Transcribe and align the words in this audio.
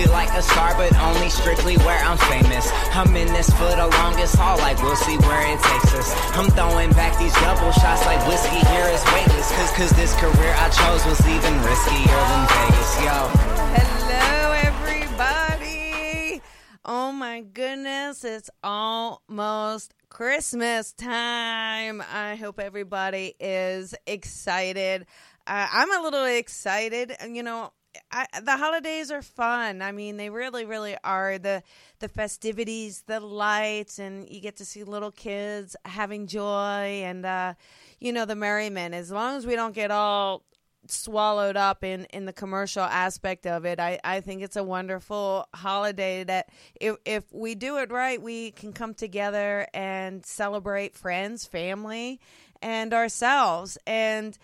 I 0.00 0.04
feel 0.04 0.12
like 0.12 0.38
a 0.38 0.42
star, 0.42 0.74
but 0.76 0.96
only 1.00 1.28
strictly 1.28 1.76
where 1.78 1.98
I'm 2.04 2.16
famous. 2.16 2.70
I'm 2.94 3.14
in 3.16 3.28
this 3.32 3.50
for 3.50 3.70
the 3.76 3.88
longest 3.98 4.36
haul, 4.36 4.56
like 4.58 4.80
we'll 4.82 4.96
see 4.96 5.16
where 5.18 5.52
it 5.52 5.60
takes 5.62 5.94
us. 5.94 6.14
I'm 6.36 6.48
throwing 6.50 6.90
back 6.92 7.18
these 7.18 7.34
double 7.34 7.72
shots 7.72 8.04
like 8.06 8.24
whiskey 8.26 8.60
here 8.72 8.86
is 8.88 9.04
weightless. 9.12 9.52
Cause, 9.52 9.70
cause 9.72 9.90
this 9.92 10.14
career 10.16 10.54
I 10.56 10.68
chose 10.70 11.04
was 11.04 11.20
even 11.28 11.52
riskier 11.60 12.20
than 12.30 12.42
Vegas, 12.48 12.92
yo. 13.04 13.28
Hello, 13.76 14.52
everybody. 14.64 16.42
Oh 16.84 17.12
my 17.12 17.42
goodness, 17.42 18.24
it's 18.24 18.50
almost 18.62 19.94
Christmas 20.08 20.92
time. 20.92 22.02
I 22.12 22.36
hope 22.36 22.58
everybody 22.58 23.34
is 23.38 23.94
excited. 24.06 25.06
Uh, 25.46 25.66
I'm 25.72 25.92
a 25.98 26.02
little 26.02 26.24
excited. 26.24 27.12
You 27.28 27.42
know, 27.42 27.72
I, 28.12 28.26
the 28.42 28.56
holidays 28.56 29.10
are 29.10 29.22
fun. 29.22 29.82
I 29.82 29.92
mean, 29.92 30.16
they 30.16 30.30
really, 30.30 30.64
really 30.64 30.96
are. 31.02 31.38
The 31.38 31.62
the 31.98 32.08
festivities, 32.08 33.02
the 33.06 33.20
lights, 33.20 33.98
and 33.98 34.28
you 34.28 34.40
get 34.40 34.56
to 34.56 34.64
see 34.64 34.84
little 34.84 35.10
kids 35.10 35.76
having 35.84 36.26
joy, 36.26 37.02
and 37.04 37.26
uh, 37.26 37.54
you 37.98 38.12
know 38.12 38.24
the 38.24 38.36
merriment. 38.36 38.94
As 38.94 39.10
long 39.10 39.36
as 39.36 39.46
we 39.46 39.56
don't 39.56 39.74
get 39.74 39.90
all 39.90 40.44
swallowed 40.86 41.56
up 41.56 41.84
in 41.84 42.04
in 42.06 42.26
the 42.26 42.32
commercial 42.32 42.84
aspect 42.84 43.46
of 43.46 43.64
it, 43.64 43.80
I 43.80 43.98
I 44.04 44.20
think 44.20 44.42
it's 44.42 44.56
a 44.56 44.64
wonderful 44.64 45.48
holiday 45.54 46.24
that 46.24 46.48
if 46.80 46.96
if 47.04 47.24
we 47.32 47.54
do 47.54 47.78
it 47.78 47.90
right, 47.90 48.20
we 48.20 48.52
can 48.52 48.72
come 48.72 48.94
together 48.94 49.66
and 49.74 50.24
celebrate 50.24 50.94
friends, 50.94 51.44
family, 51.44 52.20
and 52.62 52.94
ourselves. 52.94 53.78
And 53.86 54.38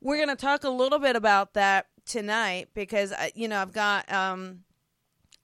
we're 0.00 0.16
going 0.16 0.28
to 0.28 0.36
talk 0.36 0.64
a 0.64 0.70
little 0.70 0.98
bit 0.98 1.16
about 1.16 1.54
that 1.54 1.86
tonight 2.08 2.70
because 2.74 3.12
you 3.34 3.46
know 3.46 3.60
I've 3.60 3.72
got 3.72 4.10
um 4.12 4.64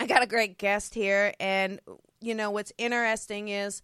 I 0.00 0.06
got 0.06 0.22
a 0.22 0.26
great 0.26 0.58
guest 0.58 0.94
here. 0.94 1.32
And 1.38 1.80
you 2.20 2.34
know 2.34 2.50
what's 2.50 2.72
interesting 2.78 3.48
is 3.48 3.80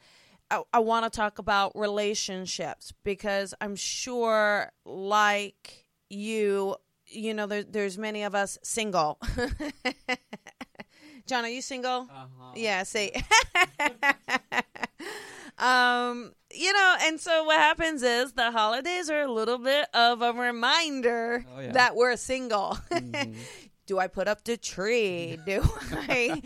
I, 0.50 0.62
I 0.72 0.80
want 0.80 1.10
to 1.10 1.16
talk 1.16 1.38
about 1.38 1.72
relationships 1.74 2.92
because 3.04 3.54
I'm 3.60 3.76
sure 3.76 4.72
like 4.84 5.86
you 6.08 6.76
you 7.06 7.34
know 7.34 7.46
there, 7.46 7.62
there's 7.62 7.96
many 7.98 8.22
of 8.24 8.34
us 8.34 8.58
single. 8.62 9.18
John 11.26 11.44
are 11.44 11.48
you 11.48 11.62
single? 11.62 12.08
Uh-huh. 12.10 12.52
yeah 12.56 12.82
see 12.82 13.12
um 15.60 16.32
you 16.52 16.72
know, 16.72 16.96
and 17.02 17.20
so 17.20 17.44
what 17.44 17.58
happens 17.58 18.02
is 18.02 18.32
the 18.32 18.50
holidays 18.50 19.08
are 19.08 19.20
a 19.20 19.32
little 19.32 19.58
bit 19.58 19.86
of 19.94 20.20
a 20.22 20.32
reminder 20.32 21.44
oh, 21.54 21.60
yeah. 21.60 21.72
that 21.72 21.96
we're 21.96 22.16
single. 22.16 22.78
Mm-hmm. 22.90 23.32
Do 23.86 23.98
I 23.98 24.06
put 24.06 24.28
up 24.28 24.44
the 24.44 24.56
tree? 24.56 25.36
Do 25.46 25.64
I 25.90 26.42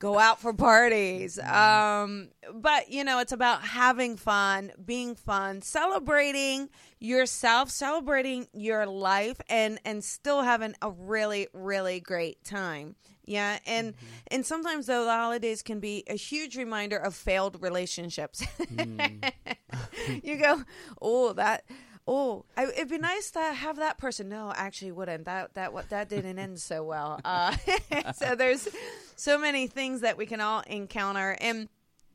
go 0.00 0.18
out 0.18 0.40
for 0.40 0.52
parties? 0.52 1.38
Mm-hmm. 1.40 2.02
Um, 2.02 2.28
but 2.60 2.90
you 2.90 3.04
know, 3.04 3.20
it's 3.20 3.30
about 3.30 3.62
having 3.62 4.16
fun, 4.16 4.72
being 4.84 5.14
fun, 5.14 5.62
celebrating 5.62 6.70
yourself, 6.98 7.70
celebrating 7.70 8.48
your 8.52 8.86
life, 8.86 9.40
and 9.48 9.78
and 9.84 10.02
still 10.02 10.42
having 10.42 10.74
a 10.82 10.90
really 10.90 11.46
really 11.52 12.00
great 12.00 12.42
time. 12.42 12.96
Yeah, 13.24 13.58
and 13.66 13.94
mm-hmm. 13.94 14.06
and 14.28 14.46
sometimes 14.46 14.86
though 14.86 15.04
the 15.04 15.10
holidays 15.10 15.62
can 15.62 15.78
be 15.78 16.02
a 16.08 16.14
huge 16.14 16.56
reminder 16.56 16.96
of 16.96 17.14
failed 17.14 17.62
relationships. 17.62 18.44
Mm. 18.60 19.32
you 20.24 20.36
go, 20.38 20.62
oh 21.00 21.32
that, 21.34 21.64
oh 22.06 22.44
I, 22.56 22.66
it'd 22.66 22.88
be 22.88 22.98
nice 22.98 23.30
to 23.32 23.40
have 23.40 23.76
that 23.76 23.98
person. 23.98 24.28
No, 24.28 24.52
actually 24.54 24.92
wouldn't. 24.92 25.24
That 25.26 25.54
that 25.54 25.72
what 25.72 25.88
that 25.90 26.08
didn't 26.08 26.38
end 26.38 26.58
so 26.60 26.82
well. 26.82 27.20
Uh, 27.24 27.56
so 28.14 28.34
there's 28.34 28.68
so 29.14 29.38
many 29.38 29.68
things 29.68 30.00
that 30.00 30.18
we 30.18 30.26
can 30.26 30.40
all 30.40 30.62
encounter, 30.66 31.36
and 31.40 31.68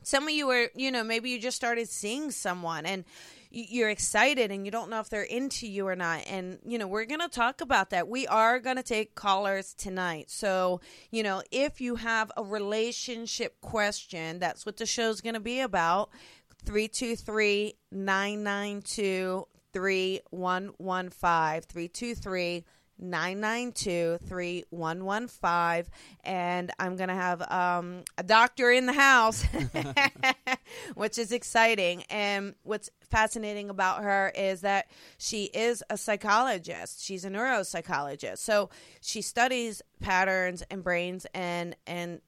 some 0.03 0.25
of 0.25 0.31
you 0.31 0.49
are 0.49 0.67
you 0.75 0.91
know 0.91 1.05
maybe 1.05 1.29
you 1.29 1.39
just 1.39 1.55
started 1.55 1.87
seeing 1.87 2.31
someone 2.31 2.85
and 2.85 3.05
you're 3.49 3.89
excited 3.89 4.51
and 4.51 4.65
you 4.65 4.71
don't 4.71 4.89
know 4.89 4.99
if 4.99 5.09
they're 5.09 5.23
into 5.23 5.67
you 5.67 5.87
or 5.87 5.95
not. 5.95 6.21
And, 6.27 6.59
you 6.65 6.77
know, 6.77 6.87
we're 6.87 7.05
going 7.05 7.21
to 7.21 7.29
talk 7.29 7.61
about 7.61 7.89
that. 7.91 8.07
We 8.07 8.27
are 8.27 8.59
going 8.59 8.75
to 8.75 8.83
take 8.83 9.15
callers 9.15 9.73
tonight. 9.73 10.29
So, 10.29 10.81
you 11.11 11.23
know, 11.23 11.41
if 11.51 11.79
you 11.81 11.95
have 11.95 12.31
a 12.37 12.43
relationship 12.43 13.59
question, 13.61 14.39
that's 14.39 14.65
what 14.65 14.77
the 14.77 14.85
show's 14.85 15.21
going 15.21 15.35
to 15.35 15.39
be 15.39 15.61
about. 15.61 16.09
323 16.65 17.75
992 17.91 19.47
3115. 19.73 21.61
323 21.61 22.65
992 22.99 24.19
3115. 24.27 25.91
And 26.23 26.71
I'm 26.79 26.95
going 26.95 27.09
to 27.09 27.15
have 27.15 27.41
um, 27.51 28.03
a 28.17 28.23
doctor 28.23 28.71
in 28.71 28.85
the 28.85 28.93
house, 28.93 29.45
which 30.95 31.17
is 31.17 31.31
exciting. 31.31 32.03
And 32.09 32.55
what's 32.63 32.89
fascinating 33.09 33.69
about 33.69 34.03
her 34.03 34.31
is 34.35 34.61
that 34.61 34.87
she 35.17 35.45
is 35.45 35.83
a 35.89 35.97
psychologist. 35.97 37.03
She's 37.03 37.25
a 37.25 37.29
neuropsychologist. 37.29 38.39
So 38.39 38.69
she 39.01 39.21
studies 39.21 39.81
patterns 40.01 40.63
and 40.69 40.83
brains 40.83 41.25
and, 41.33 41.75
and 41.85 42.21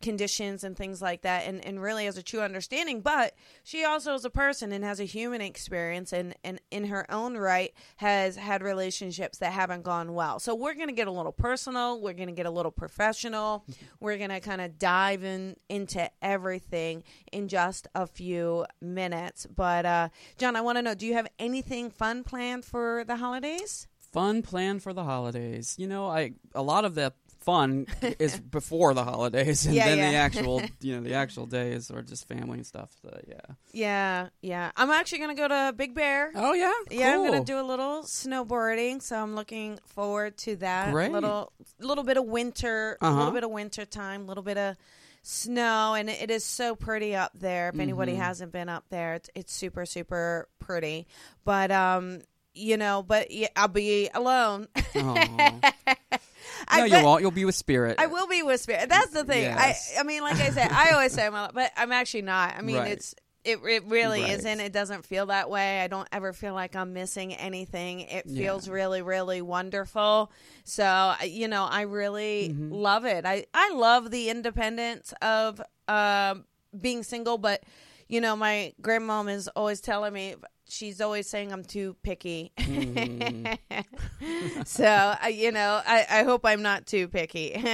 conditions 0.00 0.62
and 0.62 0.76
things 0.76 1.02
like 1.02 1.22
that 1.22 1.46
and, 1.46 1.64
and 1.64 1.82
really 1.82 2.04
has 2.04 2.16
a 2.16 2.22
true 2.22 2.40
understanding 2.40 3.00
but 3.00 3.34
she 3.64 3.84
also 3.84 4.14
is 4.14 4.24
a 4.24 4.30
person 4.30 4.70
and 4.72 4.84
has 4.84 5.00
a 5.00 5.04
human 5.04 5.40
experience 5.40 6.12
and, 6.12 6.34
and 6.44 6.60
in 6.70 6.84
her 6.84 7.10
own 7.10 7.36
right 7.36 7.72
has 7.96 8.36
had 8.36 8.62
relationships 8.62 9.38
that 9.38 9.52
haven't 9.52 9.82
gone 9.82 10.14
well. 10.14 10.38
So 10.38 10.54
we're 10.54 10.74
going 10.74 10.88
to 10.88 10.94
get 10.94 11.08
a 11.08 11.12
little 11.12 11.32
personal 11.32 12.00
we're 12.00 12.12
going 12.12 12.28
to 12.28 12.34
get 12.34 12.46
a 12.46 12.50
little 12.50 12.70
professional 12.70 13.64
we're 14.00 14.18
going 14.18 14.30
to 14.30 14.40
kind 14.40 14.60
of 14.60 14.78
dive 14.78 15.24
in 15.24 15.56
into 15.68 16.08
everything 16.22 17.02
in 17.32 17.48
just 17.48 17.88
a 17.94 18.06
few 18.06 18.66
minutes. 18.80 19.46
But 19.46 19.84
uh, 19.84 20.08
john 20.36 20.54
i 20.56 20.60
want 20.60 20.78
to 20.78 20.82
know 20.82 20.94
do 20.94 21.06
you 21.06 21.14
have 21.14 21.28
anything 21.38 21.90
fun 21.90 22.24
planned 22.24 22.64
for 22.64 23.04
the 23.04 23.16
holidays? 23.16 23.88
Fun 24.12 24.42
plan 24.42 24.80
for 24.80 24.92
the 24.92 25.04
holidays. 25.04 25.74
You 25.78 25.86
know, 25.86 26.06
I 26.06 26.32
a 26.54 26.62
lot 26.62 26.84
of 26.84 26.94
the 26.94 27.12
fun 27.48 27.86
is 28.18 28.38
before 28.58 28.92
the 28.92 29.02
holidays, 29.02 29.64
and 29.64 29.74
yeah, 29.74 29.86
then 29.86 29.96
yeah. 29.96 30.10
the 30.10 30.16
actual, 30.18 30.60
you 30.82 30.94
know, 30.94 31.02
the 31.02 31.14
actual 31.14 31.46
days 31.46 31.90
are 31.90 32.02
just 32.02 32.28
family 32.28 32.58
and 32.58 32.66
stuff. 32.66 32.90
So, 33.00 33.18
yeah. 33.26 33.54
Yeah, 33.72 34.28
yeah. 34.42 34.70
I'm 34.76 34.90
actually 34.90 35.20
gonna 35.20 35.34
go 35.34 35.48
to 35.48 35.72
Big 35.74 35.94
Bear. 35.94 36.30
Oh 36.34 36.52
yeah, 36.52 36.70
yeah. 36.90 37.14
I'm 37.14 37.24
gonna 37.24 37.44
do 37.44 37.58
a 37.58 37.64
little 37.64 38.02
snowboarding, 38.02 39.00
so 39.00 39.16
I'm 39.16 39.34
looking 39.34 39.78
forward 39.86 40.36
to 40.38 40.56
that. 40.56 40.92
Great. 40.92 41.10
Little, 41.10 41.50
little 41.80 42.04
bit 42.04 42.18
of 42.18 42.24
winter, 42.24 42.98
a 43.00 43.06
uh-huh. 43.06 43.16
little 43.16 43.32
bit 43.32 43.44
of 43.44 43.50
winter 43.50 43.86
time, 43.86 44.24
a 44.24 44.26
little 44.26 44.44
bit 44.44 44.58
of 44.58 44.76
snow, 45.22 45.94
and 45.94 46.10
it 46.10 46.30
is 46.30 46.44
so 46.44 46.76
pretty 46.76 47.16
up 47.16 47.32
there. 47.34 47.68
If 47.68 47.74
mm-hmm. 47.74 47.80
anybody 47.80 48.14
hasn't 48.14 48.52
been 48.52 48.68
up 48.68 48.84
there, 48.90 49.14
it's, 49.14 49.30
it's 49.34 49.54
super, 49.54 49.86
super 49.86 50.50
pretty. 50.58 51.06
But 51.46 51.70
um, 51.70 52.20
you 52.52 52.76
know, 52.76 53.02
but 53.02 53.30
yeah, 53.30 53.48
I'll 53.56 53.68
be 53.68 54.10
alone. 54.12 54.68
no, 56.76 56.84
you 56.84 57.04
won't. 57.04 57.22
You'll 57.22 57.30
be 57.30 57.44
with 57.44 57.54
Spirit. 57.54 57.96
I 57.98 58.06
will 58.06 58.26
be 58.26 58.42
with 58.42 58.60
Spirit. 58.60 58.88
That's 58.88 59.10
the 59.10 59.24
thing. 59.24 59.42
Yes. 59.42 59.94
I, 59.96 60.00
I 60.00 60.02
mean, 60.04 60.22
like 60.22 60.36
I 60.36 60.50
said, 60.50 60.70
I 60.72 60.90
always 60.92 61.12
say 61.12 61.26
I'm, 61.26 61.34
alone, 61.34 61.50
but 61.54 61.72
I'm 61.76 61.92
actually 61.92 62.22
not. 62.22 62.54
I 62.56 62.62
mean, 62.62 62.76
right. 62.76 62.92
it's 62.92 63.14
it, 63.44 63.60
it 63.64 63.84
really 63.86 64.22
right. 64.22 64.38
isn't. 64.38 64.60
It 64.60 64.72
doesn't 64.72 65.04
feel 65.04 65.26
that 65.26 65.48
way. 65.48 65.80
I 65.80 65.86
don't 65.86 66.08
ever 66.12 66.32
feel 66.32 66.54
like 66.54 66.76
I'm 66.76 66.92
missing 66.92 67.34
anything. 67.34 68.00
It 68.00 68.28
feels 68.28 68.66
yeah. 68.66 68.74
really, 68.74 69.02
really 69.02 69.40
wonderful. 69.40 70.30
So, 70.64 71.14
you 71.24 71.48
know, 71.48 71.64
I 71.64 71.82
really 71.82 72.50
mm-hmm. 72.50 72.72
love 72.72 73.04
it. 73.06 73.24
I, 73.24 73.46
I 73.54 73.72
love 73.72 74.10
the 74.10 74.28
independence 74.28 75.14
of 75.22 75.62
uh, 75.86 76.34
being 76.78 77.02
single, 77.02 77.38
but, 77.38 77.62
you 78.08 78.20
know, 78.20 78.36
my 78.36 78.72
grandmom 78.80 79.30
is 79.32 79.48
always 79.48 79.80
telling 79.80 80.12
me 80.12 80.34
she's 80.68 81.00
always 81.00 81.28
saying 81.28 81.52
I'm 81.52 81.64
too 81.64 81.96
picky. 82.02 82.52
Mm. 82.58 83.58
so, 84.66 84.84
uh, 84.84 85.26
you 85.28 85.52
know, 85.52 85.80
I, 85.86 86.06
I 86.10 86.22
hope 86.24 86.44
I'm 86.44 86.62
not 86.62 86.86
too 86.86 87.08
picky. 87.08 87.54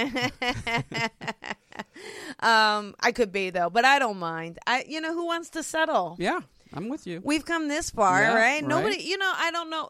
um, 2.39 2.95
I 2.99 3.11
could 3.13 3.31
be 3.31 3.49
though, 3.49 3.69
but 3.69 3.85
I 3.85 3.99
don't 3.99 4.17
mind. 4.17 4.59
I, 4.65 4.85
you 4.87 5.01
know, 5.01 5.13
who 5.13 5.25
wants 5.25 5.51
to 5.51 5.63
settle? 5.63 6.15
Yeah, 6.19 6.41
I'm 6.73 6.89
with 6.89 7.07
you. 7.07 7.21
We've 7.23 7.45
come 7.45 7.67
this 7.67 7.89
far, 7.89 8.21
yeah, 8.21 8.33
right? 8.33 8.61
right? 8.61 8.63
Nobody, 8.63 9.01
you 9.03 9.17
know, 9.17 9.31
I 9.35 9.51
don't 9.51 9.69
know. 9.69 9.89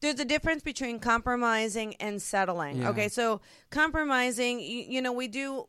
There's 0.00 0.20
a 0.20 0.24
difference 0.24 0.62
between 0.62 0.98
compromising 0.98 1.94
and 1.94 2.20
settling. 2.20 2.82
Yeah. 2.82 2.90
Okay, 2.90 3.08
so 3.08 3.40
compromising, 3.70 4.60
you, 4.60 4.84
you 4.86 5.02
know, 5.02 5.12
we 5.12 5.28
do 5.28 5.66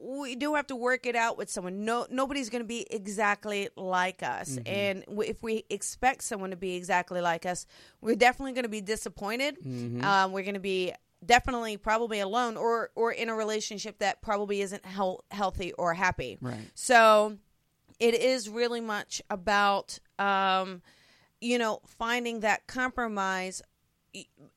we 0.00 0.36
do 0.36 0.54
have 0.54 0.66
to 0.68 0.76
work 0.76 1.06
it 1.06 1.16
out 1.16 1.36
with 1.36 1.50
someone. 1.50 1.84
No, 1.84 2.06
nobody's 2.10 2.50
going 2.50 2.62
to 2.62 2.68
be 2.68 2.86
exactly 2.90 3.68
like 3.76 4.22
us, 4.22 4.50
mm-hmm. 4.50 4.66
and 4.66 5.04
w- 5.06 5.28
if 5.28 5.42
we 5.42 5.64
expect 5.70 6.22
someone 6.22 6.50
to 6.50 6.56
be 6.56 6.76
exactly 6.76 7.20
like 7.20 7.44
us, 7.46 7.66
we're 8.00 8.14
definitely 8.16 8.52
going 8.52 8.64
to 8.64 8.68
be 8.68 8.80
disappointed. 8.80 9.58
Mm-hmm. 9.58 10.04
Um, 10.04 10.32
we're 10.32 10.44
going 10.44 10.54
to 10.54 10.60
be 10.60 10.92
definitely 11.24 11.76
probably 11.76 12.20
alone, 12.20 12.56
or 12.56 12.90
or 12.94 13.12
in 13.12 13.28
a 13.28 13.34
relationship 13.34 13.98
that 13.98 14.22
probably 14.22 14.60
isn't 14.60 14.86
he- 14.86 15.16
healthy 15.30 15.72
or 15.72 15.94
happy. 15.94 16.38
Right. 16.40 16.58
So, 16.74 17.38
it 17.98 18.14
is 18.14 18.48
really 18.48 18.80
much 18.80 19.20
about, 19.28 19.98
um, 20.18 20.82
you 21.40 21.58
know, 21.58 21.80
finding 21.86 22.40
that 22.40 22.66
compromise 22.66 23.62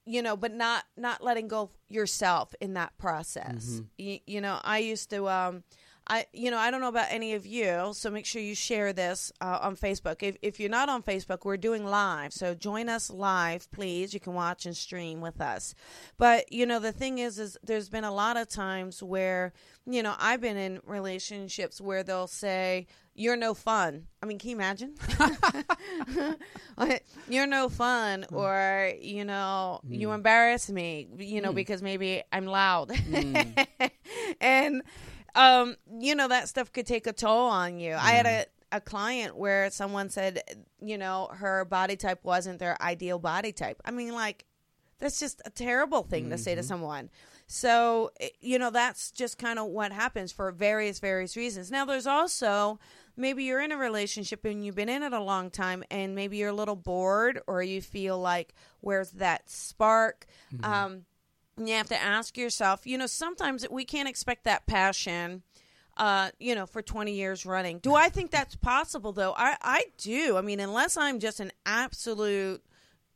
you 0.05 0.21
know 0.21 0.35
but 0.35 0.53
not 0.53 0.85
not 0.97 1.23
letting 1.23 1.47
go 1.47 1.69
yourself 1.89 2.53
in 2.61 2.73
that 2.73 2.97
process 2.97 3.65
mm-hmm. 3.65 3.85
you, 3.97 4.19
you, 4.25 4.41
know 4.41 4.59
i 4.63 4.77
used 4.77 5.09
to 5.09 5.27
um 5.27 5.63
i 6.11 6.25
you 6.33 6.51
know 6.51 6.57
i 6.57 6.69
don't 6.69 6.81
know 6.81 6.89
about 6.89 7.07
any 7.09 7.33
of 7.33 7.45
you 7.45 7.91
so 7.93 8.09
make 8.09 8.25
sure 8.25 8.41
you 8.41 8.53
share 8.53 8.91
this 8.91 9.31
uh, 9.41 9.59
on 9.61 9.75
facebook 9.75 10.21
if, 10.21 10.35
if 10.41 10.59
you're 10.59 10.69
not 10.69 10.89
on 10.89 11.01
facebook 11.01 11.45
we're 11.45 11.57
doing 11.57 11.85
live 11.85 12.33
so 12.33 12.53
join 12.53 12.89
us 12.89 13.09
live 13.09 13.71
please 13.71 14.13
you 14.13 14.19
can 14.19 14.33
watch 14.33 14.65
and 14.65 14.75
stream 14.75 15.21
with 15.21 15.39
us 15.39 15.73
but 16.17 16.51
you 16.51 16.65
know 16.65 16.79
the 16.79 16.91
thing 16.91 17.17
is 17.17 17.39
is 17.39 17.57
there's 17.63 17.89
been 17.89 18.03
a 18.03 18.13
lot 18.13 18.35
of 18.35 18.47
times 18.47 19.01
where 19.01 19.53
you 19.85 20.03
know 20.03 20.13
i've 20.19 20.41
been 20.41 20.57
in 20.57 20.81
relationships 20.85 21.79
where 21.79 22.03
they'll 22.03 22.27
say 22.27 22.85
you're 23.13 23.35
no 23.35 23.53
fun. 23.53 24.07
I 24.23 24.25
mean, 24.25 24.39
can 24.39 24.51
you 24.51 24.55
imagine? 24.55 24.95
you're 27.29 27.47
no 27.47 27.69
fun, 27.69 28.23
hmm. 28.23 28.35
or 28.35 28.93
you 28.99 29.25
know, 29.25 29.81
mm. 29.85 29.99
you 29.99 30.11
embarrass 30.11 30.69
me. 30.69 31.07
You 31.17 31.41
know, 31.41 31.51
mm. 31.51 31.55
because 31.55 31.81
maybe 31.81 32.23
I'm 32.31 32.45
loud, 32.45 32.89
mm. 32.89 33.67
and 34.41 34.81
um, 35.35 35.75
you 35.99 36.15
know 36.15 36.27
that 36.27 36.49
stuff 36.49 36.71
could 36.71 36.85
take 36.85 37.07
a 37.07 37.13
toll 37.13 37.47
on 37.47 37.79
you. 37.79 37.93
I 37.93 38.11
had 38.11 38.25
a 38.25 38.45
a 38.71 38.79
client 38.79 39.35
where 39.35 39.69
someone 39.69 40.09
said, 40.09 40.41
you 40.81 40.97
know, 40.97 41.29
her 41.33 41.65
body 41.65 41.95
type 41.95 42.19
wasn't 42.23 42.59
their 42.59 42.81
ideal 42.81 43.19
body 43.19 43.51
type. 43.51 43.81
I 43.83 43.91
mean, 43.91 44.13
like, 44.13 44.45
that's 44.99 45.19
just 45.19 45.41
a 45.45 45.49
terrible 45.49 46.03
thing 46.03 46.23
mm-hmm. 46.23 46.31
to 46.31 46.37
say 46.37 46.55
to 46.55 46.61
mm-hmm. 46.61 46.67
someone. 46.67 47.09
So, 47.47 48.11
eh, 48.19 48.29
you 48.39 48.59
know, 48.59 48.69
that's 48.69 49.11
just 49.11 49.37
kind 49.37 49.59
of 49.59 49.67
what 49.67 49.91
happens 49.91 50.31
for 50.31 50.51
various, 50.51 50.99
various 50.99 51.35
reasons. 51.35 51.69
Now, 51.69 51.85
there's 51.85 52.07
also 52.07 52.79
maybe 53.17 53.43
you're 53.43 53.61
in 53.61 53.73
a 53.73 53.77
relationship 53.77 54.45
and 54.45 54.65
you've 54.65 54.75
been 54.75 54.89
in 54.89 55.03
it 55.03 55.11
a 55.11 55.21
long 55.21 55.49
time 55.49 55.83
and 55.91 56.15
maybe 56.15 56.37
you're 56.37 56.49
a 56.49 56.53
little 56.53 56.77
bored 56.77 57.41
or 57.47 57.61
you 57.61 57.81
feel 57.81 58.19
like 58.19 58.53
where's 58.79 59.11
that 59.11 59.49
spark 59.49 60.25
mm-hmm. 60.53 60.63
um, 60.63 61.05
you 61.57 61.73
have 61.73 61.87
to 61.87 62.01
ask 62.01 62.37
yourself 62.37 62.85
you 62.85 62.97
know 62.97 63.07
sometimes 63.07 63.65
we 63.69 63.85
can't 63.85 64.09
expect 64.09 64.43
that 64.43 64.65
passion 64.65 65.43
uh, 65.97 66.29
you 66.39 66.55
know, 66.55 66.65
for 66.65 66.81
20 66.81 67.11
years 67.11 67.45
running. 67.45 67.79
Do 67.79 67.93
I 67.93 68.09
think 68.09 68.31
that's 68.31 68.55
possible 68.55 69.11
though? 69.11 69.33
I, 69.35 69.57
I 69.61 69.85
do. 69.97 70.37
I 70.37 70.41
mean, 70.41 70.59
unless 70.59 70.97
I'm 70.97 71.19
just 71.19 71.39
an 71.39 71.51
absolute 71.65 72.63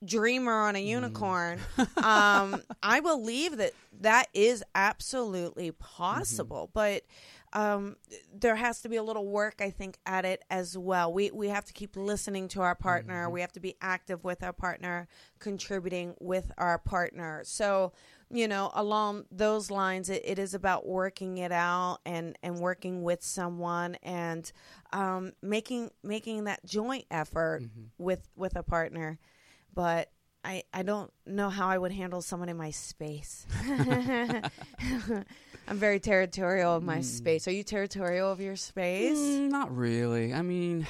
dreamer 0.04 0.54
on 0.54 0.76
a 0.76 0.80
mm-hmm. 0.80 0.90
unicorn, 0.90 1.60
mm. 1.78 2.04
um, 2.04 2.62
I 2.84 3.00
believe 3.00 3.58
that 3.58 3.72
that 4.02 4.28
is 4.34 4.64
absolutely 4.76 5.72
possible. 5.72 6.70
Mm-hmm. 6.74 6.74
But 6.74 7.04
um, 7.54 7.96
there 8.34 8.58
has 8.58 8.81
to 8.81 8.90
be 8.90 8.98
a 8.98 9.04
little 9.04 9.26
work, 9.26 9.62
I 9.62 9.70
think, 9.70 9.98
at 10.06 10.26
it 10.26 10.44
as 10.50 10.78
well. 10.78 11.14
We 11.14 11.31
we 11.31 11.48
have 11.48 11.64
to 11.66 11.74
keep 11.74 11.96
listening 11.96 12.50
to 12.50 12.62
our 12.62 12.76
partner. 12.76 13.24
Mm-hmm. 13.24 13.34
We 13.34 13.42
have 13.42 13.54
to 13.54 13.62
be 13.62 13.78
active 13.81 14.26
with 14.26 14.44
our 14.44 14.52
partner, 14.52 15.08
contributing 15.40 16.16
with 16.20 16.52
our 16.58 16.78
partner. 16.78 17.42
So, 17.46 17.94
you 18.30 18.48
know, 18.48 18.72
along 18.74 19.25
those 19.31 19.69
lines, 19.69 20.10
it, 20.10 20.22
it 20.25 20.39
is 20.39 20.54
about 20.54 20.86
working 20.86 21.38
it 21.38 21.51
out 21.51 22.00
and 22.06 22.38
and 22.42 22.60
working 22.60 23.04
with 23.04 23.24
someone 23.24 23.95
and 24.04 24.51
um, 24.94 25.33
making 25.42 25.92
making 26.04 26.45
that 26.45 26.66
joint 26.66 27.06
effort 27.12 27.63
mm-hmm. 27.63 27.83
with 27.98 28.27
with 28.36 28.56
a 28.56 28.63
partner. 28.63 29.19
But 29.74 30.10
I, 30.45 30.63
I 30.72 30.83
don't 30.83 31.12
know 31.25 31.50
how 31.50 31.68
I 31.68 31.77
would 31.77 31.92
handle 31.92 32.22
someone 32.22 32.50
in 32.50 32.57
my 32.57 32.69
space. 32.69 33.48
I'm 35.68 35.78
very 35.78 36.00
territorial 36.00 36.75
of 36.75 36.83
my 36.83 37.00
mm. 37.00 37.04
space. 37.04 37.48
Are 37.48 37.51
you 37.51 37.63
territorial 37.63 38.31
of 38.31 38.39
your 38.39 38.56
space? 38.56 39.18
Mm, 39.18 39.50
not 39.50 39.75
really. 39.75 40.36
I 40.36 40.44
mean, 40.44 40.86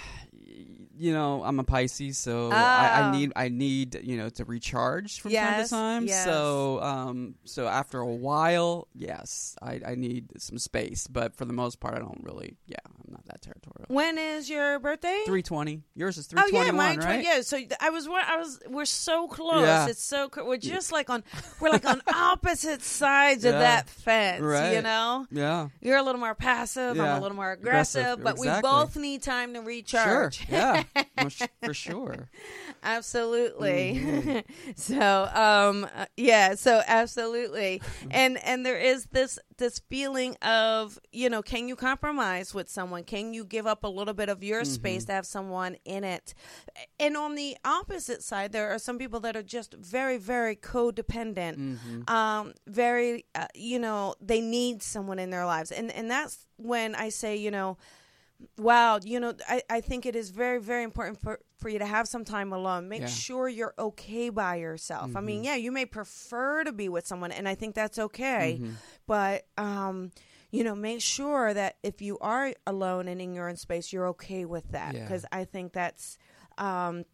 you 0.98 1.14
know, 1.14 1.44
I'm 1.44 1.60
a 1.60 1.64
Pisces, 1.64 2.18
so 2.18 2.48
oh. 2.48 2.56
I, 2.56 3.02
I, 3.02 3.08
oh. 3.08 3.12
need 3.12 3.34
I 3.36 3.50
need 3.50 4.00
you 4.04 4.18
know 4.18 4.30
to 4.30 4.46
recharge 4.46 5.20
from 5.20 5.32
yes, 5.32 5.46
time 5.46 5.64
to 5.64 5.70
time. 5.70 6.08
Yes. 6.08 6.26
So 6.26 6.82
um, 6.82 7.36
so 7.46 7.68
after 7.68 8.00
a 8.00 8.14
while, 8.14 8.88
yes, 8.94 9.56
I, 9.62 9.82
I 9.86 9.96
need 9.96 10.42
some 10.42 10.58
space. 10.58 11.08
But 11.08 11.36
for 11.36 11.46
the 11.46 11.54
most 11.54 11.80
part, 11.80 11.96
I 11.96 12.00
don't 12.00 12.22
really. 12.24 12.58
Yeah, 12.68 12.78
I'm 12.86 13.12
not 13.12 13.26
that 13.26 13.42
territorial. 13.42 13.86
When 13.88 14.18
is 14.18 14.50
your 14.50 14.80
birthday? 14.80 15.24
Three 15.26 15.44
twenty. 15.44 15.82
Yours 15.96 16.18
is 16.18 16.28
three 16.28 16.42
twenty. 16.42 16.58
Oh 16.58 16.64
yeah, 16.64 16.72
mine 16.72 17.00
right? 17.00 17.24
Yeah. 17.24 17.42
So 17.42 17.60
I 17.80 17.90
was 17.90 18.08
I 18.08 18.38
was 18.38 18.60
we're 18.68 18.86
so 18.86 19.28
close. 19.28 19.66
Yeah. 19.66 19.88
It's 19.88 20.04
so 20.04 20.30
we're 20.38 20.58
just 20.58 20.92
yeah. 20.92 20.96
like 20.96 21.10
on 21.10 21.24
we're 21.60 21.70
like 21.70 21.86
on 21.86 22.02
opposite 22.14 22.82
sides 22.82 23.44
yeah. 23.44 23.52
of 23.52 23.60
that 23.60 23.90
fence. 23.90 24.42
Right. 24.42 24.74
You 24.74 24.82
know. 24.82 25.28
Yeah. 25.32 25.70
You're 25.82 25.98
a 25.98 26.04
little 26.04 26.22
more 26.22 26.36
passive. 26.36 27.00
I'm 27.00 27.18
a 27.18 27.20
little 27.20 27.36
more 27.36 27.52
aggressive. 27.52 28.02
aggressive. 28.02 28.24
But 28.24 28.36
exactly. 28.38 28.70
we 28.70 28.74
both 28.74 28.96
need 28.98 29.24
time 29.24 29.54
to 29.54 29.62
recharge. 29.62 30.38
Sure. 30.38 30.48
Yeah. 30.50 30.84
For 31.64 31.74
sure. 31.74 32.30
Absolutely. 32.84 34.02
Mm-hmm. 34.02 34.72
so, 34.76 35.30
um, 35.34 35.88
uh, 35.96 36.06
yeah. 36.18 36.56
So, 36.56 36.82
absolutely. 36.86 37.82
and 38.12 38.38
and 38.44 38.66
there 38.66 38.78
is 38.78 39.06
this 39.08 39.40
this 39.58 39.80
feeling 39.90 40.36
of 40.42 41.00
you 41.12 41.30
know, 41.30 41.42
can 41.42 41.68
you 41.68 41.76
compromise 41.76 42.54
with 42.54 42.70
someone? 42.70 43.04
Can 43.04 43.34
you 43.34 43.44
give 43.44 43.66
up 43.66 43.84
a 43.84 43.88
little 43.88 44.14
bit 44.14 44.30
of 44.30 44.44
your 44.44 44.62
mm-hmm. 44.62 44.72
space 44.72 45.06
to 45.06 45.14
have 45.14 45.26
someone 45.26 45.78
in 45.86 46.04
it? 46.04 46.34
And 47.00 47.18
on 47.18 47.36
the 47.36 47.58
opposite 47.66 48.24
side, 48.24 48.52
there 48.52 48.70
are 48.70 48.80
some 48.80 48.98
people 48.98 49.20
that 49.22 49.36
are 49.36 49.44
just 49.44 49.74
very, 49.74 50.18
very 50.18 50.56
codependent. 50.56 51.58
Mm-hmm. 51.58 52.14
Um, 52.14 52.54
very, 52.68 53.26
uh, 53.34 53.48
you 53.56 53.80
know, 53.80 54.16
they 54.22 54.42
need 54.42 54.84
someone 54.84 55.20
in 55.20 55.30
their 55.30 55.46
lives, 55.46 55.72
and 55.72 55.92
and 55.92 56.10
that's 56.10 56.46
when 56.58 56.96
I 56.96 57.10
say, 57.10 57.36
you 57.36 57.52
know 57.52 57.78
Wow, 58.58 59.00
you 59.04 59.20
know, 59.20 59.34
I, 59.48 59.62
I 59.70 59.82
think 59.82 60.06
it 60.06 60.16
is 60.16 60.30
very, 60.30 60.60
very 60.60 60.84
important 60.84 61.22
for, 61.22 61.40
for 61.58 61.70
you 61.70 61.80
to 61.80 61.86
have 61.86 62.08
some 62.08 62.26
time 62.26 62.52
alone. 62.52 62.90
Make 62.90 63.02
yeah. 63.02 63.08
sure 63.08 63.48
you're 63.48 63.74
okay 63.80 64.30
by 64.30 64.58
yourself. 64.58 65.08
Mm-hmm. 65.08 65.18
I 65.18 65.22
mean, 65.22 65.38
mm-hmm. 65.38 65.46
yeah, 65.46 65.56
you 65.56 65.72
may 65.72 65.86
prefer 65.86 66.64
to 66.64 66.72
be 66.72 66.90
with 66.90 67.08
someone, 67.08 67.32
and 67.32 67.48
I 67.48 67.56
think 67.56 67.76
that's 67.76 67.98
okay. 67.98 68.60
Mm-hmm. 68.60 68.74
But, 69.08 69.48
um, 69.58 70.12
you 70.52 70.64
know, 70.64 70.76
make 70.76 71.02
sure 71.02 71.54
that 71.54 71.78
if 71.82 72.02
you 72.02 72.18
are 72.20 72.54
alone 72.68 73.08
and 73.08 73.22
in 73.22 73.34
your 73.34 73.50
own 73.50 73.56
space, 73.56 73.92
you're 73.92 74.08
okay 74.10 74.46
with 74.46 74.72
that. 74.72 74.94
Because 74.94 75.26
yeah. 75.32 75.40
I 75.40 75.46
think 75.46 75.74
that's 75.74 76.18
um, 76.58 77.06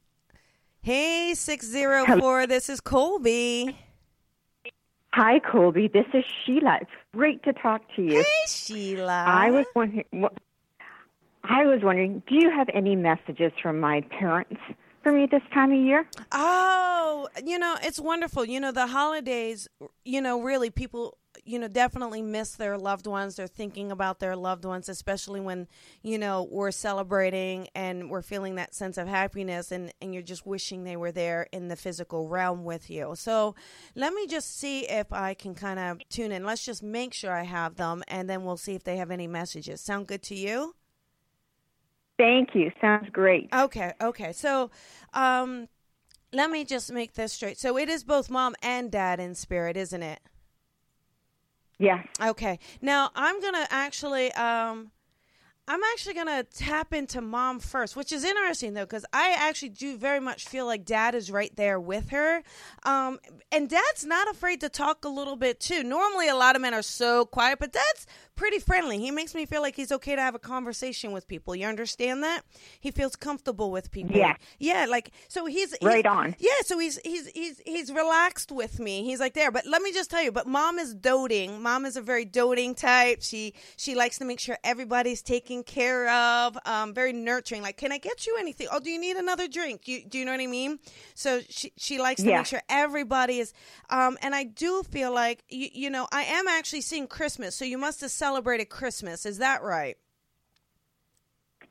Hey, 0.82 1.34
six 1.36 1.66
zero 1.66 2.06
four. 2.20 2.48
This 2.48 2.70
is 2.70 2.82
Colby. 2.82 3.78
Hi, 5.18 5.40
Colby. 5.40 5.88
This 5.88 6.06
is 6.14 6.24
Sheila. 6.46 6.78
It's 6.80 6.92
great 7.12 7.42
to 7.42 7.52
talk 7.52 7.82
to 7.96 8.04
you. 8.04 8.20
Hey, 8.22 8.46
Sheila. 8.46 9.26
I 9.26 9.50
was 9.50 9.66
wondering. 9.76 10.06
I 11.44 11.66
was 11.66 11.80
wondering, 11.82 12.22
do 12.28 12.36
you 12.36 12.52
have 12.52 12.70
any 12.72 12.96
messages 12.96 13.52
from 13.60 13.80
my 13.80 14.02
parents 14.02 14.62
for 15.02 15.12
me 15.12 15.26
this 15.26 15.42
time 15.56 15.72
of 15.72 15.80
year? 15.80 16.08
Oh, 16.32 17.28
you 17.44 17.58
know, 17.58 17.78
it's 17.82 18.00
wonderful. 18.00 18.46
You 18.46 18.60
know, 18.60 18.72
the 18.72 18.86
holidays, 18.86 19.68
you 20.06 20.22
know, 20.22 20.40
really 20.40 20.70
people 20.70 21.18
you 21.46 21.60
know, 21.60 21.68
definitely 21.68 22.22
miss 22.22 22.56
their 22.56 22.78
loved 22.78 23.08
ones. 23.08 23.36
They're 23.36 23.48
thinking 23.48 23.92
about 23.92 24.20
their 24.20 24.36
loved 24.36 24.66
ones, 24.66 24.90
especially 24.90 25.40
when, 25.40 25.68
you 26.02 26.18
know, 26.18 26.48
we're 26.50 26.72
celebrating 26.72 27.68
and 27.76 28.10
we're 28.10 28.22
feeling 28.22 28.56
that 28.56 28.74
sense 28.74 28.98
of 28.98 29.08
happiness 29.08 29.72
and, 29.72 29.94
and 30.02 30.14
you're 30.14 30.24
just 30.24 30.46
wishing 30.46 30.84
they 30.84 30.98
were 30.98 31.12
there 31.12 31.48
in 31.52 31.68
the 31.68 31.76
physical 31.76 32.28
realm 32.28 32.64
with 32.64 32.90
you. 32.90 33.14
So 33.16 33.56
let 33.96 34.14
me 34.14 34.28
just 34.28 34.60
see 34.60 34.88
if 34.88 35.12
I 35.14 35.34
can 35.34 35.56
kind 35.56 35.80
of 35.80 36.00
tune 36.10 36.32
in. 36.32 36.44
Let's 36.44 36.66
just 36.66 36.84
make 36.84 37.14
sure 37.14 37.32
I 37.32 37.44
have 37.44 37.76
them 37.76 38.04
and 38.08 38.30
then 38.30 38.44
we'll 38.44 38.58
see 38.58 38.76
if 38.76 38.84
they 38.84 38.98
have 38.98 39.12
any 39.12 39.28
messages. 39.28 39.82
Sound 39.82 40.08
good 40.08 40.24
to 40.24 40.36
you? 40.36 40.76
Thank 42.18 42.56
you. 42.56 42.72
Sounds 42.82 43.10
great. 43.12 43.50
Okay, 43.54 43.94
okay. 44.02 44.34
So, 44.34 44.72
um, 45.14 45.68
let 46.34 46.50
me 46.50 46.66
just 46.66 46.92
make 46.92 47.14
this 47.14 47.34
straight. 47.34 47.58
So 47.58 47.78
it 47.78 47.90
is 47.90 48.04
both 48.04 48.30
mom 48.30 48.56
and 48.62 48.92
dad 48.92 49.20
in 49.20 49.36
spirit, 49.36 49.78
isn't 49.78 50.04
it? 50.04 50.20
Yes. 51.80 52.06
Okay. 52.22 52.60
Now 52.82 53.12
I'm 53.16 53.40
gonna 53.42 53.68
actually 53.70 54.32
um 54.34 54.92
I'm 55.70 55.82
actually 55.92 56.14
to 56.28 56.46
tap 56.56 56.94
into 56.94 57.20
mom 57.20 57.60
first, 57.60 57.98
which 57.98 58.14
is 58.14 58.24
interesting 58.24 58.74
though, 58.74 58.86
because 58.86 59.06
I 59.12 59.36
actually 59.38 59.70
do 59.70 59.98
very 59.98 60.22
much 60.22 60.46
feel 60.46 60.66
like 60.66 60.86
dad 60.86 61.14
is 61.14 61.30
right 61.30 61.54
there 61.58 61.78
with 61.78 62.10
her. 62.12 62.42
Um, 62.84 63.20
and 63.52 63.70
dad's 63.70 64.06
not 64.06 64.30
afraid 64.30 64.62
to 64.62 64.70
talk 64.70 65.04
a 65.04 65.10
little 65.10 65.36
bit 65.36 65.60
too. 65.60 65.84
Normally, 65.84 66.30
a 66.30 66.36
lot 66.36 66.56
of 66.56 66.62
men 66.62 66.74
are 66.74 66.82
so 66.82 67.26
quiet, 67.26 67.60
but 67.60 67.74
dad's 67.74 68.08
pretty 68.38 68.60
friendly. 68.60 69.00
He 69.00 69.12
makes 69.12 69.36
me 69.36 69.46
feel 69.46 69.62
like 69.62 69.76
he's 69.76 69.92
okay 69.92 70.16
to 70.16 70.22
have 70.22 70.36
a 70.36 70.40
conversation 70.40 71.12
with 71.12 71.28
people. 71.28 71.56
You 71.56 71.68
understand 71.68 72.24
that? 72.24 72.44
He 72.80 72.92
feels 72.92 73.18
comfortable 73.18 73.72
with 73.72 73.92
people. 73.92 74.16
Yeah. 74.16 74.36
Yeah, 74.60 74.86
like 74.88 75.12
so 75.28 75.46
he's, 75.46 75.76
he's 75.76 75.82
right 75.82 76.06
on. 76.06 76.36
Yeah, 76.40 76.52
so 76.64 76.80
he's 76.80 77.00
he's 77.04 77.28
he's 77.28 77.62
he's 77.66 77.92
relaxed 77.92 78.52
with 78.52 78.80
me. 78.80 79.04
He's 79.04 79.20
like 79.20 79.34
there. 79.34 79.52
But 79.52 79.66
let 79.66 79.82
me 79.82 79.92
just 79.92 80.10
tell 80.10 80.24
you, 80.24 80.32
but 80.32 80.48
mom 80.48 80.80
is 80.80 80.94
doting. 80.94 81.62
Mom 81.62 81.86
is 81.86 81.98
a 81.98 82.02
very 82.02 82.24
doting 82.24 82.76
type. 82.76 83.22
She 83.22 83.54
she 83.76 83.96
likes 83.96 84.20
to 84.20 84.26
make 84.26 84.40
sure 84.40 84.58
everybody's 84.64 85.22
taken 85.22 85.64
care 85.64 86.10
of. 86.10 86.58
Um, 86.66 86.94
very 86.94 87.14
nurturing. 87.14 87.62
Like, 87.62 87.78
can 87.78 87.92
I 87.92 87.98
get 87.98 88.28
you 88.28 88.38
anything? 88.40 88.68
Oh, 88.72 88.80
do 88.80 88.90
you 88.90 89.02
need 89.02 89.18
another 89.18 89.48
drink? 89.48 89.88
You, 89.88 90.06
do 90.06 90.20
you 90.20 90.26
know 90.26 90.32
what 90.32 90.42
I 90.42 90.48
mean? 90.48 90.80
So 91.16 91.42
she 91.50 91.74
she 91.76 91.98
likes 91.98 92.22
to 92.22 92.30
yeah. 92.30 92.38
make 92.38 92.46
sure 92.46 92.62
everybody 92.70 93.40
is. 93.40 93.54
Um, 93.90 94.18
and 94.22 94.36
I 94.36 94.44
do 94.44 94.84
feel 94.84 95.12
like 95.12 95.44
you, 95.50 95.70
you 95.74 95.90
know 95.90 96.08
I 96.12 96.24
am 96.24 96.48
actually 96.48 96.82
seeing 96.82 97.08
Christmas. 97.08 97.56
So 97.56 97.66
you 97.66 97.80
must 97.80 98.02
have 98.02 98.12
celebrated 98.28 98.66
Christmas. 98.70 99.26
Is 99.26 99.38
that 99.38 99.64
right? 99.64 99.98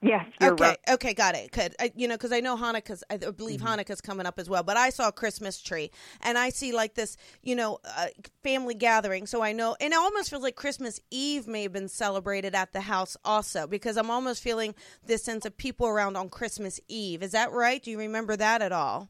Yes. 0.03 0.27
okay. 0.43 0.63
Right. 0.63 0.79
Okay. 0.91 1.15
Got 1.15 1.35
it. 1.37 1.51
Good. 1.51 1.75
I, 1.81 1.91
you 1.97 2.07
know, 2.07 2.15
because 2.15 2.33
I 2.33 2.41
know 2.41 2.57
Hanukkah's. 2.57 3.03
I 3.11 3.17
believe 3.17 3.61
mm-hmm. 3.61 3.81
Hanukkah's 3.81 4.01
coming 4.01 4.27
up 4.27 4.39
as 4.39 4.49
well. 4.49 4.63
But 4.63 4.77
I 4.77 4.91
saw 4.91 5.09
a 5.09 5.13
Christmas 5.13 5.61
tree, 5.61 5.91
and 6.21 6.37
I 6.37 6.51
see 6.51 6.73
like 6.73 6.95
this, 6.95 7.17
you 7.43 7.57
know, 7.57 7.79
uh, 7.97 8.09
family 8.43 8.75
gathering. 8.75 9.27
So 9.27 9.43
I 9.43 9.53
know, 9.53 9.75
and 9.81 9.93
it 9.93 9.97
almost 9.97 10.31
feels 10.31 10.43
like 10.43 10.55
Christmas 10.55 11.01
Eve 11.11 11.49
may 11.49 11.63
have 11.63 11.73
been 11.73 11.89
celebrated 11.89 12.55
at 12.55 12.73
the 12.73 12.83
house 12.83 13.17
also, 13.25 13.67
because 13.67 13.97
I'm 13.97 14.11
almost 14.11 14.43
feeling 14.43 14.75
this 15.07 15.25
sense 15.25 15.47
of 15.47 15.57
people 15.57 15.87
around 15.87 16.17
on 16.17 16.29
Christmas 16.29 16.79
Eve. 16.89 17.23
Is 17.23 17.33
that 17.33 17.51
right? 17.53 17.83
Do 17.83 17.91
you 17.91 17.99
remember 17.99 18.37
that 18.37 18.61
at 18.63 18.73
all? 18.73 19.09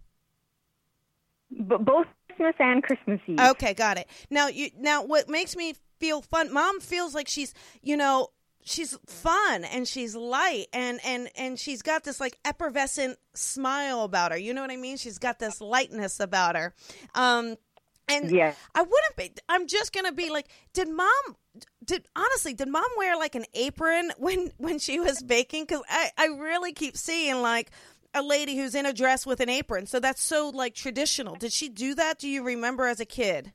B- 1.51 1.77
both 1.81 2.07
Christmas 2.29 2.55
and 2.59 2.83
Christmas 2.83 3.21
Eve. 3.27 3.41
Okay, 3.41 3.75
got 3.75 3.99
it. 3.99 4.09
Now, 4.31 4.49
you 4.49 4.71
now 4.79 5.05
what 5.05 5.29
makes 5.29 5.57
me 5.57 5.75
feel 5.99 6.23
fun? 6.23 6.53
Mom 6.53 6.81
feels 6.81 7.15
like 7.15 7.29
she's, 7.29 7.55
you 7.83 7.97
know, 7.97 8.29
she's 8.67 8.99
fun 9.07 9.65
and 9.65 9.87
she's 9.87 10.15
light 10.15 10.67
and 10.73 11.01
and 11.05 11.31
and 11.37 11.59
she's 11.59 11.83
got 11.83 12.03
this 12.03 12.21
like 12.21 12.37
effervescent 12.45 13.17
smile 13.33 14.03
about 14.03 14.33
her. 14.33 14.39
You 14.39 14.53
know 14.53 14.61
what 14.61 14.73
I 14.73 14.77
mean? 14.77 14.97
She's 14.97 15.19
got 15.19 15.39
this 15.39 15.61
lightness 15.61 16.21
about 16.21 16.57
her. 16.57 16.75
Um 17.15 17.57
and 18.09 18.31
yeah. 18.31 18.55
I 18.75 18.83
wouldn't 18.83 19.17
be 19.17 19.33
I'm 19.49 19.67
just 19.67 19.93
going 19.93 20.07
to 20.07 20.13
be 20.13 20.31
like 20.31 20.49
did 20.73 20.89
mom 20.89 21.37
did 21.85 22.07
honestly 22.17 22.55
did 22.55 22.69
mom 22.69 22.85
wear 22.97 23.17
like 23.17 23.37
an 23.37 23.45
apron 23.55 24.11
when 24.19 24.51
when 24.59 24.79
she 24.79 24.99
was 24.99 25.23
baking 25.23 25.67
cuz 25.67 25.81
I 25.89 26.11
I 26.19 26.27
really 26.27 26.73
keep 26.73 26.97
seeing 26.97 27.41
like 27.43 27.71
a 28.15 28.23
lady 28.23 28.57
who's 28.57 28.75
in 28.75 28.87
a 28.87 28.93
dress 28.93 29.27
with 29.27 29.41
an 29.41 29.49
apron. 29.51 29.87
So 29.87 30.01
that's 30.01 30.23
so 30.23 30.49
like 30.49 30.75
traditional. 30.75 31.37
Did 31.37 31.53
she 31.53 31.69
do 31.69 31.95
that? 31.95 32.19
Do 32.19 32.29
you 32.29 32.43
remember 32.43 32.87
as 32.87 32.99
a 32.99 33.05
kid? 33.05 33.53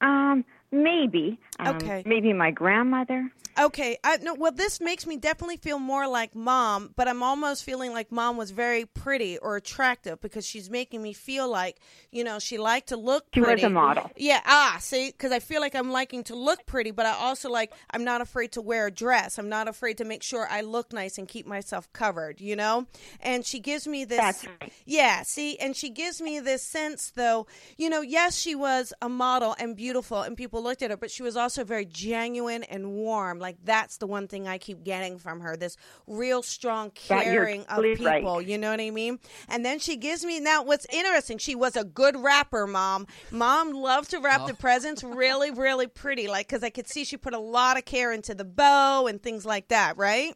Um 0.00 0.44
Maybe. 0.82 1.38
Um, 1.58 1.76
okay. 1.76 2.02
Maybe 2.04 2.32
my 2.32 2.50
grandmother. 2.50 3.30
Okay. 3.58 3.96
I 4.04 4.18
no 4.18 4.34
well 4.34 4.52
this 4.52 4.80
makes 4.80 5.06
me 5.06 5.16
definitely 5.16 5.56
feel 5.56 5.78
more 5.78 6.06
like 6.06 6.34
mom, 6.34 6.92
but 6.96 7.08
I'm 7.08 7.22
almost 7.22 7.64
feeling 7.64 7.92
like 7.92 8.12
mom 8.12 8.36
was 8.36 8.50
very 8.50 8.84
pretty 8.84 9.38
or 9.38 9.56
attractive 9.56 10.20
because 10.20 10.46
she's 10.46 10.68
making 10.68 11.02
me 11.02 11.12
feel 11.12 11.48
like, 11.48 11.78
you 12.10 12.22
know, 12.22 12.38
she 12.38 12.58
liked 12.58 12.88
to 12.88 12.96
look 12.96 13.24
she 13.32 13.40
pretty. 13.40 13.62
was 13.62 13.70
a 13.70 13.70
model. 13.70 14.10
Yeah, 14.16 14.40
ah, 14.44 14.76
see, 14.80 15.12
cuz 15.12 15.32
I 15.32 15.38
feel 15.38 15.60
like 15.60 15.74
I'm 15.74 15.90
liking 15.90 16.24
to 16.24 16.34
look 16.34 16.66
pretty, 16.66 16.90
but 16.90 17.06
I 17.06 17.12
also 17.12 17.50
like 17.50 17.72
I'm 17.90 18.04
not 18.04 18.20
afraid 18.20 18.52
to 18.52 18.60
wear 18.60 18.88
a 18.88 18.90
dress. 18.90 19.38
I'm 19.38 19.48
not 19.48 19.68
afraid 19.68 19.98
to 19.98 20.04
make 20.04 20.22
sure 20.22 20.46
I 20.50 20.60
look 20.60 20.92
nice 20.92 21.16
and 21.16 21.26
keep 21.26 21.46
myself 21.46 21.90
covered, 21.92 22.40
you 22.40 22.56
know? 22.56 22.86
And 23.20 23.46
she 23.46 23.58
gives 23.60 23.86
me 23.86 24.04
this 24.04 24.18
That's 24.18 24.46
right. 24.46 24.72
Yeah, 24.84 25.22
see, 25.22 25.58
and 25.58 25.74
she 25.74 25.88
gives 25.88 26.20
me 26.20 26.40
this 26.40 26.62
sense 26.62 27.10
though, 27.14 27.46
you 27.78 27.88
know, 27.88 28.02
yes, 28.02 28.36
she 28.36 28.54
was 28.54 28.92
a 29.00 29.08
model 29.08 29.56
and 29.58 29.74
beautiful 29.76 30.20
and 30.22 30.36
people 30.36 30.62
looked 30.62 30.82
at 30.82 30.90
her, 30.90 30.96
but 30.96 31.10
she 31.10 31.22
was 31.22 31.36
also 31.36 31.64
very 31.64 31.86
genuine 31.86 32.62
and 32.64 32.92
warm. 32.92 33.38
Like 33.46 33.58
that's 33.62 33.98
the 33.98 34.08
one 34.08 34.26
thing 34.26 34.48
I 34.48 34.58
keep 34.58 34.82
getting 34.82 35.18
from 35.18 35.38
her. 35.38 35.56
This 35.56 35.76
real 36.08 36.42
strong 36.42 36.90
caring 36.90 37.64
of 37.66 37.80
people. 37.80 38.04
Right. 38.04 38.44
You 38.44 38.58
know 38.58 38.72
what 38.72 38.80
I 38.80 38.90
mean? 38.90 39.20
And 39.48 39.64
then 39.64 39.78
she 39.78 39.96
gives 39.96 40.24
me 40.24 40.40
now 40.40 40.64
what's 40.64 40.84
interesting, 40.86 41.38
she 41.38 41.54
was 41.54 41.76
a 41.76 41.84
good 41.84 42.16
wrapper, 42.16 42.66
mom. 42.66 43.06
Mom 43.30 43.70
loved 43.70 44.10
to 44.10 44.18
wrap 44.18 44.40
oh. 44.42 44.46
the 44.48 44.54
presents 44.54 45.04
really, 45.04 45.52
really 45.52 45.86
pretty. 45.86 46.26
Like 46.26 46.48
because 46.48 46.64
I 46.64 46.70
could 46.70 46.88
see 46.88 47.04
she 47.04 47.16
put 47.16 47.34
a 47.34 47.38
lot 47.38 47.78
of 47.78 47.84
care 47.84 48.12
into 48.12 48.34
the 48.34 48.44
bow 48.44 49.06
and 49.06 49.22
things 49.22 49.46
like 49.46 49.68
that, 49.68 49.96
right? 49.96 50.34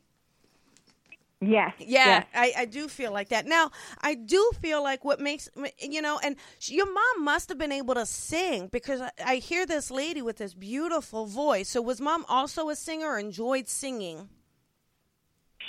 Yes. 1.41 1.73
Yeah, 1.79 1.87
yes. 2.07 2.27
I, 2.35 2.53
I 2.59 2.65
do 2.67 2.87
feel 2.87 3.13
like 3.13 3.31
that. 3.31 3.47
Now, 3.47 3.71
I 4.03 4.15
do 4.15 4.51
feel 4.61 4.83
like 4.83 5.05
what 5.07 5.21
makes, 5.21 5.49
you 5.81 6.03
know, 6.03 6.21
and 6.23 6.37
your 6.65 6.87
mom 6.87 7.25
must 7.25 7.49
have 7.49 7.57
been 7.57 7.73
able 7.73 7.95
to 7.95 8.05
sing 8.05 8.69
because 8.71 9.01
I, 9.01 9.11
I 9.25 9.37
hear 9.37 9.65
this 9.65 9.91
lady 9.91 10.21
with 10.21 10.37
this 10.37 10.53
beautiful 10.53 11.25
voice. 11.25 11.71
So, 11.71 11.81
was 11.81 11.99
mom 12.01 12.27
also 12.29 12.69
a 12.69 12.77
singer 12.77 13.07
or 13.07 13.19
enjoyed 13.19 13.69
singing? 13.69 14.29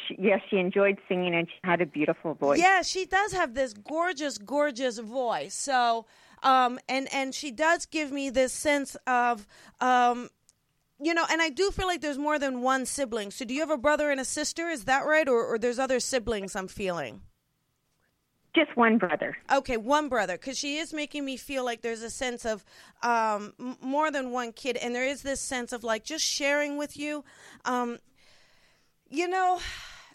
She, 0.07 0.17
yes, 0.19 0.41
she 0.49 0.57
enjoyed 0.57 0.97
singing 1.07 1.35
and 1.35 1.47
she 1.47 1.59
had 1.63 1.79
a 1.79 1.85
beautiful 1.85 2.33
voice. 2.33 2.59
Yeah, 2.59 2.81
she 2.81 3.05
does 3.05 3.31
have 3.31 3.53
this 3.53 3.73
gorgeous, 3.73 4.37
gorgeous 4.37 4.99
voice. 4.99 5.53
So, 5.53 6.05
um, 6.43 6.79
and 6.89 7.07
and 7.13 7.33
she 7.33 7.51
does 7.51 7.85
give 7.85 8.11
me 8.11 8.29
this 8.29 8.51
sense 8.51 8.97
of 9.07 9.47
um, 9.79 10.29
you 11.01 11.13
know, 11.13 11.25
and 11.29 11.41
I 11.41 11.49
do 11.49 11.71
feel 11.71 11.87
like 11.87 12.01
there's 12.01 12.17
more 12.17 12.37
than 12.37 12.61
one 12.61 12.85
sibling. 12.85 13.31
So 13.31 13.43
do 13.43 13.53
you 13.53 13.61
have 13.61 13.71
a 13.71 13.77
brother 13.77 14.11
and 14.11 14.19
a 14.19 14.25
sister? 14.25 14.69
Is 14.69 14.85
that 14.85 15.05
right? 15.05 15.27
Or, 15.27 15.45
or 15.45 15.57
there's 15.57 15.79
other 15.79 15.99
siblings 15.99 16.55
I'm 16.55 16.67
feeling? 16.67 17.21
Just 18.53 18.75
one 18.75 18.97
brother. 18.97 19.37
Okay, 19.51 19.77
one 19.77 20.09
brother. 20.09 20.37
Because 20.37 20.57
she 20.57 20.77
is 20.77 20.93
making 20.93 21.25
me 21.25 21.37
feel 21.37 21.63
like 21.63 21.81
there's 21.81 22.03
a 22.03 22.09
sense 22.09 22.45
of 22.45 22.63
um, 23.01 23.53
more 23.81 24.11
than 24.11 24.31
one 24.31 24.51
kid. 24.51 24.77
And 24.77 24.93
there 24.93 25.07
is 25.07 25.23
this 25.23 25.41
sense 25.41 25.71
of 25.71 25.83
like 25.83 26.03
just 26.03 26.23
sharing 26.23 26.77
with 26.77 26.97
you. 26.97 27.23
Um, 27.65 27.97
you 29.09 29.27
know, 29.27 29.59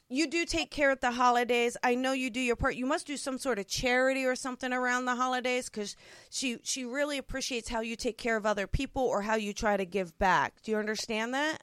you 0.09 0.29
do 0.29 0.45
take 0.45 0.71
care 0.71 0.91
at 0.91 1.01
the 1.01 1.11
holidays. 1.11 1.77
I 1.83 1.95
know 1.97 2.13
you 2.13 2.31
do 2.31 2.41
your 2.41 2.57
part. 2.57 2.77
You 2.77 2.87
must 2.87 3.07
do 3.07 3.17
some 3.17 3.39
sort 3.39 3.59
of 3.59 3.67
charity 3.67 4.25
or 4.25 4.37
something 4.37 4.73
around 4.73 5.05
the 5.05 5.17
holidays 5.17 5.69
because 5.69 5.97
she 6.31 6.59
she 6.63 6.85
really 6.85 7.19
appreciates 7.19 7.69
how 7.69 7.81
you 7.81 7.97
take 7.97 8.17
care 8.17 8.37
of 8.37 8.47
other 8.47 8.67
people 8.67 9.03
or 9.03 9.23
how 9.23 9.35
you 9.35 9.53
try 9.53 9.77
to 9.77 9.85
give 9.85 10.17
back. 10.19 10.63
Do 10.63 10.71
you 10.71 10.79
understand 10.79 11.35
that? 11.35 11.63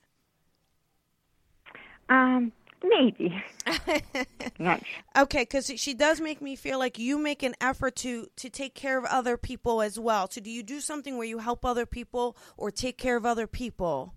Um, 2.09 2.51
maybe. 2.83 3.41
Not 4.59 4.83
okay, 5.17 5.43
because 5.43 5.71
she 5.77 5.93
does 5.93 6.19
make 6.19 6.41
me 6.41 6.57
feel 6.57 6.79
like 6.79 6.99
you 6.99 7.17
make 7.17 7.43
an 7.43 7.55
effort 7.61 7.95
to 7.97 8.27
to 8.35 8.49
take 8.49 8.75
care 8.75 8.97
of 8.97 9.05
other 9.05 9.37
people 9.37 9.81
as 9.81 9.97
well. 9.97 10.29
So, 10.29 10.41
do 10.41 10.49
you 10.49 10.63
do 10.63 10.81
something 10.81 11.17
where 11.17 11.27
you 11.27 11.37
help 11.37 11.63
other 11.63 11.85
people 11.85 12.35
or 12.57 12.71
take 12.71 12.97
care 12.97 13.15
of 13.15 13.25
other 13.25 13.47
people? 13.47 14.13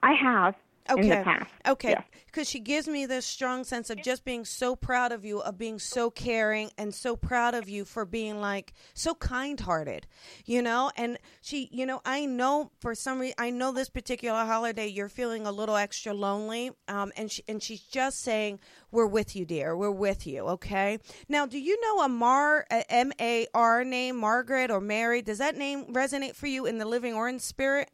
I 0.00 0.12
have 0.14 0.54
okay. 0.90 1.24
Okay. 1.66 1.96
Because 2.26 2.46
yes. 2.46 2.48
she 2.48 2.60
gives 2.60 2.88
me 2.88 3.06
this 3.06 3.26
strong 3.26 3.64
sense 3.64 3.90
of 3.90 4.02
just 4.02 4.24
being 4.24 4.44
so 4.44 4.74
proud 4.74 5.12
of 5.12 5.24
you, 5.24 5.40
of 5.40 5.58
being 5.58 5.78
so 5.78 6.10
caring, 6.10 6.70
and 6.78 6.94
so 6.94 7.14
proud 7.16 7.54
of 7.54 7.68
you 7.68 7.84
for 7.84 8.04
being 8.04 8.40
like 8.40 8.72
so 8.94 9.14
kind 9.14 9.60
hearted, 9.60 10.06
you 10.44 10.62
know? 10.62 10.90
And 10.96 11.18
she, 11.40 11.68
you 11.72 11.86
know, 11.86 12.00
I 12.04 12.26
know 12.26 12.70
for 12.80 12.94
some 12.94 13.20
reason, 13.20 13.34
I 13.38 13.50
know 13.50 13.72
this 13.72 13.90
particular 13.90 14.44
holiday 14.44 14.86
you're 14.88 15.08
feeling 15.08 15.46
a 15.46 15.52
little 15.52 15.76
extra 15.76 16.14
lonely. 16.14 16.70
Um, 16.88 17.12
and, 17.16 17.30
she, 17.30 17.42
and 17.48 17.62
she's 17.62 17.80
just 17.80 18.20
saying, 18.20 18.60
We're 18.90 19.06
with 19.06 19.36
you, 19.36 19.44
dear. 19.44 19.76
We're 19.76 19.90
with 19.90 20.26
you, 20.26 20.46
okay? 20.48 20.98
Now, 21.28 21.46
do 21.46 21.58
you 21.58 21.80
know 21.80 22.04
a 22.04 22.08
Mar, 22.08 22.66
M 22.70 23.12
A 23.20 23.46
R 23.54 23.84
name, 23.84 24.16
Margaret 24.16 24.70
or 24.70 24.80
Mary? 24.80 25.22
Does 25.22 25.38
that 25.38 25.56
name 25.56 25.86
resonate 25.92 26.34
for 26.34 26.46
you 26.46 26.66
in 26.66 26.78
the 26.78 26.86
living 26.86 27.14
or 27.14 27.28
in 27.28 27.38
spirit? 27.38 27.90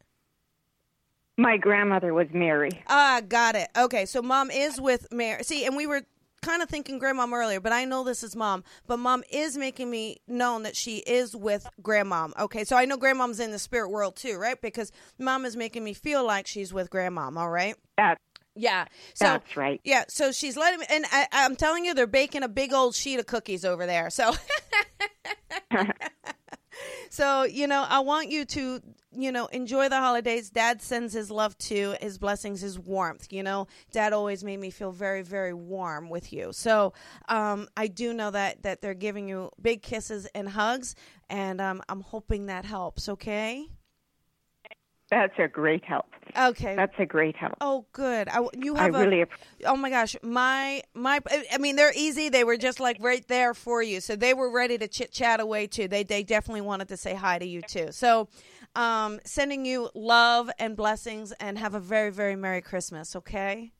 My 1.38 1.56
grandmother 1.56 2.12
was 2.12 2.26
Mary. 2.32 2.70
Ah, 2.88 3.22
got 3.26 3.54
it. 3.54 3.68
Okay, 3.78 4.06
so 4.06 4.20
mom 4.20 4.50
is 4.50 4.80
with 4.80 5.06
Mary. 5.12 5.44
See, 5.44 5.64
and 5.64 5.76
we 5.76 5.86
were 5.86 6.02
kind 6.42 6.62
of 6.62 6.68
thinking 6.68 7.00
grandmom 7.00 7.32
earlier, 7.32 7.60
but 7.60 7.72
I 7.72 7.84
know 7.84 8.02
this 8.02 8.24
is 8.24 8.34
mom. 8.34 8.64
But 8.88 8.98
mom 8.98 9.22
is 9.30 9.56
making 9.56 9.88
me 9.88 10.18
known 10.26 10.64
that 10.64 10.74
she 10.74 10.98
is 10.98 11.36
with 11.36 11.68
grandmom. 11.80 12.32
Okay, 12.38 12.64
so 12.64 12.76
I 12.76 12.86
know 12.86 12.96
grandmom's 12.96 13.38
in 13.38 13.52
the 13.52 13.58
spirit 13.60 13.90
world 13.90 14.16
too, 14.16 14.36
right? 14.36 14.60
Because 14.60 14.90
mom 15.16 15.44
is 15.44 15.56
making 15.56 15.84
me 15.84 15.94
feel 15.94 16.26
like 16.26 16.48
she's 16.48 16.72
with 16.72 16.90
grandmom. 16.90 17.36
All 17.36 17.50
right. 17.50 17.76
That's 17.96 18.20
yeah. 18.56 18.86
So, 19.14 19.26
That's 19.26 19.56
right. 19.56 19.80
Yeah. 19.84 20.04
So 20.08 20.32
she's 20.32 20.56
letting 20.56 20.80
me, 20.80 20.86
and 20.90 21.04
I, 21.12 21.28
I'm 21.30 21.54
telling 21.54 21.84
you, 21.84 21.94
they're 21.94 22.08
baking 22.08 22.42
a 22.42 22.48
big 22.48 22.72
old 22.72 22.96
sheet 22.96 23.20
of 23.20 23.26
cookies 23.26 23.64
over 23.64 23.86
there. 23.86 24.10
So, 24.10 24.34
so 27.10 27.44
you 27.44 27.68
know, 27.68 27.86
I 27.88 28.00
want 28.00 28.30
you 28.30 28.44
to, 28.46 28.82
you 29.18 29.32
know, 29.32 29.46
enjoy 29.46 29.88
the 29.88 29.98
holidays. 29.98 30.50
Dad 30.50 30.80
sends 30.80 31.12
his 31.12 31.30
love 31.30 31.56
to 31.58 31.96
his 32.00 32.18
blessings, 32.18 32.60
his 32.60 32.78
warmth. 32.78 33.32
You 33.32 33.42
know, 33.42 33.66
Dad 33.92 34.12
always 34.12 34.44
made 34.44 34.60
me 34.60 34.70
feel 34.70 34.92
very, 34.92 35.22
very 35.22 35.52
warm 35.54 36.08
with 36.08 36.32
you. 36.32 36.50
So, 36.52 36.92
um, 37.28 37.68
I 37.76 37.88
do 37.88 38.14
know 38.14 38.30
that 38.30 38.62
that 38.62 38.80
they're 38.80 38.94
giving 38.94 39.28
you 39.28 39.50
big 39.60 39.82
kisses 39.82 40.26
and 40.34 40.48
hugs, 40.48 40.94
and 41.28 41.60
um, 41.60 41.82
I'm 41.88 42.00
hoping 42.00 42.46
that 42.46 42.64
helps. 42.64 43.08
Okay. 43.08 43.68
That's 45.10 45.32
a 45.38 45.48
great 45.48 45.84
help. 45.84 46.06
Okay. 46.38 46.76
That's 46.76 46.94
a 46.98 47.06
great 47.06 47.34
help. 47.34 47.54
Oh, 47.60 47.86
good. 47.92 48.28
I, 48.28 48.46
you 48.58 48.74
have 48.74 48.94
a, 48.94 48.98
really. 48.98 49.24
Oh 49.64 49.76
my 49.76 49.88
gosh, 49.88 50.14
my 50.22 50.82
my 50.94 51.20
I 51.50 51.58
mean 51.58 51.76
they're 51.76 51.94
easy. 51.96 52.28
They 52.28 52.44
were 52.44 52.58
just 52.58 52.78
like 52.78 52.98
right 53.00 53.26
there 53.26 53.54
for 53.54 53.82
you. 53.82 54.00
So 54.00 54.16
they 54.16 54.34
were 54.34 54.50
ready 54.50 54.76
to 54.78 54.86
chit 54.86 55.10
chat 55.12 55.40
away 55.40 55.66
too. 55.66 55.88
They 55.88 56.02
they 56.02 56.22
definitely 56.22 56.60
wanted 56.60 56.88
to 56.88 56.96
say 56.96 57.14
hi 57.14 57.38
to 57.38 57.46
you 57.46 57.62
too. 57.62 57.88
So 57.92 58.28
um 58.76 59.20
sending 59.24 59.64
you 59.64 59.88
love 59.94 60.50
and 60.58 60.76
blessings 60.76 61.32
and 61.40 61.58
have 61.58 61.74
a 61.74 61.80
very 61.80 62.10
very 62.10 62.36
merry 62.36 62.60
Christmas, 62.60 63.16
okay? 63.16 63.72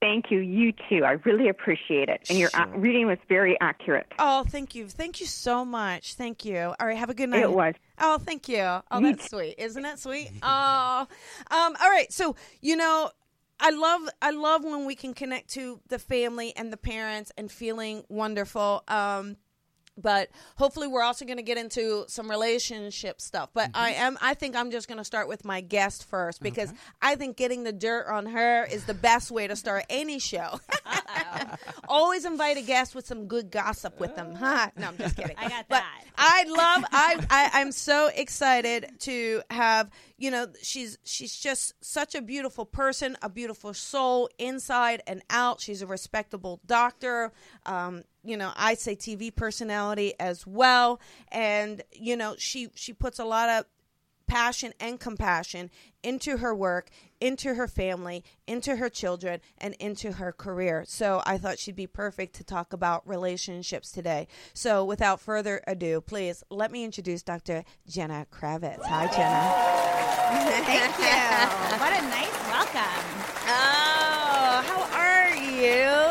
Thank 0.00 0.30
you. 0.30 0.38
You 0.40 0.72
too. 0.88 1.04
I 1.04 1.12
really 1.24 1.48
appreciate 1.48 2.08
it. 2.08 2.22
And 2.30 2.38
your 2.38 2.48
uh, 2.54 2.64
Sure. 2.64 2.78
reading 2.78 3.06
was 3.06 3.18
very 3.28 3.60
accurate. 3.60 4.06
Oh, 4.18 4.44
thank 4.44 4.74
you. 4.74 4.88
Thank 4.88 5.20
you 5.20 5.26
so 5.26 5.62
much. 5.64 6.14
Thank 6.14 6.44
you. 6.46 6.58
All 6.80 6.86
right, 6.86 6.96
have 6.96 7.10
a 7.10 7.14
good 7.14 7.28
night. 7.28 7.42
It 7.42 7.52
was. 7.52 7.74
Oh, 7.98 8.16
thank 8.16 8.48
you. 8.48 8.62
Oh, 8.62 9.00
that's 9.02 9.28
sweet. 9.28 9.56
Isn't 9.58 9.84
it 9.84 9.98
sweet? 9.98 10.30
Oh. 10.42 11.06
Um 11.50 11.76
all 11.80 11.90
right. 11.90 12.10
So, 12.10 12.34
you 12.62 12.76
know, 12.76 13.10
I 13.60 13.70
love 13.70 14.08
I 14.22 14.30
love 14.30 14.64
when 14.64 14.86
we 14.86 14.94
can 14.94 15.12
connect 15.12 15.50
to 15.50 15.80
the 15.88 15.98
family 15.98 16.54
and 16.56 16.72
the 16.72 16.78
parents 16.78 17.30
and 17.36 17.52
feeling 17.52 18.04
wonderful. 18.08 18.82
Um 18.88 19.36
but 20.00 20.30
hopefully 20.56 20.88
we're 20.88 21.02
also 21.02 21.24
going 21.24 21.36
to 21.36 21.42
get 21.42 21.58
into 21.58 22.04
some 22.08 22.30
relationship 22.30 23.20
stuff. 23.20 23.50
But 23.52 23.72
mm-hmm. 23.72 23.82
i 23.82 23.90
am 23.90 24.18
i 24.20 24.34
think 24.34 24.56
i'm 24.56 24.70
just 24.70 24.88
going 24.88 24.98
to 24.98 25.04
start 25.04 25.28
with 25.28 25.44
my 25.44 25.60
guest 25.60 26.08
first 26.08 26.42
because 26.42 26.72
i 27.02 27.14
think 27.14 27.36
getting 27.36 27.64
the 27.64 27.72
dirt 27.72 28.06
on 28.06 28.26
her 28.26 28.64
is 28.64 28.84
the 28.84 28.94
best 28.94 29.30
way 29.30 29.46
to 29.46 29.56
start 29.56 29.84
any 29.90 30.18
show. 30.18 30.60
Always 31.88 32.24
invite 32.24 32.56
a 32.56 32.62
guest 32.62 32.94
with 32.94 33.06
some 33.06 33.26
good 33.26 33.50
gossip 33.50 34.00
with 34.00 34.16
them 34.16 34.34
huh? 34.34 34.68
Oh. 34.68 34.80
No 34.80 34.88
i'm 34.88 34.96
just 34.96 35.16
kidding. 35.16 35.36
I 35.38 35.48
got 35.48 35.66
But 35.68 35.80
that. 35.80 36.04
I 36.16 36.44
love 36.48 36.84
I, 36.92 37.26
I 37.30 37.60
I'm 37.60 37.72
so 37.72 38.08
excited 38.08 38.90
to 39.00 39.42
have 39.50 39.90
you 40.20 40.30
know 40.30 40.48
she's 40.62 40.98
she's 41.02 41.34
just 41.34 41.72
such 41.82 42.14
a 42.14 42.20
beautiful 42.20 42.66
person, 42.66 43.16
a 43.22 43.28
beautiful 43.30 43.72
soul 43.72 44.28
inside 44.38 45.02
and 45.06 45.22
out. 45.30 45.62
She's 45.62 45.80
a 45.80 45.86
respectable 45.86 46.60
doctor. 46.66 47.32
Um, 47.64 48.02
you 48.22 48.36
know, 48.36 48.52
I 48.54 48.74
say 48.74 48.94
TV 48.94 49.34
personality 49.34 50.12
as 50.20 50.46
well, 50.46 51.00
and 51.32 51.82
you 51.90 52.16
know 52.16 52.34
she 52.36 52.68
she 52.74 52.92
puts 52.92 53.18
a 53.18 53.24
lot 53.24 53.48
of 53.48 53.64
passion 54.30 54.72
and 54.78 55.00
compassion 55.00 55.70
into 56.04 56.36
her 56.38 56.54
work, 56.54 56.88
into 57.20 57.54
her 57.54 57.66
family, 57.66 58.24
into 58.46 58.76
her 58.76 58.88
children, 58.88 59.40
and 59.58 59.74
into 59.74 60.12
her 60.12 60.32
career. 60.32 60.84
So 60.86 61.20
I 61.26 61.36
thought 61.36 61.58
she'd 61.58 61.74
be 61.74 61.88
perfect 61.88 62.36
to 62.36 62.44
talk 62.44 62.72
about 62.72 63.06
relationships 63.06 63.90
today. 63.90 64.28
So 64.54 64.84
without 64.84 65.20
further 65.20 65.60
ado, 65.66 66.00
please 66.00 66.44
let 66.48 66.70
me 66.70 66.84
introduce 66.84 67.22
Dr. 67.22 67.64
Jenna 67.88 68.26
Kravitz. 68.32 68.82
Hi, 68.84 69.06
Jenna. 69.08 70.64
Thank 70.64 70.98
you. 70.98 71.06
What 71.80 71.92
a 71.92 72.02
nice 72.02 72.30
welcome. 72.46 73.04
Oh, 73.48 74.62
how 74.66 74.80
are 74.92 75.34
you? 75.34 76.09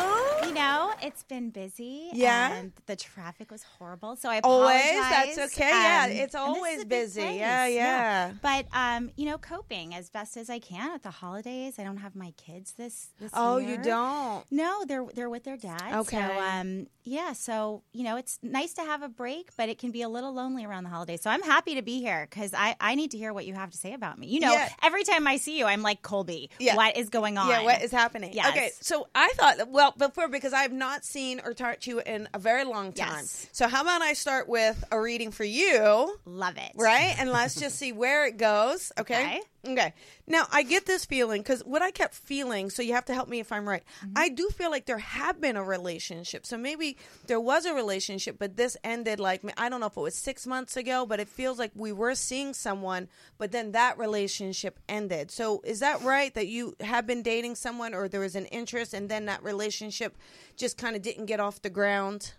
It's 1.01 1.23
been 1.23 1.49
busy. 1.49 2.09
Yeah? 2.13 2.53
And 2.59 2.71
the 2.85 2.95
traffic 2.95 3.51
was 3.51 3.63
horrible. 3.63 4.15
So 4.15 4.29
I 4.29 4.39
Always? 4.43 4.93
That's 4.95 5.37
okay. 5.53 5.69
Yeah, 5.69 6.01
Um, 6.05 6.11
it's 6.11 6.19
this 6.19 6.29
is 6.29 6.35
always 6.35 6.85
busy. 6.85 7.21
place. 7.21 7.37
Yeah, 7.37 7.65
yeah. 7.67 8.31
But, 8.41 8.65
um, 8.73 9.11
you 9.15 9.25
know, 9.25 9.37
coping 9.37 9.93
as 9.95 10.09
best 10.09 10.37
as 10.37 10.49
I 10.49 10.59
can 10.59 10.91
at 10.93 11.03
the 11.03 11.11
holidays. 11.11 11.75
I 11.79 11.83
don't 11.83 11.97
have 11.97 12.15
my 12.15 12.31
kids 12.37 12.73
this, 12.73 13.09
this 13.19 13.31
Oh, 13.33 13.57
year. 13.57 13.71
you 13.77 13.83
don't. 13.83 14.45
No, 14.51 14.83
they're 14.87 15.05
they're 15.13 15.29
with 15.29 15.43
their 15.43 15.57
dad. 15.57 15.93
Okay. 15.93 16.17
So 16.17 16.39
um 16.39 16.87
yeah, 17.03 17.33
so 17.33 17.83
you 17.93 18.03
know, 18.03 18.17
it's 18.17 18.39
nice 18.43 18.73
to 18.73 18.81
have 18.83 19.01
a 19.01 19.09
break, 19.09 19.49
but 19.57 19.69
it 19.69 19.79
can 19.79 19.91
be 19.91 20.01
a 20.03 20.09
little 20.09 20.33
lonely 20.33 20.63
around 20.65 20.83
the 20.83 20.89
holidays. 20.89 21.21
So 21.21 21.29
I'm 21.29 21.41
happy 21.43 21.75
to 21.75 21.81
be 21.81 21.99
here 21.99 22.27
cuz 22.31 22.53
I 22.53 22.75
I 22.79 22.95
need 22.95 23.11
to 23.11 23.17
hear 23.17 23.33
what 23.33 23.45
you 23.45 23.53
have 23.53 23.71
to 23.71 23.77
say 23.77 23.93
about 23.93 24.17
me. 24.19 24.27
You 24.27 24.39
know, 24.41 24.53
Yeah. 24.53 24.69
every 24.83 25.03
time 25.03 25.27
I 25.27 25.37
see 25.37 25.57
you, 25.57 25.65
I'm 25.65 25.81
like 25.81 26.01
Colby, 26.01 26.49
Yeah. 26.59 26.75
what 26.75 26.97
is 26.97 27.09
going 27.09 27.37
on? 27.37 27.49
Yeah, 27.49 27.63
what 27.63 27.81
is 27.81 27.91
happening? 27.91 28.33
Yes. 28.33 28.49
Okay, 28.49 28.71
so 28.81 29.07
I 29.15 29.29
thought, 29.35 29.69
well, 29.69 29.93
before 29.97 30.27
because 30.27 30.53
I 30.53 30.61
have 30.61 30.71
not 30.89 31.05
seen 31.05 31.39
or 31.45 31.53
talked 31.53 31.81
to 31.83 31.91
you 31.91 32.01
in 32.05 32.27
a 32.33 32.39
very 32.39 32.63
long 32.63 32.91
time. 32.93 33.19
Yes. 33.19 33.47
So 33.51 33.67
how 33.67 33.81
about 33.83 34.01
I 34.01 34.13
start 34.13 34.49
with 34.49 34.83
a 34.91 34.99
reading 34.99 35.31
for 35.31 35.43
you, 35.43 36.17
Love 36.25 36.57
it. 36.57 36.71
right? 36.75 37.15
And 37.19 37.31
let's 37.31 37.55
just 37.59 37.77
see 37.77 37.91
where 37.91 38.25
it 38.25 38.37
goes. 38.37 38.91
Okay. 38.99 39.21
Okay. 39.21 39.41
Okay. 39.67 39.93
Now 40.25 40.45
I 40.51 40.63
get 40.63 40.85
this 40.85 41.05
feeling 41.05 41.41
because 41.41 41.61
what 41.65 41.81
I 41.81 41.91
kept 41.91 42.15
feeling. 42.15 42.69
So 42.69 42.81
you 42.81 42.93
have 42.93 43.05
to 43.05 43.13
help 43.13 43.27
me 43.27 43.39
if 43.39 43.51
I'm 43.51 43.67
right. 43.67 43.83
Mm-hmm. 44.01 44.13
I 44.15 44.29
do 44.29 44.47
feel 44.49 44.71
like 44.71 44.85
there 44.85 44.97
have 44.97 45.41
been 45.41 45.57
a 45.57 45.63
relationship. 45.63 46.45
So 46.45 46.57
maybe 46.57 46.97
there 47.27 47.41
was 47.41 47.65
a 47.65 47.73
relationship, 47.73 48.37
but 48.39 48.55
this 48.55 48.77
ended 48.83 49.19
like 49.19 49.41
I 49.57 49.67
don't 49.67 49.81
know 49.81 49.87
if 49.87 49.97
it 49.97 50.01
was 50.01 50.15
six 50.15 50.47
months 50.47 50.77
ago, 50.77 51.05
but 51.05 51.19
it 51.19 51.27
feels 51.27 51.59
like 51.59 51.71
we 51.75 51.91
were 51.91 52.15
seeing 52.15 52.53
someone, 52.53 53.09
but 53.37 53.51
then 53.51 53.73
that 53.73 53.97
relationship 53.97 54.79
ended. 54.87 55.29
So 55.29 55.61
is 55.65 55.81
that 55.81 56.01
right 56.03 56.33
that 56.35 56.47
you 56.47 56.75
have 56.79 57.05
been 57.05 57.21
dating 57.21 57.55
someone, 57.55 57.93
or 57.93 58.07
there 58.07 58.21
was 58.21 58.35
an 58.35 58.45
interest, 58.45 58.93
and 58.93 59.09
then 59.09 59.25
that 59.25 59.43
relationship 59.43 60.17
just 60.55 60.77
kind 60.77 60.95
of 60.95 61.01
didn't 61.01 61.25
get 61.25 61.41
off 61.41 61.61
the 61.61 61.69
ground? 61.69 62.33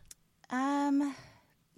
Um 0.48 1.14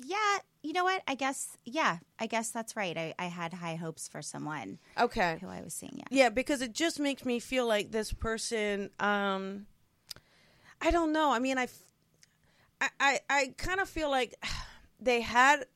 yeah, 0.05 0.39
you 0.63 0.73
know 0.73 0.85
what? 0.85 1.03
I 1.09 1.15
guess 1.15 1.57
yeah, 1.65 1.99
I 2.19 2.27
guess 2.27 2.51
that's 2.51 2.77
right. 2.77 2.97
I, 2.97 3.15
I 3.19 3.27
had 3.27 3.53
high 3.55 3.77
hopes 3.77 4.09
for 4.09 4.23
someone 4.23 4.79
Okay. 4.99 5.39
who 5.41 5.49
I 5.49 5.61
was 5.63 5.75
seeing, 5.75 5.95
yeah. 5.99 6.05
Yeah, 6.11 6.29
because 6.29 6.63
it 6.63 6.73
just 6.73 7.01
makes 7.01 7.25
me 7.25 7.39
feel 7.41 7.67
like 7.67 7.91
this 7.93 8.13
person. 8.13 8.91
Um, 9.01 9.67
I 10.81 10.91
don't 10.91 11.13
know. 11.13 11.33
I 11.33 11.39
mean, 11.39 11.59
I, 11.59 11.69
I, 12.99 13.21
I 13.31 13.55
kind 13.57 13.81
of 13.81 13.89
feel 13.89 14.11
like 14.11 14.35
they 15.01 15.21
had, 15.21 15.67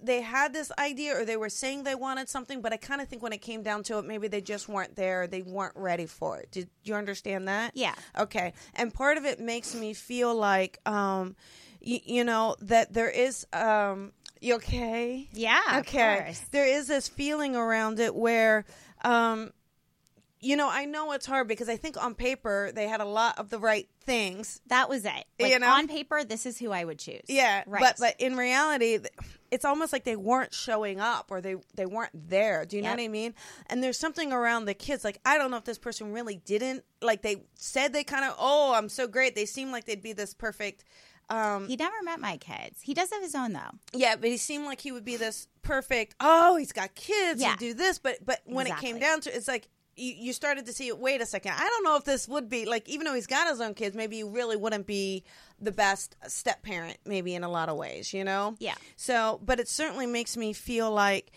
they 0.00 0.22
had 0.22 0.52
this 0.54 0.72
idea, 0.78 1.18
or 1.20 1.24
they 1.26 1.36
were 1.36 1.50
saying 1.50 1.84
they 1.84 1.94
wanted 1.94 2.28
something, 2.28 2.62
but 2.62 2.72
I 2.72 2.78
kind 2.78 3.00
of 3.02 3.08
think 3.08 3.22
when 3.22 3.32
it 3.34 3.42
came 3.42 3.62
down 3.62 3.82
to 3.84 3.98
it, 3.98 4.06
maybe 4.06 4.28
they 4.28 4.40
just 4.40 4.68
weren't 4.68 4.96
there. 4.96 5.26
They 5.26 5.42
weren't 5.42 5.76
ready 5.76 6.06
for 6.06 6.38
it. 6.38 6.50
Did 6.50 6.70
you 6.84 6.94
understand 6.94 7.48
that? 7.48 7.72
Yeah. 7.74 7.94
Okay. 8.18 8.54
And 8.74 8.92
part 8.94 9.18
of 9.18 9.24
it 9.26 9.40
makes 9.40 9.74
me 9.74 9.92
feel 9.92 10.34
like, 10.34 10.78
um, 10.86 11.36
y- 11.88 12.02
you 12.04 12.24
know, 12.24 12.56
that 12.60 12.92
there 12.92 13.10
is. 13.10 13.46
Um, 13.52 14.12
you 14.40 14.54
okay? 14.56 15.28
Yeah, 15.32 15.60
Okay. 15.80 16.32
There 16.52 16.66
is 16.66 16.86
this 16.86 17.08
feeling 17.08 17.56
around 17.56 17.98
it 17.98 18.14
where, 18.14 18.64
um, 19.02 19.50
you 20.40 20.54
know, 20.56 20.68
I 20.70 20.84
know 20.84 21.10
it's 21.10 21.26
hard 21.26 21.48
because 21.48 21.68
I 21.68 21.76
think 21.76 22.00
on 22.00 22.14
paper 22.14 22.70
they 22.72 22.86
had 22.86 23.00
a 23.00 23.04
lot 23.04 23.38
of 23.40 23.50
the 23.50 23.58
right 23.58 23.88
things. 24.04 24.60
That 24.68 24.88
was 24.88 25.04
it. 25.04 25.24
Like 25.40 25.50
You 25.52 25.58
know? 25.58 25.68
on 25.68 25.88
paper, 25.88 26.22
this 26.22 26.46
is 26.46 26.56
who 26.56 26.70
I 26.70 26.84
would 26.84 27.00
choose. 27.00 27.24
Yeah, 27.26 27.64
Right. 27.66 27.80
but 27.80 27.96
but 27.98 28.14
in 28.20 28.36
reality, 28.36 29.00
it's 29.50 29.64
almost 29.64 29.92
like 29.92 30.04
they 30.04 30.14
weren't 30.14 30.54
showing 30.54 31.00
up 31.00 31.32
or 31.32 31.40
they 31.40 31.56
they 31.74 31.86
weren't 31.86 32.12
there. 32.14 32.64
Do 32.64 32.76
you 32.76 32.82
know 32.82 32.90
what 32.90 33.00
I 33.00 33.08
mean? 33.08 33.34
And 33.66 33.82
there's 33.82 33.98
something 33.98 34.32
around 34.32 34.66
the 34.66 34.74
kids. 34.74 35.02
Like 35.02 35.18
I 35.24 35.36
don't 35.38 35.50
know 35.50 35.56
if 35.56 35.64
this 35.64 35.78
person 35.78 36.12
really 36.12 36.36
didn't 36.36 36.84
like. 37.02 37.22
They 37.22 37.42
said 37.54 37.92
they 37.92 38.04
kind 38.04 38.24
of, 38.24 38.36
oh, 38.38 38.72
I'm 38.74 38.88
so 38.88 39.08
great. 39.08 39.34
They 39.34 39.46
seem 39.46 39.72
like 39.72 39.86
they'd 39.86 40.00
be 40.02 40.12
this 40.12 40.32
perfect. 40.34 40.84
Um, 41.30 41.68
he 41.68 41.76
never 41.76 41.96
met 42.02 42.20
my 42.20 42.36
kids. 42.38 42.80
He 42.82 42.94
does 42.94 43.10
have 43.10 43.22
his 43.22 43.34
own 43.34 43.52
though. 43.52 43.70
Yeah, 43.92 44.16
but 44.16 44.30
he 44.30 44.36
seemed 44.36 44.64
like 44.64 44.80
he 44.80 44.92
would 44.92 45.04
be 45.04 45.16
this 45.16 45.46
perfect. 45.62 46.14
Oh, 46.20 46.56
he's 46.56 46.72
got 46.72 46.94
kids. 46.94 47.40
Yeah. 47.40 47.56
Do 47.56 47.74
this, 47.74 47.98
but 47.98 48.24
but 48.24 48.40
when 48.46 48.66
it 48.66 48.76
came 48.78 48.98
down 48.98 49.20
to, 49.22 49.30
it, 49.30 49.36
it's 49.36 49.48
like 49.48 49.68
you, 49.94 50.14
you 50.16 50.32
started 50.32 50.66
to 50.66 50.72
see. 50.72 50.90
Wait 50.92 51.20
a 51.20 51.26
second. 51.26 51.52
I 51.52 51.68
don't 51.68 51.84
know 51.84 51.96
if 51.96 52.04
this 52.04 52.26
would 52.28 52.48
be 52.48 52.64
like, 52.64 52.88
even 52.88 53.04
though 53.04 53.14
he's 53.14 53.26
got 53.26 53.48
his 53.48 53.60
own 53.60 53.74
kids, 53.74 53.94
maybe 53.94 54.16
he 54.16 54.22
really 54.22 54.56
wouldn't 54.56 54.86
be 54.86 55.24
the 55.60 55.72
best 55.72 56.16
step 56.28 56.62
parent. 56.62 56.96
Maybe 57.04 57.34
in 57.34 57.44
a 57.44 57.50
lot 57.50 57.68
of 57.68 57.76
ways, 57.76 58.14
you 58.14 58.24
know. 58.24 58.56
Yeah. 58.58 58.76
So, 58.96 59.40
but 59.44 59.60
it 59.60 59.68
certainly 59.68 60.06
makes 60.06 60.36
me 60.36 60.52
feel 60.52 60.90
like. 60.90 61.32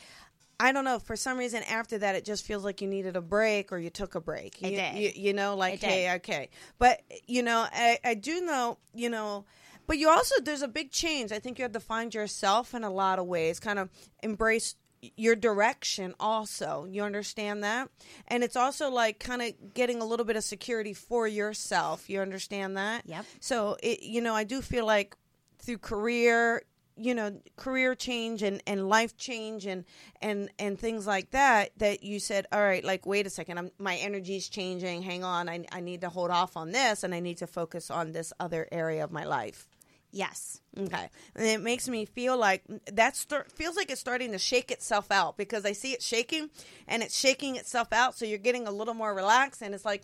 I 0.63 0.73
don't 0.73 0.85
know. 0.85 0.99
For 0.99 1.15
some 1.15 1.39
reason, 1.39 1.63
after 1.63 1.97
that, 1.97 2.13
it 2.13 2.23
just 2.23 2.45
feels 2.45 2.63
like 2.63 2.81
you 2.81 2.87
needed 2.87 3.15
a 3.15 3.21
break 3.21 3.71
or 3.71 3.79
you 3.79 3.89
took 3.89 4.13
a 4.13 4.21
break. 4.21 4.61
You, 4.61 4.69
did. 4.69 4.95
You, 4.95 5.11
you 5.15 5.33
know, 5.33 5.55
like, 5.55 5.81
hey, 5.81 6.13
okay. 6.17 6.51
But, 6.77 7.01
you 7.25 7.41
know, 7.41 7.65
I, 7.73 7.97
I 8.05 8.13
do 8.13 8.41
know, 8.41 8.77
you 8.93 9.09
know, 9.09 9.45
but 9.91 9.97
you 9.97 10.07
also, 10.07 10.35
there's 10.41 10.61
a 10.61 10.69
big 10.69 10.89
change. 10.89 11.33
I 11.33 11.39
think 11.39 11.59
you 11.59 11.63
have 11.63 11.73
to 11.73 11.81
find 11.81 12.13
yourself 12.13 12.73
in 12.73 12.85
a 12.85 12.89
lot 12.89 13.19
of 13.19 13.25
ways, 13.25 13.59
kind 13.59 13.77
of 13.77 13.89
embrace 14.23 14.75
your 15.17 15.35
direction 15.35 16.15
also. 16.17 16.87
You 16.89 17.03
understand 17.03 17.65
that? 17.65 17.89
And 18.29 18.41
it's 18.41 18.55
also 18.55 18.89
like 18.89 19.19
kind 19.19 19.41
of 19.41 19.73
getting 19.73 20.01
a 20.01 20.05
little 20.05 20.25
bit 20.25 20.37
of 20.37 20.45
security 20.45 20.93
for 20.93 21.27
yourself. 21.27 22.09
You 22.09 22.21
understand 22.21 22.77
that? 22.77 23.03
Yep. 23.05 23.25
so 23.41 23.75
it 23.83 24.01
you 24.01 24.21
know 24.21 24.33
i 24.33 24.45
do 24.45 24.61
feel 24.61 24.85
like 24.85 25.13
through 25.59 25.79
career 25.79 26.63
you 26.95 27.13
know 27.13 27.37
career 27.57 27.93
change 27.93 28.43
and 28.43 28.63
and 28.65 28.87
life 28.87 29.17
change 29.17 29.65
and 29.65 29.83
and 30.21 30.49
and 30.57 30.79
things 30.79 31.05
like 31.05 31.31
that 31.31 31.71
that 31.77 32.01
you 32.01 32.17
said 32.19 32.45
all 32.53 32.61
right 32.61 32.85
like 32.85 33.05
wait 33.05 33.27
a 33.27 33.29
second 33.29 33.57
I'm, 33.57 33.71
my 33.77 33.97
energy's 33.97 34.47
changing. 34.47 35.01
Hang 35.01 35.25
on. 35.25 35.49
I, 35.49 35.65
I 35.69 35.81
need 35.81 35.99
to 36.01 36.09
hold 36.09 36.31
off 36.31 36.55
on 36.55 36.71
this 36.71 37.03
and 37.03 37.13
i 37.13 37.19
need 37.19 37.39
to 37.39 37.47
focus 37.47 37.91
on 37.91 38.13
this 38.13 38.31
other 38.39 38.69
area 38.71 39.03
of 39.03 39.11
my 39.11 39.25
life 39.25 39.67
Yes. 40.11 40.61
Okay, 40.77 41.09
and 41.35 41.45
it 41.45 41.61
makes 41.61 41.87
me 41.89 42.05
feel 42.05 42.37
like 42.37 42.63
that 42.91 43.15
start, 43.15 43.51
feels 43.51 43.75
like 43.75 43.91
it's 43.91 43.99
starting 44.01 44.31
to 44.31 44.37
shake 44.37 44.71
itself 44.71 45.11
out 45.11 45.37
because 45.37 45.65
I 45.65 45.73
see 45.73 45.91
it 45.91 46.01
shaking, 46.01 46.49
and 46.87 47.03
it's 47.03 47.17
shaking 47.17 47.55
itself 47.57 47.91
out. 47.91 48.17
So 48.17 48.25
you're 48.25 48.37
getting 48.37 48.67
a 48.67 48.71
little 48.71 48.93
more 48.93 49.13
relaxed, 49.13 49.61
and 49.61 49.73
it's 49.75 49.85
like, 49.85 50.03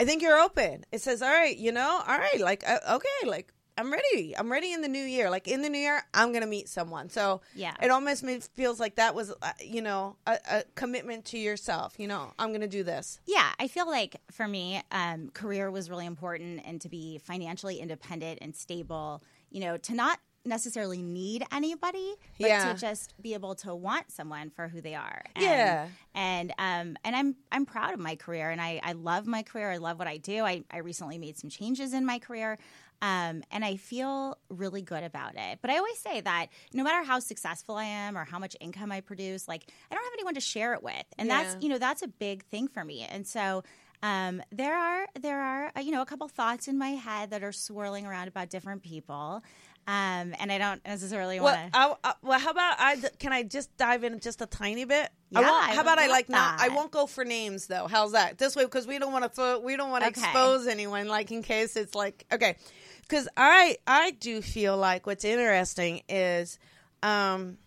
I 0.00 0.04
think 0.04 0.22
you're 0.22 0.38
open. 0.38 0.84
It 0.92 1.00
says, 1.00 1.22
all 1.22 1.28
right, 1.28 1.56
you 1.56 1.72
know, 1.72 2.00
all 2.06 2.18
right, 2.18 2.40
like 2.40 2.64
uh, 2.68 2.78
okay, 2.96 3.28
like 3.28 3.52
I'm 3.78 3.90
ready. 3.92 4.36
I'm 4.36 4.50
ready 4.52 4.72
in 4.72 4.82
the 4.82 4.88
new 4.88 5.02
year. 5.04 5.30
Like 5.30 5.48
in 5.48 5.62
the 5.62 5.68
new 5.70 5.78
year, 5.78 6.02
I'm 6.12 6.32
gonna 6.32 6.46
meet 6.46 6.68
someone. 6.68 7.08
So 7.08 7.40
Yeah. 7.54 7.72
it 7.80 7.90
almost 7.90 8.24
feels 8.54 8.78
like 8.78 8.96
that 8.96 9.14
was, 9.14 9.30
uh, 9.40 9.52
you 9.64 9.80
know, 9.80 10.16
a, 10.26 10.38
a 10.50 10.64
commitment 10.74 11.24
to 11.26 11.38
yourself. 11.38 11.94
You 11.98 12.08
know, 12.08 12.32
I'm 12.38 12.52
gonna 12.52 12.66
do 12.68 12.82
this. 12.82 13.20
Yeah, 13.26 13.48
I 13.58 13.68
feel 13.68 13.86
like 13.86 14.16
for 14.32 14.46
me, 14.46 14.82
um, 14.90 15.30
career 15.30 15.70
was 15.70 15.88
really 15.88 16.04
important 16.06 16.60
and 16.66 16.80
to 16.82 16.88
be 16.88 17.18
financially 17.24 17.78
independent 17.78 18.40
and 18.42 18.54
stable, 18.54 19.22
you 19.50 19.60
know, 19.60 19.76
to 19.76 19.94
not 19.94 20.18
necessarily 20.44 21.02
need 21.02 21.44
anybody, 21.52 22.14
but 22.38 22.46
Yeah. 22.48 22.72
to 22.72 22.80
just 22.80 23.14
be 23.20 23.34
able 23.34 23.54
to 23.56 23.74
want 23.74 24.10
someone 24.10 24.48
for 24.48 24.68
who 24.68 24.80
they 24.80 24.94
are. 24.94 25.22
And, 25.36 25.44
Yeah. 25.44 25.88
And 26.14 26.50
um 26.58 26.96
and 27.04 27.14
I'm 27.14 27.36
I'm 27.52 27.66
proud 27.66 27.92
of 27.92 28.00
my 28.00 28.16
career 28.16 28.50
and 28.50 28.60
I, 28.60 28.80
I 28.82 28.92
love 28.92 29.26
my 29.26 29.42
career. 29.42 29.70
I 29.70 29.76
love 29.76 29.98
what 29.98 30.08
I 30.08 30.16
do. 30.16 30.44
I, 30.44 30.64
I 30.70 30.78
recently 30.78 31.18
made 31.18 31.36
some 31.36 31.50
changes 31.50 31.92
in 31.92 32.06
my 32.06 32.18
career. 32.18 32.58
Um, 33.02 33.42
and 33.50 33.64
I 33.64 33.76
feel 33.76 34.36
really 34.50 34.82
good 34.82 35.04
about 35.04 35.32
it. 35.34 35.58
But 35.62 35.70
I 35.70 35.78
always 35.78 35.98
say 35.98 36.20
that 36.20 36.46
no 36.74 36.84
matter 36.84 37.02
how 37.02 37.18
successful 37.18 37.76
I 37.76 37.84
am 37.84 38.16
or 38.16 38.24
how 38.24 38.38
much 38.38 38.56
income 38.60 38.92
I 38.92 39.00
produce, 39.00 39.46
like 39.48 39.64
I 39.90 39.94
don't 39.94 40.04
have 40.04 40.12
anyone 40.14 40.34
to 40.34 40.40
share 40.40 40.74
it 40.74 40.82
with. 40.82 41.04
And 41.18 41.28
Yeah. 41.28 41.42
that's 41.42 41.56
you 41.62 41.68
know, 41.68 41.78
that's 41.78 42.02
a 42.02 42.08
big 42.08 42.44
thing 42.46 42.66
for 42.68 42.82
me. 42.84 43.02
And 43.08 43.26
so 43.26 43.62
um, 44.02 44.42
there 44.50 44.76
are 44.76 45.06
there 45.20 45.40
are 45.40 45.72
uh, 45.76 45.80
you 45.80 45.90
know 45.92 46.02
a 46.02 46.06
couple 46.06 46.26
thoughts 46.28 46.68
in 46.68 46.78
my 46.78 46.90
head 46.90 47.30
that 47.30 47.42
are 47.42 47.52
swirling 47.52 48.06
around 48.06 48.28
about 48.28 48.48
different 48.50 48.82
people, 48.82 49.42
um, 49.86 50.34
and 50.38 50.50
I 50.50 50.58
don't 50.58 50.84
necessarily 50.86 51.38
want 51.40 51.56
to. 51.72 51.78
I, 51.78 51.94
I, 52.02 52.14
well, 52.22 52.38
how 52.38 52.50
about 52.50 52.76
I? 52.78 52.96
Can 53.18 53.32
I 53.32 53.42
just 53.42 53.76
dive 53.76 54.02
in 54.04 54.18
just 54.20 54.40
a 54.40 54.46
tiny 54.46 54.84
bit? 54.84 55.10
Yeah, 55.30 55.42
how 55.74 55.82
about 55.82 55.98
I 55.98 56.06
like 56.06 56.28
not? 56.28 56.54
I 56.58 56.70
won't 56.70 56.90
go 56.90 57.06
for 57.06 57.24
names 57.24 57.66
though. 57.66 57.86
How's 57.88 58.12
that? 58.12 58.38
This 58.38 58.56
way, 58.56 58.64
because 58.64 58.86
we 58.86 58.98
don't 58.98 59.12
want 59.12 59.24
to 59.24 59.30
throw, 59.30 59.60
we 59.60 59.76
don't 59.76 59.90
want 59.90 60.02
to 60.04 60.08
Okay. 60.08 60.20
expose 60.20 60.66
anyone. 60.66 61.06
Like 61.08 61.30
in 61.30 61.42
case 61.42 61.76
it's 61.76 61.94
like 61.94 62.24
okay, 62.32 62.56
because 63.02 63.28
I 63.36 63.76
I 63.86 64.12
do 64.12 64.40
feel 64.42 64.76
like 64.76 65.06
what's 65.06 65.24
interesting 65.24 66.02
is, 66.08 66.58
um, 67.02 67.58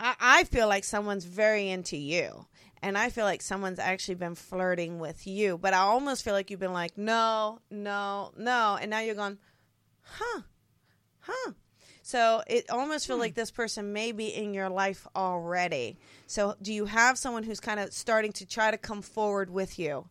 I, 0.00 0.14
I 0.18 0.44
feel 0.44 0.66
like 0.66 0.84
someone's 0.84 1.24
very 1.24 1.68
into 1.68 1.96
you. 1.96 2.46
And 2.82 2.96
I 2.96 3.10
feel 3.10 3.24
like 3.24 3.42
someone's 3.42 3.78
actually 3.78 4.16
been 4.16 4.34
flirting 4.34 4.98
with 4.98 5.26
you, 5.26 5.58
but 5.58 5.74
I 5.74 5.78
almost 5.78 6.24
feel 6.24 6.34
like 6.34 6.50
you've 6.50 6.60
been 6.60 6.72
like, 6.72 6.96
no, 6.96 7.60
no, 7.70 8.32
no, 8.36 8.78
and 8.80 8.90
now 8.90 9.00
you're 9.00 9.14
going, 9.14 9.38
huh, 10.02 10.42
huh. 11.20 11.52
So 12.02 12.42
it 12.46 12.70
almost 12.70 13.06
feels 13.06 13.18
hmm. 13.18 13.22
like 13.22 13.34
this 13.34 13.50
person 13.50 13.92
may 13.92 14.12
be 14.12 14.28
in 14.28 14.54
your 14.54 14.70
life 14.70 15.06
already. 15.14 15.98
So 16.26 16.54
do 16.62 16.72
you 16.72 16.86
have 16.86 17.18
someone 17.18 17.42
who's 17.42 17.60
kind 17.60 17.78
of 17.78 17.92
starting 17.92 18.32
to 18.32 18.46
try 18.46 18.70
to 18.70 18.78
come 18.78 19.02
forward 19.02 19.50
with 19.50 19.78
you? 19.78 20.08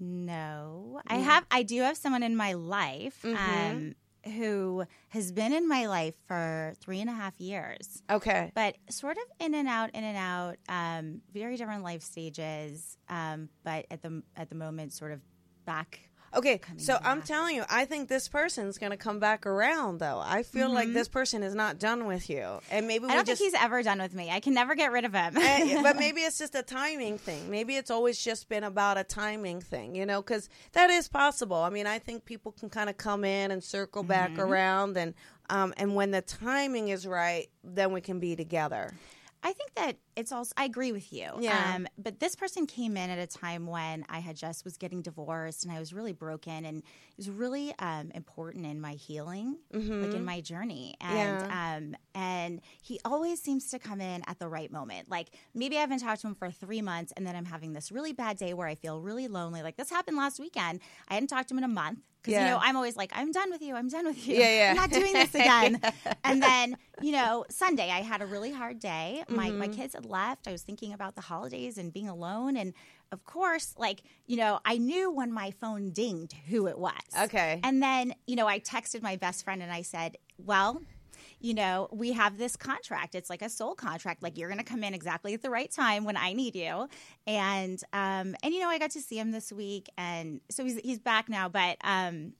No, 0.00 1.00
I 1.06 1.18
mm. 1.18 1.22
have. 1.22 1.44
I 1.50 1.64
do 1.64 1.82
have 1.82 1.96
someone 1.96 2.22
in 2.22 2.36
my 2.36 2.52
life 2.52 3.20
mm-hmm. 3.22 3.36
um, 3.36 3.94
who 4.24 4.84
has 5.10 5.32
been 5.32 5.52
in 5.52 5.68
my 5.68 5.86
life 5.86 6.14
for 6.26 6.74
three 6.80 7.00
and 7.00 7.08
a 7.08 7.12
half 7.12 7.40
years, 7.40 8.02
Okay. 8.10 8.50
but 8.54 8.76
sort 8.90 9.16
of 9.16 9.24
in 9.38 9.54
and 9.54 9.68
out, 9.68 9.90
in 9.94 10.04
and 10.04 10.16
out. 10.16 10.56
Um, 10.68 11.22
very 11.32 11.56
different 11.56 11.82
life 11.84 12.02
stages, 12.02 12.96
um, 13.08 13.48
but 13.64 13.86
at 13.90 14.02
the 14.02 14.22
at 14.36 14.48
the 14.48 14.54
moment, 14.54 14.92
sort 14.92 15.12
of 15.12 15.20
back. 15.64 16.00
Okay, 16.36 16.60
so 16.76 16.98
I'm 17.02 17.22
telling 17.22 17.56
you, 17.56 17.64
I 17.70 17.86
think 17.86 18.08
this 18.08 18.28
person's 18.28 18.76
going 18.76 18.90
to 18.90 18.98
come 18.98 19.18
back 19.18 19.46
around 19.46 19.98
though. 19.98 20.20
I 20.22 20.42
feel 20.42 20.70
like 20.70 20.92
this 20.92 21.08
person 21.08 21.42
is 21.42 21.54
not 21.54 21.78
done 21.78 22.06
with 22.06 22.28
you. 22.28 22.60
And 22.70 22.86
maybe 22.86 23.06
we 23.06 23.10
I 23.10 23.14
don't 23.14 23.26
just 23.26 23.40
think 23.40 23.54
he's 23.54 23.62
ever 23.62 23.82
done 23.82 23.98
with 23.98 24.14
me. 24.14 24.30
I 24.30 24.40
can 24.40 24.52
never 24.52 24.74
get 24.74 24.92
rid 24.92 25.04
of 25.06 25.14
him. 25.14 25.36
Eh, 25.38 25.80
but 25.82 25.96
maybe 25.96 26.20
it's 26.20 26.38
just 26.38 26.54
a 26.54 26.62
timing 26.62 27.16
thing. 27.16 27.50
Maybe 27.50 27.76
it's 27.76 27.90
always 27.90 28.22
just 28.22 28.48
been 28.48 28.64
about 28.64 28.98
a 28.98 29.04
timing 29.04 29.60
thing, 29.62 29.94
you 29.94 30.04
know, 30.04 30.20
because 30.20 30.48
that 30.72 30.90
is 30.90 31.08
possible. 31.08 31.56
I 31.56 31.70
mean, 31.70 31.86
I 31.86 31.98
think 31.98 32.26
people 32.26 32.52
can 32.52 32.68
kind 32.68 32.90
of 32.90 32.98
come 32.98 33.24
in 33.24 33.50
and 33.50 33.64
circle 33.64 34.02
back 34.02 34.30
Mm-hmm. 34.32 34.40
around, 34.40 34.96
and 34.98 35.14
um, 35.48 35.72
and 35.78 35.94
when 35.94 36.10
the 36.10 36.20
timing 36.20 36.88
is 36.88 37.06
right, 37.06 37.48
then 37.64 37.92
we 37.92 38.00
can 38.02 38.20
be 38.20 38.36
together. 38.36 38.92
I 39.42 39.52
think 39.52 39.74
that 39.74 39.96
it's 40.16 40.32
also. 40.32 40.52
I 40.56 40.64
agree 40.64 40.90
with 40.90 41.12
you. 41.12 41.30
Yeah. 41.38 41.74
Um, 41.74 41.86
but 41.96 42.18
this 42.18 42.34
person 42.34 42.66
came 42.66 42.96
in 42.96 43.08
at 43.08 43.18
a 43.18 43.26
time 43.26 43.66
when 43.66 44.04
I 44.08 44.18
had 44.18 44.36
just 44.36 44.64
was 44.64 44.76
getting 44.76 45.00
divorced 45.00 45.64
and 45.64 45.72
I 45.72 45.78
was 45.78 45.92
really 45.92 46.12
broken, 46.12 46.64
and 46.64 46.78
it 46.78 47.16
was 47.16 47.30
really 47.30 47.72
um, 47.78 48.10
important 48.14 48.66
in 48.66 48.80
my 48.80 48.92
healing, 48.94 49.58
like 49.72 50.14
in 50.14 50.24
my 50.24 50.40
journey. 50.40 50.96
And 51.00 51.42
um, 51.94 51.96
and 52.14 52.60
he 52.82 52.98
always 53.04 53.40
seems 53.40 53.70
to 53.70 53.78
come 53.78 54.00
in 54.00 54.22
at 54.26 54.38
the 54.40 54.48
right 54.48 54.72
moment. 54.72 55.08
Like 55.08 55.28
maybe 55.54 55.76
I 55.76 55.80
haven't 55.80 56.00
talked 56.00 56.22
to 56.22 56.26
him 56.26 56.34
for 56.34 56.50
three 56.50 56.82
months, 56.82 57.12
and 57.16 57.26
then 57.26 57.36
I'm 57.36 57.44
having 57.44 57.72
this 57.72 57.92
really 57.92 58.12
bad 58.12 58.38
day 58.38 58.54
where 58.54 58.66
I 58.66 58.74
feel 58.74 59.00
really 59.00 59.28
lonely. 59.28 59.62
Like 59.62 59.76
this 59.76 59.90
happened 59.90 60.16
last 60.16 60.40
weekend. 60.40 60.80
I 61.08 61.14
hadn't 61.14 61.28
talked 61.28 61.48
to 61.50 61.54
him 61.54 61.58
in 61.58 61.64
a 61.64 61.68
month. 61.68 62.00
Because 62.22 62.32
Yeah. 62.32 62.44
you 62.44 62.50
know 62.50 62.58
I'm 62.60 62.76
always 62.76 62.96
like 62.96 63.10
I'm 63.14 63.30
done 63.32 63.50
with 63.50 63.62
you 63.62 63.74
I'm 63.74 63.88
done 63.88 64.04
with 64.06 64.26
you 64.26 64.36
Yeah, 64.36 64.50
yeah. 64.50 64.70
I'm 64.70 64.76
not 64.76 64.90
doing 64.90 65.12
this 65.12 65.34
again 65.42 65.80
and 66.24 66.42
then 66.42 66.76
you 67.00 67.12
know 67.12 67.44
Sunday 67.48 67.90
I 67.90 68.00
had 68.02 68.20
a 68.22 68.26
really 68.26 68.52
hard 68.52 68.78
day 68.80 69.24
my 69.28 69.48
Mm-hmm. 69.48 69.58
my 69.58 69.68
kids 69.68 69.94
had 69.94 70.04
left 70.04 70.46
I 70.48 70.52
was 70.52 70.62
thinking 70.62 70.92
about 70.92 71.14
the 71.14 71.22
holidays 71.22 71.78
and 71.78 71.92
being 71.92 72.08
alone 72.08 72.56
and 72.56 72.74
of 73.12 73.24
course 73.24 73.74
like 73.78 74.02
you 74.26 74.36
know 74.36 74.60
I 74.64 74.78
knew 74.78 75.10
when 75.10 75.32
my 75.32 75.50
phone 75.52 75.90
dinged 75.90 76.34
who 76.48 76.66
it 76.66 76.78
was 76.78 76.92
Okay. 77.18 77.60
and 77.62 77.82
then 77.82 78.14
you 78.26 78.36
know 78.36 78.46
I 78.48 78.58
texted 78.60 79.00
my 79.02 79.16
best 79.16 79.44
friend 79.44 79.62
and 79.62 79.72
I 79.72 79.82
said 79.82 80.16
well 80.38 80.80
you 81.40 81.54
know, 81.54 81.88
we 81.92 82.12
have 82.12 82.38
this 82.38 82.56
contract. 82.56 83.14
It's 83.14 83.30
like 83.30 83.42
a 83.42 83.48
soul 83.48 83.74
contract. 83.74 84.22
Like 84.22 84.36
you're 84.36 84.48
going 84.48 84.58
to 84.58 84.64
come 84.64 84.82
in 84.82 84.94
exactly 84.94 85.34
at 85.34 85.42
the 85.42 85.50
right 85.50 85.70
time 85.70 86.04
when 86.04 86.16
I 86.16 86.32
need 86.32 86.56
you. 86.56 86.88
And 87.26 87.82
um 87.92 88.34
and 88.42 88.52
you 88.52 88.60
know, 88.60 88.68
I 88.68 88.78
got 88.78 88.90
to 88.92 89.00
see 89.00 89.18
him 89.18 89.30
this 89.30 89.52
week 89.52 89.88
and 89.96 90.40
so 90.50 90.64
he's 90.64 90.78
he's 90.78 90.98
back 90.98 91.28
now, 91.28 91.48
but 91.48 91.76
um 91.82 92.32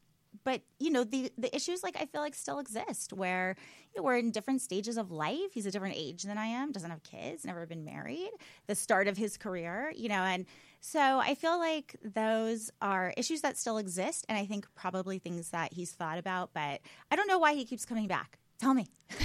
but 0.44 0.62
you 0.78 0.90
know 0.90 1.04
the 1.04 1.30
the 1.38 1.54
issues 1.54 1.82
like 1.82 1.96
I 2.00 2.06
feel 2.06 2.20
like 2.20 2.34
still 2.34 2.58
exist 2.58 3.12
where 3.12 3.56
you 3.94 4.00
know, 4.00 4.04
we're 4.04 4.16
in 4.16 4.30
different 4.30 4.60
stages 4.60 4.96
of 4.96 5.10
life. 5.10 5.52
He's 5.52 5.66
a 5.66 5.70
different 5.70 5.96
age 5.96 6.22
than 6.24 6.38
I 6.38 6.46
am. 6.46 6.72
Doesn't 6.72 6.90
have 6.90 7.02
kids. 7.02 7.44
Never 7.44 7.66
been 7.66 7.84
married. 7.84 8.30
The 8.66 8.74
start 8.74 9.08
of 9.08 9.16
his 9.16 9.36
career, 9.36 9.92
you 9.96 10.08
know, 10.08 10.22
and 10.22 10.46
so 10.80 11.18
I 11.18 11.34
feel 11.34 11.58
like 11.58 11.96
those 12.04 12.70
are 12.80 13.12
issues 13.16 13.40
that 13.40 13.56
still 13.56 13.78
exist, 13.78 14.24
and 14.28 14.38
I 14.38 14.46
think 14.46 14.66
probably 14.74 15.18
things 15.18 15.50
that 15.50 15.72
he's 15.72 15.92
thought 15.92 16.18
about. 16.18 16.50
But 16.54 16.80
I 17.10 17.16
don't 17.16 17.26
know 17.26 17.38
why 17.38 17.54
he 17.54 17.64
keeps 17.64 17.84
coming 17.84 18.06
back. 18.06 18.38
Tell 18.58 18.74
me. 18.74 18.86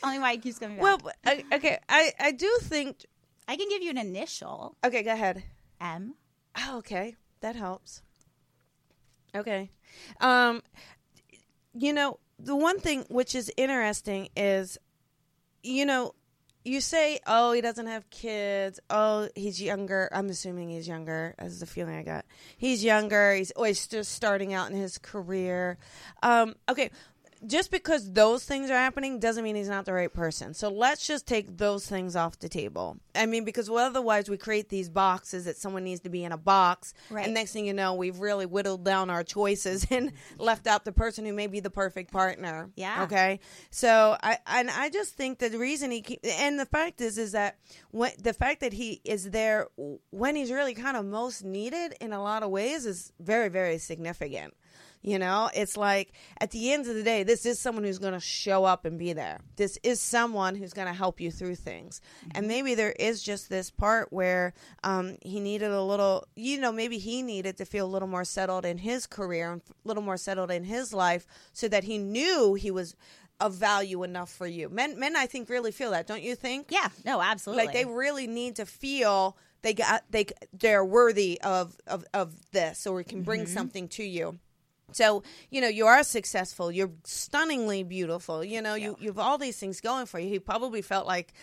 Tell 0.00 0.10
me 0.12 0.18
why 0.18 0.32
he 0.32 0.38
keeps 0.38 0.58
coming 0.58 0.76
back. 0.76 0.82
Well, 0.82 1.12
okay, 1.52 1.78
I 1.88 2.12
I 2.20 2.32
do 2.32 2.58
think. 2.62 3.04
I 3.46 3.56
can 3.56 3.68
give 3.70 3.82
you 3.82 3.90
an 3.90 3.98
initial 3.98 4.76
Okay, 4.84 5.02
go 5.02 5.12
ahead. 5.12 5.42
M. 5.80 6.14
Oh, 6.58 6.78
okay, 6.78 7.16
that 7.40 7.56
helps. 7.56 8.02
Okay, 9.34 9.70
um, 10.20 10.62
you 11.72 11.92
know 11.92 12.18
the 12.38 12.56
one 12.56 12.78
thing 12.78 13.04
which 13.08 13.34
is 13.34 13.52
interesting 13.56 14.28
is, 14.36 14.78
you 15.62 15.84
know, 15.84 16.14
you 16.64 16.80
say, 16.80 17.18
oh, 17.26 17.52
he 17.52 17.60
doesn't 17.60 17.86
have 17.86 18.08
kids. 18.10 18.78
Oh, 18.90 19.28
he's 19.34 19.60
younger. 19.60 20.08
I'm 20.12 20.28
assuming 20.28 20.68
he's 20.70 20.86
younger. 20.86 21.34
That's 21.38 21.60
the 21.60 21.66
feeling 21.66 21.96
I 21.96 22.02
got. 22.02 22.26
He's 22.56 22.84
younger. 22.84 23.34
He's 23.34 23.50
always 23.52 23.86
just 23.86 24.12
starting 24.12 24.52
out 24.52 24.70
in 24.70 24.76
his 24.76 24.98
career. 24.98 25.78
Um, 26.22 26.54
okay. 26.68 26.90
Just 27.46 27.70
because 27.70 28.12
those 28.12 28.44
things 28.44 28.70
are 28.70 28.76
happening 28.76 29.20
doesn't 29.20 29.44
mean 29.44 29.54
he's 29.56 29.68
not 29.68 29.84
the 29.84 29.92
right 29.92 30.12
person. 30.12 30.54
So 30.54 30.68
let's 30.68 31.06
just 31.06 31.26
take 31.26 31.56
those 31.56 31.86
things 31.86 32.16
off 32.16 32.38
the 32.38 32.48
table. 32.48 32.98
I 33.14 33.26
mean, 33.26 33.44
because 33.44 33.70
well, 33.70 33.86
otherwise 33.86 34.28
we 34.28 34.36
create 34.36 34.68
these 34.68 34.88
boxes 34.88 35.44
that 35.44 35.56
someone 35.56 35.84
needs 35.84 36.00
to 36.00 36.08
be 36.08 36.24
in 36.24 36.32
a 36.32 36.36
box. 36.36 36.94
Right. 37.10 37.24
And 37.24 37.34
next 37.34 37.52
thing 37.52 37.66
you 37.66 37.74
know, 37.74 37.94
we've 37.94 38.18
really 38.18 38.46
whittled 38.46 38.84
down 38.84 39.10
our 39.10 39.22
choices 39.22 39.86
and 39.90 40.12
left 40.38 40.66
out 40.66 40.84
the 40.84 40.92
person 40.92 41.24
who 41.24 41.32
may 41.32 41.46
be 41.46 41.60
the 41.60 41.70
perfect 41.70 42.12
partner. 42.12 42.70
Yeah. 42.76 43.04
Okay. 43.04 43.40
So 43.70 44.16
I 44.22 44.38
and 44.46 44.70
I 44.70 44.90
just 44.90 45.14
think 45.14 45.38
that 45.38 45.52
the 45.52 45.58
reason 45.58 45.90
he 45.90 46.02
keep, 46.02 46.20
and 46.24 46.58
the 46.58 46.66
fact 46.66 47.00
is 47.00 47.18
is 47.18 47.32
that 47.32 47.58
when 47.90 48.12
the 48.20 48.32
fact 48.32 48.60
that 48.60 48.72
he 48.72 49.00
is 49.04 49.30
there 49.30 49.68
when 50.10 50.34
he's 50.34 50.50
really 50.50 50.74
kind 50.74 50.96
of 50.96 51.04
most 51.04 51.44
needed 51.44 51.94
in 52.00 52.12
a 52.12 52.22
lot 52.22 52.42
of 52.42 52.50
ways 52.50 52.86
is 52.86 53.12
very 53.20 53.48
very 53.48 53.78
significant. 53.78 54.54
You 55.02 55.18
know, 55.18 55.48
it's 55.54 55.76
like 55.76 56.12
at 56.40 56.50
the 56.50 56.72
end 56.72 56.86
of 56.86 56.94
the 56.94 57.02
day, 57.02 57.22
this 57.22 57.46
is 57.46 57.58
someone 57.58 57.84
who's 57.84 57.98
going 57.98 58.14
to 58.14 58.20
show 58.20 58.64
up 58.64 58.84
and 58.84 58.98
be 58.98 59.12
there. 59.12 59.40
This 59.56 59.78
is 59.82 60.00
someone 60.00 60.56
who's 60.56 60.72
going 60.72 60.88
to 60.88 60.92
help 60.92 61.20
you 61.20 61.30
through 61.30 61.54
things. 61.54 62.00
Mm-hmm. 62.20 62.30
And 62.34 62.48
maybe 62.48 62.74
there 62.74 62.92
is 62.92 63.22
just 63.22 63.48
this 63.48 63.70
part 63.70 64.12
where 64.12 64.54
um, 64.82 65.16
he 65.22 65.40
needed 65.40 65.70
a 65.70 65.82
little, 65.82 66.26
you 66.34 66.60
know, 66.60 66.72
maybe 66.72 66.98
he 66.98 67.22
needed 67.22 67.58
to 67.58 67.64
feel 67.64 67.86
a 67.86 67.88
little 67.88 68.08
more 68.08 68.24
settled 68.24 68.64
in 68.64 68.78
his 68.78 69.06
career 69.06 69.52
and 69.52 69.62
a 69.84 69.88
little 69.88 70.02
more 70.02 70.16
settled 70.16 70.50
in 70.50 70.64
his 70.64 70.92
life 70.92 71.26
so 71.52 71.68
that 71.68 71.84
he 71.84 71.98
knew 71.98 72.54
he 72.54 72.70
was 72.70 72.96
of 73.40 73.54
value 73.54 74.02
enough 74.02 74.30
for 74.30 74.46
you. 74.46 74.68
Men 74.68 74.98
men 74.98 75.14
I 75.14 75.26
think 75.26 75.48
really 75.48 75.70
feel 75.70 75.92
that, 75.92 76.06
don't 76.06 76.22
you 76.22 76.34
think? 76.34 76.66
Yeah, 76.70 76.88
no, 77.04 77.20
absolutely. 77.22 77.66
Like 77.66 77.74
they 77.74 77.84
really 77.84 78.26
need 78.26 78.56
to 78.56 78.66
feel 78.66 79.36
they 79.62 79.74
got 79.74 80.04
they 80.10 80.26
they're 80.52 80.84
worthy 80.84 81.40
of 81.42 81.76
of 81.86 82.04
of 82.12 82.34
this 82.50 82.86
or 82.86 82.96
we 82.96 83.04
can 83.04 83.22
bring 83.22 83.42
mm-hmm. 83.42 83.54
something 83.54 83.88
to 83.88 84.02
you. 84.02 84.38
So, 84.92 85.22
you 85.50 85.60
know, 85.60 85.68
you 85.68 85.86
are 85.86 86.02
successful. 86.02 86.72
You're 86.72 86.90
stunningly 87.04 87.82
beautiful. 87.82 88.42
You 88.42 88.62
know, 88.62 88.74
you, 88.74 88.96
you 89.00 89.08
have 89.08 89.18
all 89.18 89.36
these 89.36 89.58
things 89.58 89.80
going 89.80 90.06
for 90.06 90.18
you. 90.18 90.28
He 90.28 90.38
probably 90.38 90.80
felt 90.80 91.06
like, 91.06 91.34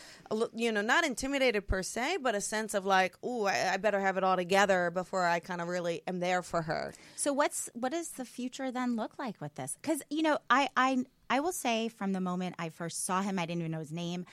you 0.53 0.71
know, 0.71 0.81
not 0.81 1.05
intimidated 1.05 1.67
per 1.67 1.84
se, 1.84 2.17
but 2.21 2.34
a 2.34 2.41
sense 2.41 2.73
of 2.73 2.86
like, 2.86 3.15
oh, 3.21 3.45
I, 3.45 3.73
I, 3.73 3.77
better 3.77 3.99
have 3.99 4.17
it 4.17 4.23
all 4.23 4.36
together 4.36 4.89
before 4.89 5.25
I 5.25 5.39
kind 5.39 5.62
of 5.62 5.67
really 5.67 6.01
am 6.08 6.19
there 6.19 6.41
for 6.41 6.63
her. 6.63 6.93
So, 7.15 7.34
what's 7.34 7.69
what 7.73 7.91
does 7.91 8.10
the 8.10 8.25
future 8.25 8.71
then 8.71 8.95
look 8.95 9.19
like 9.19 9.39
with 9.39 9.53
this? 9.55 9.77
Because 9.79 10.01
you 10.10 10.23
know, 10.23 10.39
I 10.49 10.69
I 10.75 11.05
I 11.29 11.39
will 11.39 11.51
say 11.51 11.89
from 11.89 12.13
the 12.13 12.21
moment 12.21 12.55
I 12.58 12.69
first 12.69 13.05
saw 13.05 13.21
him, 13.21 13.38
I 13.38 13.45
didn't 13.45 13.62
even 13.62 13.71
know 13.71 13.79
his 13.79 13.91
name. 13.91 14.25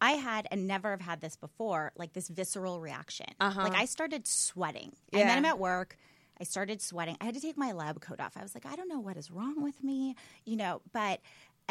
I 0.00 0.12
had 0.12 0.46
and 0.50 0.66
never 0.66 0.90
have 0.90 1.00
had 1.00 1.20
this 1.20 1.36
before, 1.36 1.92
like 1.96 2.12
this 2.12 2.28
visceral 2.28 2.80
reaction. 2.80 3.26
Uh-huh. 3.40 3.62
Like 3.62 3.74
I 3.74 3.86
started 3.86 4.26
sweating. 4.26 4.92
Yeah. 5.10 5.20
I 5.20 5.24
met 5.24 5.38
him 5.38 5.44
at 5.44 5.58
work. 5.58 5.96
I 6.40 6.44
started 6.44 6.80
sweating. 6.80 7.16
I 7.20 7.24
had 7.24 7.34
to 7.34 7.40
take 7.40 7.56
my 7.56 7.72
lab 7.72 8.00
coat 8.00 8.20
off. 8.20 8.36
I 8.36 8.42
was 8.42 8.54
like, 8.54 8.66
I 8.66 8.76
don't 8.76 8.88
know 8.88 9.00
what 9.00 9.16
is 9.16 9.30
wrong 9.30 9.62
with 9.62 9.82
me, 9.82 10.14
you 10.44 10.56
know, 10.56 10.80
but 10.92 11.20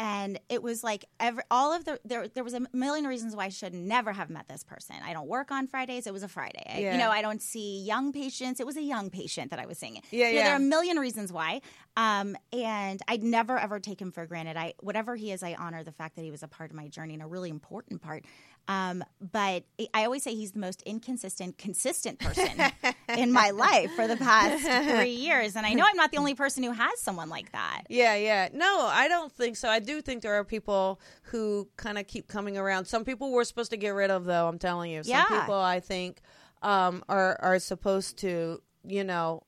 and 0.00 0.38
it 0.48 0.62
was 0.62 0.84
like 0.84 1.04
every 1.18 1.42
all 1.50 1.72
of 1.72 1.84
the 1.84 1.98
there 2.04 2.28
there 2.28 2.44
was 2.44 2.54
a 2.54 2.60
million 2.72 3.04
reasons 3.04 3.34
why 3.34 3.46
I 3.46 3.48
should 3.48 3.74
never 3.74 4.12
have 4.12 4.30
met 4.30 4.46
this 4.46 4.62
person. 4.62 4.94
I 5.04 5.12
don't 5.12 5.26
work 5.26 5.50
on 5.50 5.66
Fridays. 5.66 6.06
It 6.06 6.12
was 6.12 6.22
a 6.22 6.28
Friday. 6.28 6.62
Yeah. 6.66 6.90
I, 6.90 6.92
you 6.92 6.98
know, 6.98 7.10
I 7.10 7.20
don't 7.20 7.42
see 7.42 7.82
young 7.82 8.12
patients. 8.12 8.60
It 8.60 8.66
was 8.66 8.76
a 8.76 8.82
young 8.82 9.10
patient 9.10 9.50
that 9.50 9.58
I 9.58 9.66
was 9.66 9.78
seeing. 9.78 10.00
Yeah, 10.10 10.28
you 10.28 10.34
know, 10.34 10.38
yeah. 10.38 10.44
There 10.44 10.52
are 10.52 10.56
a 10.56 10.60
million 10.60 10.98
reasons 10.98 11.32
why. 11.32 11.62
Um, 11.96 12.36
and 12.52 13.02
I'd 13.08 13.24
never 13.24 13.58
ever 13.58 13.80
take 13.80 14.00
him 14.00 14.12
for 14.12 14.24
granted. 14.26 14.56
I 14.56 14.74
whatever 14.80 15.16
he 15.16 15.32
is, 15.32 15.42
I 15.42 15.54
honor 15.58 15.82
the 15.82 15.92
fact 15.92 16.14
that 16.14 16.22
he 16.22 16.30
was 16.30 16.44
a 16.44 16.48
part 16.48 16.70
of 16.70 16.76
my 16.76 16.86
journey 16.86 17.14
and 17.14 17.22
a 17.22 17.26
really 17.26 17.50
important 17.50 18.00
part. 18.00 18.24
Um, 18.68 19.02
but 19.20 19.64
I 19.94 20.04
always 20.04 20.22
say 20.22 20.34
he's 20.34 20.52
the 20.52 20.58
most 20.58 20.82
inconsistent, 20.82 21.56
consistent 21.56 22.18
person 22.18 22.60
in 23.16 23.32
my 23.32 23.48
life 23.50 23.90
for 23.92 24.06
the 24.06 24.16
past 24.16 24.62
three 24.94 25.12
years. 25.12 25.56
And 25.56 25.64
I 25.64 25.72
know 25.72 25.84
I'm 25.88 25.96
not 25.96 26.12
the 26.12 26.18
only 26.18 26.34
person 26.34 26.62
who 26.62 26.72
has 26.72 27.00
someone 27.00 27.30
like 27.30 27.50
that. 27.52 27.84
Yeah, 27.88 28.14
yeah. 28.16 28.48
No, 28.52 28.86
I 28.92 29.08
don't 29.08 29.32
think 29.32 29.56
so. 29.56 29.70
I 29.70 29.78
do 29.78 30.02
think 30.02 30.22
there 30.22 30.34
are 30.34 30.44
people 30.44 31.00
who 31.22 31.66
kind 31.76 31.96
of 31.96 32.06
keep 32.06 32.28
coming 32.28 32.58
around. 32.58 32.84
Some 32.84 33.06
people 33.06 33.32
we're 33.32 33.44
supposed 33.44 33.70
to 33.70 33.78
get 33.78 33.90
rid 33.90 34.10
of, 34.10 34.26
though, 34.26 34.46
I'm 34.46 34.58
telling 34.58 34.90
you. 34.90 35.02
Some 35.02 35.12
yeah. 35.12 35.40
people 35.40 35.54
I 35.54 35.80
think 35.80 36.20
um, 36.60 37.02
are, 37.08 37.38
are 37.40 37.58
supposed 37.58 38.18
to, 38.18 38.60
you 38.84 39.02
know, 39.02 39.44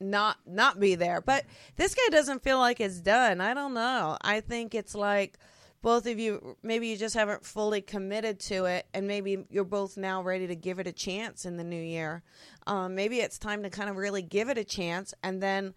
not 0.00 0.38
not 0.44 0.80
be 0.80 0.96
there. 0.96 1.20
But 1.20 1.44
this 1.76 1.94
guy 1.94 2.08
doesn't 2.10 2.42
feel 2.42 2.58
like 2.58 2.80
it's 2.80 3.00
done. 3.00 3.40
I 3.40 3.54
don't 3.54 3.72
know. 3.72 4.18
I 4.20 4.40
think 4.40 4.74
it's 4.74 4.96
like– 4.96 5.38
both 5.84 6.06
of 6.06 6.18
you 6.18 6.56
maybe 6.62 6.88
you 6.88 6.96
just 6.96 7.14
haven't 7.14 7.44
fully 7.44 7.82
committed 7.82 8.40
to 8.40 8.64
it 8.64 8.86
and 8.94 9.06
maybe 9.06 9.44
you're 9.50 9.64
both 9.64 9.98
now 9.98 10.22
ready 10.22 10.46
to 10.46 10.56
give 10.56 10.78
it 10.78 10.86
a 10.86 10.92
chance 10.92 11.44
in 11.44 11.58
the 11.58 11.62
new 11.62 11.80
year. 11.80 12.22
Um, 12.66 12.94
maybe 12.94 13.20
it's 13.20 13.38
time 13.38 13.62
to 13.64 13.70
kind 13.70 13.90
of 13.90 13.96
really 13.96 14.22
give 14.22 14.48
it 14.48 14.56
a 14.56 14.64
chance 14.64 15.12
and 15.22 15.42
then 15.42 15.74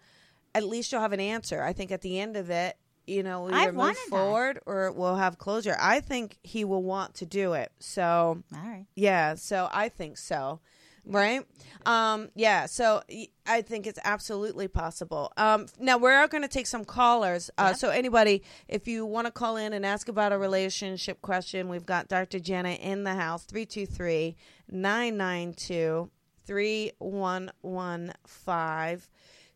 at 0.54 0.64
least 0.64 0.90
you'll 0.90 1.02
have 1.02 1.12
an 1.12 1.20
answer. 1.20 1.62
I 1.62 1.74
think 1.74 1.92
at 1.92 2.00
the 2.00 2.18
end 2.18 2.38
of 2.38 2.48
it 2.48 2.78
you 3.06 3.22
know 3.22 3.42
we 3.42 3.52
either 3.52 3.72
move 3.72 3.96
forward 4.08 4.56
that. 4.56 4.62
or 4.64 4.92
we'll 4.92 5.16
have 5.16 5.36
closure. 5.36 5.76
I 5.78 6.00
think 6.00 6.38
he 6.42 6.64
will 6.64 6.82
want 6.82 7.16
to 7.16 7.26
do 7.26 7.52
it. 7.52 7.70
So 7.78 8.42
all 8.54 8.60
right. 8.64 8.86
yeah 8.94 9.34
so 9.34 9.68
i 9.72 9.90
think 9.90 10.16
so 10.16 10.60
right? 11.08 11.44
Um, 11.86 12.28
yeah, 12.34 12.66
so 12.66 13.02
I 13.46 13.62
think 13.62 13.86
it's 13.86 13.98
absolutely 14.04 14.68
possible. 14.68 15.32
Um, 15.36 15.66
now 15.80 15.96
we 15.96 16.10
are 16.10 16.28
going 16.28 16.42
to 16.42 16.48
take 16.48 16.66
some 16.66 16.84
callers. 16.84 17.50
Uh, 17.56 17.72
So 17.72 17.90
anybody, 17.90 18.42
if 18.68 18.86
you 18.86 19.06
want 19.06 19.26
to 19.26 19.30
call 19.30 19.56
in 19.56 19.72
and 19.72 19.86
ask 19.86 20.08
about 20.08 20.32
a 20.32 20.38
relationship 20.38 21.22
question, 21.22 21.68
we've 21.68 21.86
got 21.86 22.08
Dr. 22.08 22.38
Jenna 22.38 22.72
in 22.72 23.04
the 23.04 23.14
house 23.14 23.44
323 23.44 24.36
992 24.70 26.10
3115. 26.46 29.02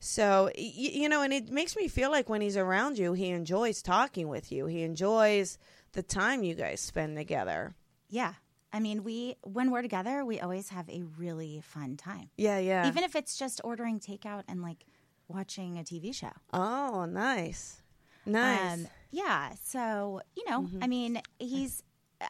So, 0.04 0.50
you 0.56 1.08
know, 1.08 1.22
and 1.22 1.32
it 1.32 1.50
makes 1.50 1.76
me 1.76 1.86
feel 1.86 2.10
like 2.10 2.28
when 2.28 2.40
he's 2.40 2.56
around 2.56 2.98
you, 2.98 3.12
he 3.12 3.28
enjoys 3.28 3.82
talking 3.82 4.28
with 4.28 4.50
you. 4.50 4.66
He 4.66 4.82
enjoys 4.82 5.58
the 5.92 6.02
time 6.02 6.42
you 6.42 6.54
guys 6.54 6.80
spend 6.80 7.16
together. 7.16 7.74
Yeah. 8.08 8.34
I 8.72 8.80
mean, 8.80 9.04
we 9.04 9.36
when 9.42 9.70
we're 9.70 9.82
together, 9.82 10.24
we 10.24 10.40
always 10.40 10.70
have 10.70 10.88
a 10.88 11.02
really 11.18 11.60
fun 11.62 11.96
time. 11.96 12.30
Yeah, 12.36 12.58
yeah. 12.58 12.88
Even 12.88 13.04
if 13.04 13.14
it's 13.14 13.36
just 13.36 13.60
ordering 13.64 14.00
takeout 14.00 14.44
and 14.48 14.62
like 14.62 14.86
watching 15.28 15.78
a 15.78 15.82
TV 15.82 16.14
show. 16.14 16.32
Oh, 16.52 17.04
nice. 17.04 17.82
Nice. 18.24 18.74
Um, 18.74 18.86
yeah. 19.10 19.50
So, 19.64 20.20
you 20.36 20.48
know, 20.48 20.62
mm-hmm. 20.62 20.82
I 20.82 20.86
mean, 20.86 21.20
he's 21.38 21.82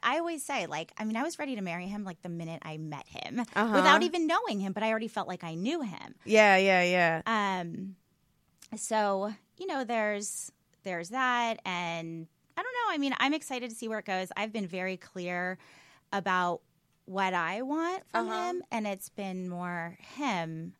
I 0.02 0.18
always 0.18 0.42
say, 0.42 0.66
like, 0.66 0.92
I 0.96 1.04
mean, 1.04 1.16
I 1.16 1.22
was 1.22 1.38
ready 1.38 1.56
to 1.56 1.62
marry 1.62 1.86
him 1.86 2.04
like 2.04 2.22
the 2.22 2.28
minute 2.28 2.62
I 2.64 2.78
met 2.78 3.06
him 3.06 3.40
uh-huh. 3.40 3.72
without 3.74 4.02
even 4.02 4.26
knowing 4.26 4.60
him, 4.60 4.72
but 4.72 4.82
I 4.82 4.90
already 4.90 5.08
felt 5.08 5.28
like 5.28 5.44
I 5.44 5.54
knew 5.54 5.82
him. 5.82 6.14
Yeah, 6.24 6.56
yeah, 6.56 6.82
yeah. 6.82 7.22
Um, 7.26 7.96
so 8.76 9.32
you 9.58 9.66
know, 9.66 9.84
there's 9.84 10.50
there's 10.82 11.10
that, 11.10 11.60
and 11.64 12.26
I 12.56 12.62
don't 12.62 12.72
know. 12.72 12.94
I 12.94 12.98
mean, 12.98 13.14
I'm 13.18 13.34
excited 13.34 13.70
to 13.70 13.76
see 13.76 13.88
where 13.88 13.98
it 13.98 14.06
goes. 14.06 14.28
I've 14.36 14.52
been 14.52 14.66
very 14.66 14.96
clear 14.96 15.58
about 16.12 16.60
what 17.04 17.34
I 17.34 17.62
want 17.62 18.04
from 18.10 18.28
uh-huh. 18.28 18.48
him, 18.48 18.62
and 18.70 18.86
it's 18.86 19.08
been 19.08 19.48
more 19.48 19.96
him 20.16 20.74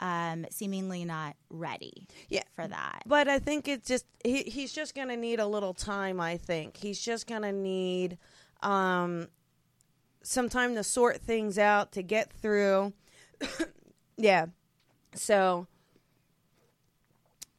um, 0.00 0.46
seemingly 0.50 1.04
not 1.04 1.36
ready 1.50 2.08
yeah. 2.28 2.42
for 2.54 2.66
that. 2.66 3.02
But 3.06 3.28
I 3.28 3.38
think 3.38 3.68
it's 3.68 3.86
just 3.86 4.06
he, 4.24 4.42
he's 4.42 4.72
just 4.72 4.94
going 4.94 5.08
to 5.08 5.16
need 5.16 5.40
a 5.40 5.46
little 5.46 5.74
time. 5.74 6.20
I 6.20 6.36
think 6.36 6.76
he's 6.76 7.00
just 7.00 7.26
going 7.26 7.42
to 7.42 7.52
need 7.52 8.18
um, 8.62 9.28
some 10.22 10.48
time 10.48 10.74
to 10.74 10.84
sort 10.84 11.20
things 11.20 11.58
out 11.58 11.92
to 11.92 12.02
get 12.02 12.32
through. 12.32 12.92
yeah. 14.16 14.46
So 15.14 15.66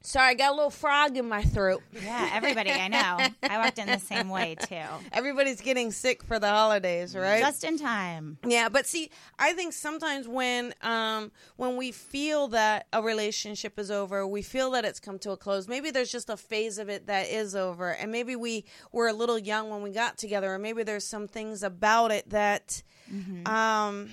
Sorry, 0.04 0.30
I 0.30 0.34
got 0.34 0.52
a 0.52 0.54
little 0.54 0.70
frog 0.70 1.16
in 1.16 1.28
my 1.28 1.42
throat. 1.42 1.82
Yeah, 2.02 2.30
everybody, 2.32 2.70
I 2.70 2.88
know. 2.88 3.18
I 3.42 3.58
walked 3.58 3.78
in 3.78 3.86
the 3.86 3.98
same 3.98 4.28
way 4.28 4.56
too. 4.56 4.80
Everybody's 5.12 5.60
getting 5.60 5.92
sick 5.92 6.22
for 6.24 6.38
the 6.38 6.48
holidays, 6.48 7.14
right? 7.14 7.40
Just 7.40 7.62
in 7.62 7.78
time. 7.78 8.38
Yeah, 8.44 8.68
but 8.68 8.86
see, 8.86 9.10
I 9.38 9.52
think 9.52 9.72
sometimes 9.72 10.26
when 10.26 10.74
um 10.82 11.30
when 11.56 11.76
we 11.76 11.92
feel 11.92 12.48
that 12.48 12.86
a 12.92 13.02
relationship 13.02 13.78
is 13.78 13.90
over, 13.90 14.26
we 14.26 14.42
feel 14.42 14.72
that 14.72 14.84
it's 14.84 14.98
come 15.00 15.18
to 15.20 15.30
a 15.30 15.36
close. 15.36 15.68
Maybe 15.68 15.90
there's 15.90 16.10
just 16.10 16.28
a 16.28 16.36
phase 16.36 16.78
of 16.78 16.88
it 16.88 17.06
that 17.06 17.28
is 17.28 17.54
over, 17.54 17.90
and 17.90 18.10
maybe 18.10 18.34
we 18.34 18.64
were 18.90 19.08
a 19.08 19.12
little 19.12 19.38
young 19.38 19.70
when 19.70 19.82
we 19.82 19.90
got 19.90 20.18
together, 20.18 20.52
or 20.52 20.58
maybe 20.58 20.82
there's 20.82 21.06
some 21.06 21.28
things 21.28 21.62
about 21.62 22.10
it 22.10 22.28
that 22.30 22.82
mm-hmm. 23.12 23.46
um 23.46 24.10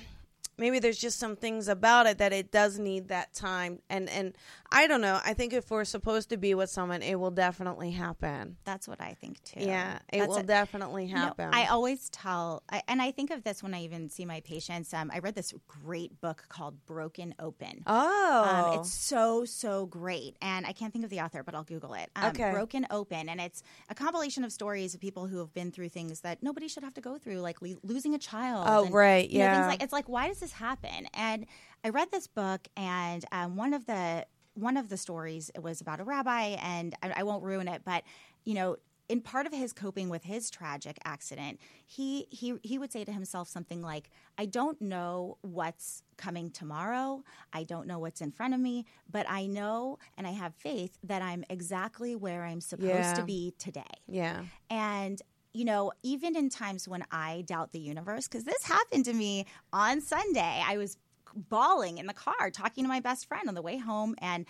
maybe 0.60 0.80
there's 0.80 1.00
just 1.00 1.18
some 1.18 1.36
things 1.36 1.68
about 1.68 2.06
it 2.06 2.18
that 2.18 2.34
it 2.34 2.52
does 2.52 2.78
need 2.78 3.08
that 3.08 3.34
time 3.34 3.80
and 3.90 4.10
and 4.10 4.36
I 4.72 4.88
don't 4.88 5.02
know. 5.02 5.20
I 5.26 5.34
think 5.34 5.54
if 5.54 5.72
we're 5.72 5.86
supposed 5.86 6.30
to 6.30 6.38
be 6.38 6.54
with 6.54 6.70
someone, 6.70 7.02
it 7.02 7.20
will 7.20 7.32
definitely 7.32 7.92
happen. 7.92 8.58
That's 8.66 8.88
what 8.88 9.02
I 9.02 9.16
think 9.20 9.44
too. 9.44 9.62
Yeah, 9.62 9.98
it 10.14 10.20
That's 10.20 10.30
will 10.30 10.38
a, 10.38 10.44
definitely 10.44 11.08
happen. 11.08 11.46
You 11.46 11.52
know, 11.52 11.58
I 11.58 11.68
always 11.68 12.08
tell, 12.10 12.62
I, 12.70 12.84
and 12.88 13.02
I 13.02 13.12
think 13.12 13.32
of 13.32 13.44
this 13.44 13.64
when 13.64 13.74
I 13.74 13.84
even 13.84 14.10
see 14.10 14.26
my 14.26 14.42
patients. 14.42 14.94
Um, 14.94 15.10
I 15.12 15.20
read 15.20 15.34
this 15.34 15.54
great 15.68 16.22
book 16.22 16.46
called 16.50 16.86
Broken 16.86 17.34
Open. 17.40 17.84
Oh, 17.88 18.74
um, 18.74 18.80
it's 18.80 18.92
so 18.92 19.44
so 19.44 19.88
great, 19.88 20.36
and 20.42 20.68
I 20.68 20.72
can't 20.72 20.94
think 20.94 21.04
of 21.04 21.10
the 21.10 21.22
author, 21.22 21.42
but 21.42 21.56
I'll 21.56 21.64
Google 21.64 21.96
it. 21.96 22.12
Um, 22.16 22.30
okay, 22.30 22.52
Broken 22.52 22.86
Open, 22.92 23.28
and 23.28 23.42
it's 23.42 23.64
a 23.90 23.96
compilation 23.96 24.44
of 24.44 24.52
stories 24.52 24.94
of 24.94 25.02
people 25.02 25.26
who 25.26 25.40
have 25.40 25.54
been 25.54 25.72
through 25.72 25.90
things 25.90 26.22
that 26.22 26.44
nobody 26.44 26.68
should 26.68 26.84
have 26.84 26.94
to 26.94 27.02
go 27.02 27.18
through, 27.18 27.40
like 27.40 27.60
le- 27.62 27.78
losing 27.82 28.14
a 28.14 28.20
child. 28.20 28.66
Oh, 28.70 28.86
and, 28.86 28.94
right, 28.94 29.28
yeah. 29.30 29.62
Know, 29.62 29.68
like, 29.68 29.82
it's 29.82 29.94
like 29.94 30.08
why 30.08 30.28
does 30.28 30.40
this 30.40 30.49
happen? 30.52 31.08
And 31.14 31.46
I 31.84 31.90
read 31.90 32.12
this 32.12 32.28
book, 32.28 32.68
and 32.76 33.24
um, 33.32 33.56
one 33.56 33.74
of 33.74 33.86
the 33.86 34.26
one 34.56 34.78
of 34.78 34.90
the 34.90 34.98
stories 34.98 35.50
it 35.56 35.64
was 35.64 35.82
about 35.82 36.00
a 36.00 36.04
rabbi, 36.04 36.58
and 36.62 36.94
I, 37.02 37.14
I 37.18 37.24
won't 37.24 37.44
ruin 37.44 37.68
it, 37.68 37.82
but 37.86 38.04
you 38.44 38.54
know, 38.54 38.78
in 39.10 39.22
part 39.22 39.48
of 39.48 39.54
his 39.54 39.74
coping 39.74 40.08
with 40.08 40.24
his 40.24 40.52
tragic 40.52 41.00
accident, 41.04 41.60
he 41.86 42.28
he 42.30 42.56
he 42.62 42.78
would 42.78 42.92
say 42.92 43.04
to 43.04 43.12
himself 43.12 43.48
something 43.48 43.82
like, 43.82 44.12
"I 44.38 44.46
don't 44.46 44.80
know 44.80 45.38
what's 45.42 46.04
coming 46.16 46.52
tomorrow. 46.52 47.24
I 47.52 47.64
don't 47.64 47.88
know 47.88 47.98
what's 47.98 48.22
in 48.22 48.32
front 48.32 48.54
of 48.54 48.60
me, 48.60 48.86
but 49.12 49.26
I 49.28 49.48
know 49.48 49.98
and 50.16 50.28
I 50.28 50.32
have 50.32 50.54
faith 50.54 50.98
that 51.04 51.24
I'm 51.24 51.44
exactly 51.50 52.16
where 52.16 52.44
I'm 52.44 52.62
supposed 52.62 52.88
yeah. 52.88 53.14
to 53.14 53.24
be 53.24 53.56
today." 53.58 53.82
Yeah. 54.08 54.44
And 54.70 55.20
you 55.54 55.66
know, 55.66 55.92
even 56.04 56.36
in 56.36 56.50
times 56.50 56.88
when 56.88 57.04
I 57.12 57.44
doubt 57.48 57.72
the 57.72 57.80
universe, 57.80 58.28
because 58.28 58.44
this 58.44 58.64
happened 58.64 59.06
to 59.06 59.14
me 59.14 59.46
on 59.74 60.02
Sunday, 60.02 60.64
I 60.66 60.78
was 60.78 60.98
bawling 61.36 61.98
in 61.98 62.08
the 62.08 62.14
car 62.14 62.50
talking 62.52 62.84
to 62.84 62.88
my 62.88 63.00
best 63.00 63.28
friend 63.28 63.48
on 63.48 63.56
the 63.56 63.62
way 63.62 63.78
home 63.78 64.16
and 64.20 64.46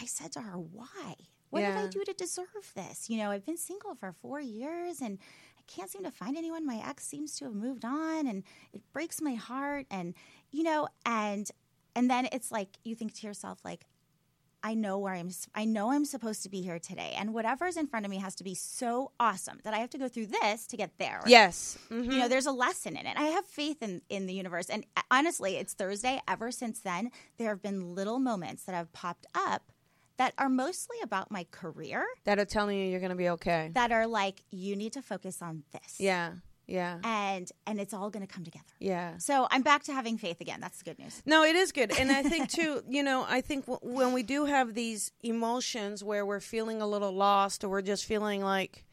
I 0.00 0.06
said 0.06 0.32
to 0.32 0.40
her, 0.40 0.56
why? 0.58 1.14
What 1.50 1.60
yeah. 1.60 1.76
did 1.76 1.84
I 1.84 1.88
do 1.88 2.02
to 2.04 2.12
deserve 2.12 2.72
this? 2.74 3.08
You 3.08 3.18
know, 3.18 3.30
I've 3.30 3.46
been 3.46 3.56
single 3.56 3.94
for 3.94 4.12
four 4.12 4.40
years 4.40 5.00
and 5.00 5.18
I 5.56 5.62
can't 5.68 5.88
seem 5.88 6.02
to 6.02 6.10
find 6.10 6.36
anyone. 6.36 6.66
My 6.66 6.82
ex 6.84 7.06
seems 7.06 7.36
to 7.38 7.44
have 7.44 7.54
moved 7.54 7.84
on 7.84 8.26
and 8.26 8.42
it 8.72 8.82
breaks 8.92 9.20
my 9.20 9.34
heart. 9.34 9.86
And, 9.90 10.14
you 10.50 10.64
know, 10.64 10.88
and, 11.06 11.48
and 11.94 12.10
then 12.10 12.28
it's 12.32 12.50
like, 12.50 12.70
you 12.82 12.96
think 12.96 13.14
to 13.14 13.26
yourself, 13.26 13.60
like, 13.64 13.86
I 14.64 14.72
know 14.72 14.98
where 14.98 15.12
I'm 15.12 15.30
I 15.54 15.66
know 15.66 15.92
I'm 15.92 16.06
supposed 16.06 16.42
to 16.44 16.48
be 16.48 16.62
here 16.62 16.78
today 16.78 17.14
and 17.18 17.34
whatever's 17.34 17.76
in 17.76 17.86
front 17.86 18.06
of 18.06 18.10
me 18.10 18.16
has 18.16 18.34
to 18.36 18.44
be 18.44 18.54
so 18.54 19.12
awesome 19.20 19.58
that 19.62 19.74
I 19.74 19.78
have 19.78 19.90
to 19.90 19.98
go 19.98 20.08
through 20.08 20.28
this 20.28 20.66
to 20.68 20.78
get 20.78 20.92
there. 20.98 21.20
Yes. 21.26 21.76
Mm-hmm. 21.90 22.10
You 22.10 22.18
know, 22.18 22.28
there's 22.28 22.46
a 22.46 22.52
lesson 22.52 22.96
in 22.96 23.06
it. 23.06 23.14
I 23.18 23.24
have 23.24 23.44
faith 23.44 23.82
in 23.82 24.00
in 24.08 24.24
the 24.26 24.32
universe 24.32 24.70
and 24.70 24.86
uh, 24.96 25.02
honestly, 25.10 25.56
it's 25.56 25.74
Thursday 25.74 26.22
ever 26.26 26.50
since 26.50 26.80
then 26.80 27.10
there 27.36 27.50
have 27.50 27.60
been 27.60 27.94
little 27.94 28.18
moments 28.18 28.64
that 28.64 28.74
have 28.74 28.90
popped 28.94 29.26
up 29.34 29.70
that 30.16 30.32
are 30.38 30.48
mostly 30.48 30.96
about 31.02 31.30
my 31.30 31.44
career 31.50 32.06
that 32.24 32.38
are 32.38 32.44
telling 32.46 32.78
you 32.78 32.86
you're 32.86 33.00
going 33.00 33.10
to 33.10 33.16
be 33.16 33.28
okay. 33.30 33.70
That 33.74 33.92
are 33.92 34.06
like 34.06 34.44
you 34.50 34.76
need 34.76 34.94
to 34.94 35.02
focus 35.02 35.42
on 35.42 35.64
this. 35.72 36.00
Yeah. 36.00 36.32
Yeah. 36.66 36.98
And 37.04 37.50
and 37.66 37.80
it's 37.80 37.92
all 37.92 38.10
going 38.10 38.26
to 38.26 38.32
come 38.32 38.44
together. 38.44 38.64
Yeah. 38.78 39.18
So 39.18 39.46
I'm 39.50 39.62
back 39.62 39.82
to 39.84 39.92
having 39.92 40.16
faith 40.18 40.40
again. 40.40 40.60
That's 40.60 40.78
the 40.78 40.84
good 40.84 40.98
news. 40.98 41.22
No, 41.26 41.44
it 41.44 41.56
is 41.56 41.72
good. 41.72 41.92
And 41.98 42.10
I 42.10 42.22
think 42.32 42.50
too, 42.50 42.82
you 42.88 43.02
know, 43.02 43.26
I 43.28 43.40
think 43.40 43.66
w- 43.66 43.94
when 43.94 44.12
we 44.12 44.22
do 44.22 44.44
have 44.46 44.74
these 44.74 45.12
emotions 45.22 46.02
where 46.02 46.24
we're 46.24 46.40
feeling 46.40 46.80
a 46.80 46.86
little 46.86 47.12
lost 47.12 47.64
or 47.64 47.68
we're 47.68 47.82
just 47.82 48.04
feeling 48.06 48.42
like 48.42 48.84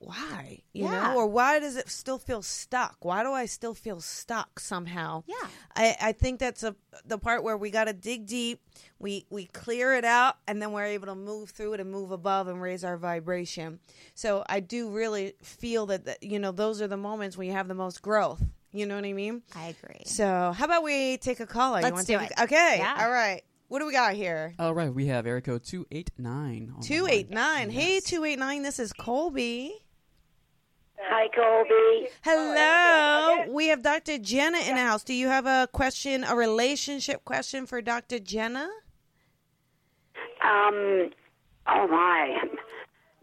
why 0.00 0.62
you 0.72 0.84
yeah. 0.84 1.12
know 1.12 1.16
or 1.16 1.26
why 1.26 1.60
does 1.60 1.76
it 1.76 1.88
still 1.90 2.18
feel 2.18 2.40
stuck 2.40 2.96
why 3.04 3.22
do 3.22 3.32
i 3.32 3.44
still 3.44 3.74
feel 3.74 4.00
stuck 4.00 4.58
somehow 4.58 5.22
yeah 5.26 5.46
i, 5.76 5.96
I 6.00 6.12
think 6.12 6.40
that's 6.40 6.62
a 6.62 6.74
the 7.04 7.18
part 7.18 7.44
where 7.44 7.56
we 7.56 7.70
got 7.70 7.84
to 7.84 7.92
dig 7.92 8.26
deep 8.26 8.62
we 8.98 9.26
we 9.28 9.44
clear 9.44 9.92
it 9.92 10.06
out 10.06 10.38
and 10.48 10.60
then 10.60 10.72
we're 10.72 10.86
able 10.86 11.06
to 11.08 11.14
move 11.14 11.50
through 11.50 11.74
it 11.74 11.80
and 11.80 11.90
move 11.90 12.12
above 12.12 12.48
and 12.48 12.62
raise 12.62 12.82
our 12.82 12.96
vibration 12.96 13.78
so 14.14 14.42
i 14.48 14.58
do 14.58 14.88
really 14.88 15.34
feel 15.42 15.84
that, 15.86 16.06
that 16.06 16.22
you 16.22 16.38
know 16.38 16.50
those 16.50 16.80
are 16.80 16.88
the 16.88 16.96
moments 16.96 17.36
when 17.36 17.46
you 17.46 17.52
have 17.52 17.68
the 17.68 17.74
most 17.74 18.00
growth 18.00 18.42
you 18.72 18.86
know 18.86 18.94
what 18.94 19.04
i 19.04 19.12
mean 19.12 19.42
i 19.54 19.66
agree 19.66 20.02
so 20.06 20.52
how 20.56 20.64
about 20.64 20.82
we 20.82 21.18
take 21.18 21.40
a 21.40 21.46
caller 21.46 21.82
let's 21.82 22.04
do 22.06 22.18
it 22.18 22.32
a, 22.38 22.44
okay 22.44 22.76
yeah. 22.78 22.96
all 23.00 23.10
right 23.10 23.42
what 23.68 23.78
do 23.78 23.86
we 23.86 23.92
got 23.92 24.14
here? 24.14 24.52
All 24.58 24.74
right, 24.74 24.92
we 24.92 25.06
have 25.06 25.28
area 25.28 25.42
code 25.42 25.62
289. 25.62 26.74
289. 26.82 27.70
Hey, 27.70 28.00
289, 28.00 28.62
this 28.64 28.80
is 28.80 28.92
Colby. 28.92 29.84
Hi, 31.08 31.28
Colby. 31.34 32.08
Hello. 32.22 33.52
We 33.52 33.68
have 33.68 33.82
Dr. 33.82 34.18
Jenna 34.18 34.58
in 34.58 34.74
the 34.74 34.80
house. 34.82 35.02
Do 35.02 35.14
you 35.14 35.28
have 35.28 35.46
a 35.46 35.68
question, 35.72 36.24
a 36.24 36.36
relationship 36.36 37.24
question 37.24 37.66
for 37.66 37.80
Dr. 37.80 38.18
Jenna? 38.18 38.68
Um, 40.42 41.10
oh 41.66 41.86
my. 41.88 42.36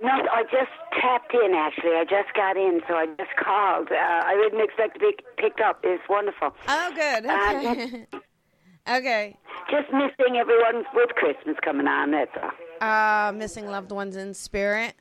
No, 0.02 0.10
I 0.10 0.44
just 0.44 0.72
tapped 1.02 1.34
in 1.34 1.54
actually. 1.56 1.96
I 1.96 2.04
just 2.04 2.34
got 2.36 2.56
in, 2.56 2.82
so 2.88 2.96
I 2.96 3.08
just 3.18 3.36
called. 3.38 3.90
Uh, 3.92 3.96
I 3.96 4.36
didn't 4.44 4.64
expect 4.64 4.96
to 4.96 5.00
be 5.00 5.16
picked 5.38 5.60
up. 5.60 5.80
It's 5.84 6.04
wonderful. 6.08 6.54
Oh, 6.68 6.92
good. 6.96 7.26
Uh, 7.26 7.54
okay. 7.56 8.08
Uh, 8.14 8.98
okay. 8.98 9.38
Just 9.72 9.92
missing 9.92 10.38
everyone 10.38 10.84
with 10.94 11.10
Christmas 11.16 11.58
coming 11.64 11.88
on, 11.88 12.12
that's 12.12 12.32
all. 12.42 12.52
Uh, 12.88 13.32
missing 13.32 13.68
loved 13.68 13.92
ones 13.92 14.16
in 14.16 14.34
spirit. 14.34 14.94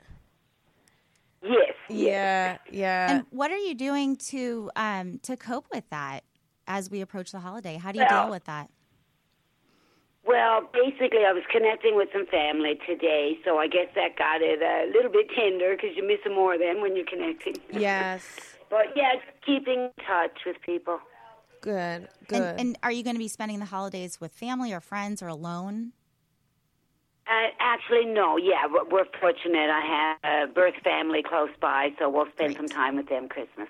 Yes. 1.49 1.73
Yeah, 1.89 2.59
yeah. 2.71 3.11
And 3.11 3.27
what 3.31 3.51
are 3.51 3.57
you 3.57 3.75
doing 3.75 4.17
to 4.17 4.71
um, 4.77 5.19
to 5.23 5.37
cope 5.37 5.67
with 5.73 5.89
that 5.91 6.25
as 6.67 6.91
we 6.91 7.01
approach 7.01 7.33
the 7.33 7.41
holiday? 7.41 7.77
How 7.77 7.93
do 7.93 7.99
you 7.99 8.07
well, 8.09 8.25
deal 8.25 8.31
with 8.31 8.45
that? 8.45 8.71
Well, 10.27 10.69
basically, 10.73 11.25
I 11.25 11.33
was 11.33 11.45
connecting 11.51 11.95
with 11.95 12.09
some 12.13 12.27
family 12.27 12.79
today, 12.85 13.39
so 13.45 13.59
I 13.59 13.69
guess 13.69 13.87
that 13.95 14.17
got 14.17 14.43
it 14.43 14.61
a 14.61 14.91
little 14.93 15.11
bit 15.11 15.31
tender 15.31 15.77
because 15.77 15.97
you 15.97 16.07
miss 16.07 16.19
them 16.25 16.35
more 16.35 16.59
then 16.59 16.81
when 16.81 16.97
you're 16.97 17.07
connecting. 17.07 17.57
Yes. 17.73 18.25
but 18.71 18.87
yeah, 18.97 19.13
keeping 19.45 19.91
in 19.97 20.05
touch 20.05 20.39
with 20.45 20.57
people. 20.63 20.99
Good, 21.61 22.09
good. 22.27 22.43
And, 22.43 22.61
and 22.61 22.79
are 22.83 22.91
you 22.91 23.05
going 23.05 23.15
to 23.15 23.21
be 23.21 23.29
spending 23.29 23.61
the 23.61 23.67
holidays 23.67 24.21
with 24.21 24.33
family 24.33 24.73
or 24.73 24.81
friends 24.81 25.23
or 25.23 25.29
alone? 25.29 25.93
Uh, 27.29 27.49
actually, 27.59 28.05
no. 28.05 28.37
Yeah, 28.37 28.67
we're, 28.71 28.85
we're, 28.85 29.05
fortunate. 29.21 29.69
I 29.69 30.17
have 30.23 30.49
a 30.49 30.53
birth 30.53 30.77
family 30.85 31.23
close 31.23 31.51
by, 31.61 31.91
so 31.99 32.09
we'll 32.09 32.31
spend 32.33 32.55
Great. 32.55 32.57
some 32.57 32.69
time 32.69 32.97
with 32.97 33.09
them 33.09 33.29
Christmas. 33.29 33.69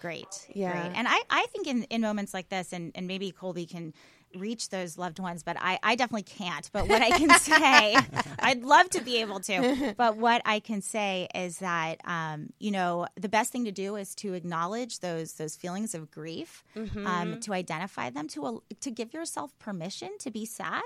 Great. 0.00 0.48
Yeah. 0.52 0.72
Great. 0.72 0.96
And 0.96 1.08
I, 1.08 1.20
I 1.28 1.46
think 1.52 1.66
in, 1.66 1.82
in 1.84 2.00
moments 2.00 2.32
like 2.32 2.48
this, 2.48 2.72
and, 2.72 2.92
and 2.94 3.06
maybe 3.08 3.32
Colby 3.32 3.66
can 3.66 3.92
reach 4.36 4.70
those 4.70 4.96
loved 4.96 5.18
ones, 5.18 5.42
but 5.42 5.56
I, 5.60 5.78
I 5.82 5.94
definitely 5.94 6.22
can't. 6.22 6.68
But 6.72 6.88
what 6.88 7.02
I 7.02 7.10
can 7.10 7.30
say, 7.40 7.96
I'd 8.38 8.62
love 8.62 8.88
to 8.90 9.00
be 9.02 9.18
able 9.18 9.40
to. 9.40 9.94
But 9.96 10.16
what 10.16 10.42
I 10.44 10.60
can 10.60 10.80
say 10.80 11.28
is 11.34 11.58
that, 11.58 12.00
um, 12.04 12.50
you 12.58 12.70
know, 12.70 13.06
the 13.16 13.28
best 13.28 13.52
thing 13.52 13.64
to 13.64 13.72
do 13.72 13.96
is 13.96 14.14
to 14.16 14.34
acknowledge 14.34 15.00
those 15.00 15.34
those 15.34 15.56
feelings 15.56 15.94
of 15.94 16.10
grief, 16.10 16.64
mm-hmm. 16.76 17.06
um, 17.06 17.40
to 17.40 17.52
identify 17.52 18.10
them, 18.10 18.28
to 18.28 18.62
to 18.80 18.90
give 18.90 19.12
yourself 19.12 19.58
permission 19.58 20.10
to 20.18 20.30
be 20.30 20.46
sad 20.46 20.82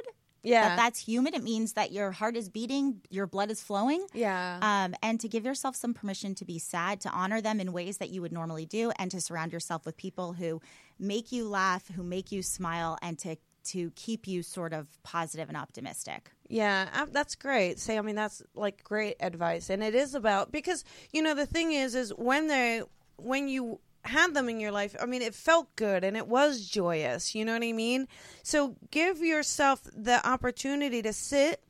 yeah. 0.46 0.68
That 0.68 0.76
that's 0.76 1.00
human. 1.00 1.35
It 1.35 1.42
means 1.42 1.72
that 1.72 1.92
your 1.92 2.12
heart 2.12 2.37
is 2.37 2.48
beating, 2.48 3.00
your 3.11 3.26
blood 3.26 3.50
is 3.50 3.62
flowing. 3.62 4.06
Yeah. 4.14 4.59
Um, 4.62 4.94
and 5.02 5.18
to 5.20 5.28
give 5.28 5.44
yourself 5.44 5.74
some 5.76 5.92
permission 5.92 6.35
to 6.37 6.44
be 6.44 6.59
sad, 6.59 7.00
to 7.00 7.11
honor 7.11 7.40
them 7.40 7.61
in 7.61 7.72
ways 7.72 7.98
that 7.98 8.11
you 8.11 8.22
would 8.22 8.32
normally 8.32 8.66
do, 8.66 8.92
and 8.98 9.11
to 9.11 9.20
surround 9.20 9.52
yourself 9.52 9.85
with 9.85 9.96
people 9.96 10.35
who 10.35 10.61
make 10.98 11.32
you 11.32 11.48
laugh, 11.48 11.88
who 11.94 12.02
make 12.02 12.30
you 12.30 12.42
smile, 12.42 12.96
and 13.02 13.18
to 13.18 13.37
to 13.64 13.90
keep 13.96 14.28
you 14.28 14.42
sort 14.42 14.72
of 14.72 14.87
positive 15.02 15.48
and 15.48 15.56
optimistic. 15.56 16.30
Yeah, 16.48 16.88
that's 17.11 17.35
great. 17.35 17.80
Say, 17.80 17.98
I 17.98 18.02
mean, 18.02 18.14
that's 18.14 18.42
like 18.54 18.85
great 18.85 19.16
advice, 19.18 19.70
and 19.70 19.82
it 19.82 19.94
is 19.94 20.14
about 20.14 20.52
because 20.52 20.85
you 21.12 21.22
know 21.22 21.35
the 21.35 21.46
thing 21.46 21.72
is, 21.72 21.94
is 21.94 22.11
when 22.14 22.46
they 22.46 22.82
when 23.16 23.48
you 23.48 23.80
had 24.09 24.35
them 24.35 24.49
in 24.49 24.61
your 24.61 24.71
life, 24.71 24.95
I 25.01 25.07
mean, 25.07 25.23
it 25.23 25.35
felt 25.35 25.75
good 25.77 26.05
and 26.05 26.16
it 26.16 26.27
was 26.29 26.66
joyous. 26.66 27.35
You 27.35 27.45
know 27.45 27.53
what 27.53 27.62
I 27.62 27.73
mean? 27.73 28.09
So 28.42 28.77
give 28.90 29.19
yourself 29.19 29.83
the 29.95 30.27
opportunity 30.27 31.03
to 31.03 31.12
sit 31.12 31.62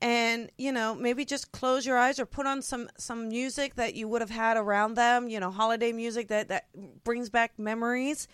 and 0.00 0.50
you 0.56 0.70
know 0.70 0.94
maybe 0.94 1.24
just 1.24 1.50
close 1.52 1.84
your 1.84 1.98
eyes 1.98 2.20
or 2.20 2.26
put 2.26 2.46
on 2.46 2.62
some 2.62 2.88
some 2.96 3.28
music 3.28 3.74
that 3.74 3.94
you 3.94 4.06
would 4.06 4.20
have 4.20 4.30
had 4.30 4.56
around 4.56 4.94
them 4.94 5.28
you 5.28 5.40
know 5.40 5.50
holiday 5.50 5.92
music 5.92 6.28
that 6.28 6.48
that 6.48 6.66
brings 7.02 7.28
back 7.28 7.52
memories 7.58 8.28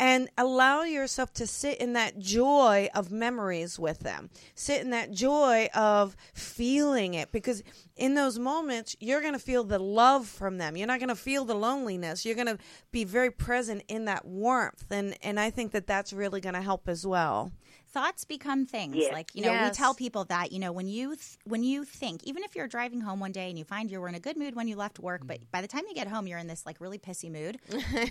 and 0.00 0.30
allow 0.38 0.82
yourself 0.82 1.30
to 1.34 1.46
sit 1.46 1.76
in 1.76 1.92
that 1.92 2.18
joy 2.18 2.88
of 2.94 3.12
memories 3.12 3.78
with 3.78 3.98
them. 3.98 4.30
Sit 4.54 4.80
in 4.80 4.90
that 4.90 5.12
joy 5.12 5.68
of 5.74 6.16
feeling 6.32 7.12
it 7.12 7.30
because 7.32 7.62
in 7.96 8.14
those 8.14 8.38
moments 8.38 8.96
you're 8.98 9.20
going 9.20 9.34
to 9.34 9.38
feel 9.38 9.62
the 9.62 9.78
love 9.78 10.26
from 10.26 10.56
them. 10.56 10.74
You're 10.74 10.86
not 10.86 11.00
going 11.00 11.10
to 11.10 11.14
feel 11.14 11.44
the 11.44 11.54
loneliness. 11.54 12.24
You're 12.24 12.34
going 12.34 12.46
to 12.46 12.58
be 12.90 13.04
very 13.04 13.30
present 13.30 13.82
in 13.88 14.06
that 14.06 14.24
warmth. 14.24 14.86
And 14.90 15.14
and 15.22 15.38
I 15.38 15.50
think 15.50 15.72
that 15.72 15.86
that's 15.86 16.14
really 16.14 16.40
going 16.40 16.54
to 16.54 16.62
help 16.62 16.88
as 16.88 17.06
well 17.06 17.52
thoughts 17.92 18.24
become 18.24 18.66
things 18.66 18.96
yes. 18.96 19.12
like 19.12 19.34
you 19.34 19.42
know 19.42 19.52
yes. 19.52 19.70
we 19.70 19.76
tell 19.76 19.94
people 19.94 20.24
that 20.24 20.52
you 20.52 20.58
know 20.58 20.72
when 20.72 20.86
you 20.86 21.08
th- 21.08 21.38
when 21.44 21.62
you 21.62 21.84
think 21.84 22.22
even 22.24 22.42
if 22.42 22.54
you're 22.54 22.68
driving 22.68 23.00
home 23.00 23.20
one 23.20 23.32
day 23.32 23.48
and 23.48 23.58
you 23.58 23.64
find 23.64 23.90
you 23.90 24.00
were 24.00 24.08
in 24.08 24.14
a 24.14 24.20
good 24.20 24.36
mood 24.36 24.54
when 24.54 24.68
you 24.68 24.76
left 24.76 24.98
work 24.98 25.22
but 25.26 25.38
by 25.50 25.60
the 25.60 25.68
time 25.68 25.82
you 25.88 25.94
get 25.94 26.06
home 26.06 26.26
you're 26.26 26.38
in 26.38 26.46
this 26.46 26.64
like 26.64 26.80
really 26.80 26.98
pissy 26.98 27.30
mood 27.30 27.58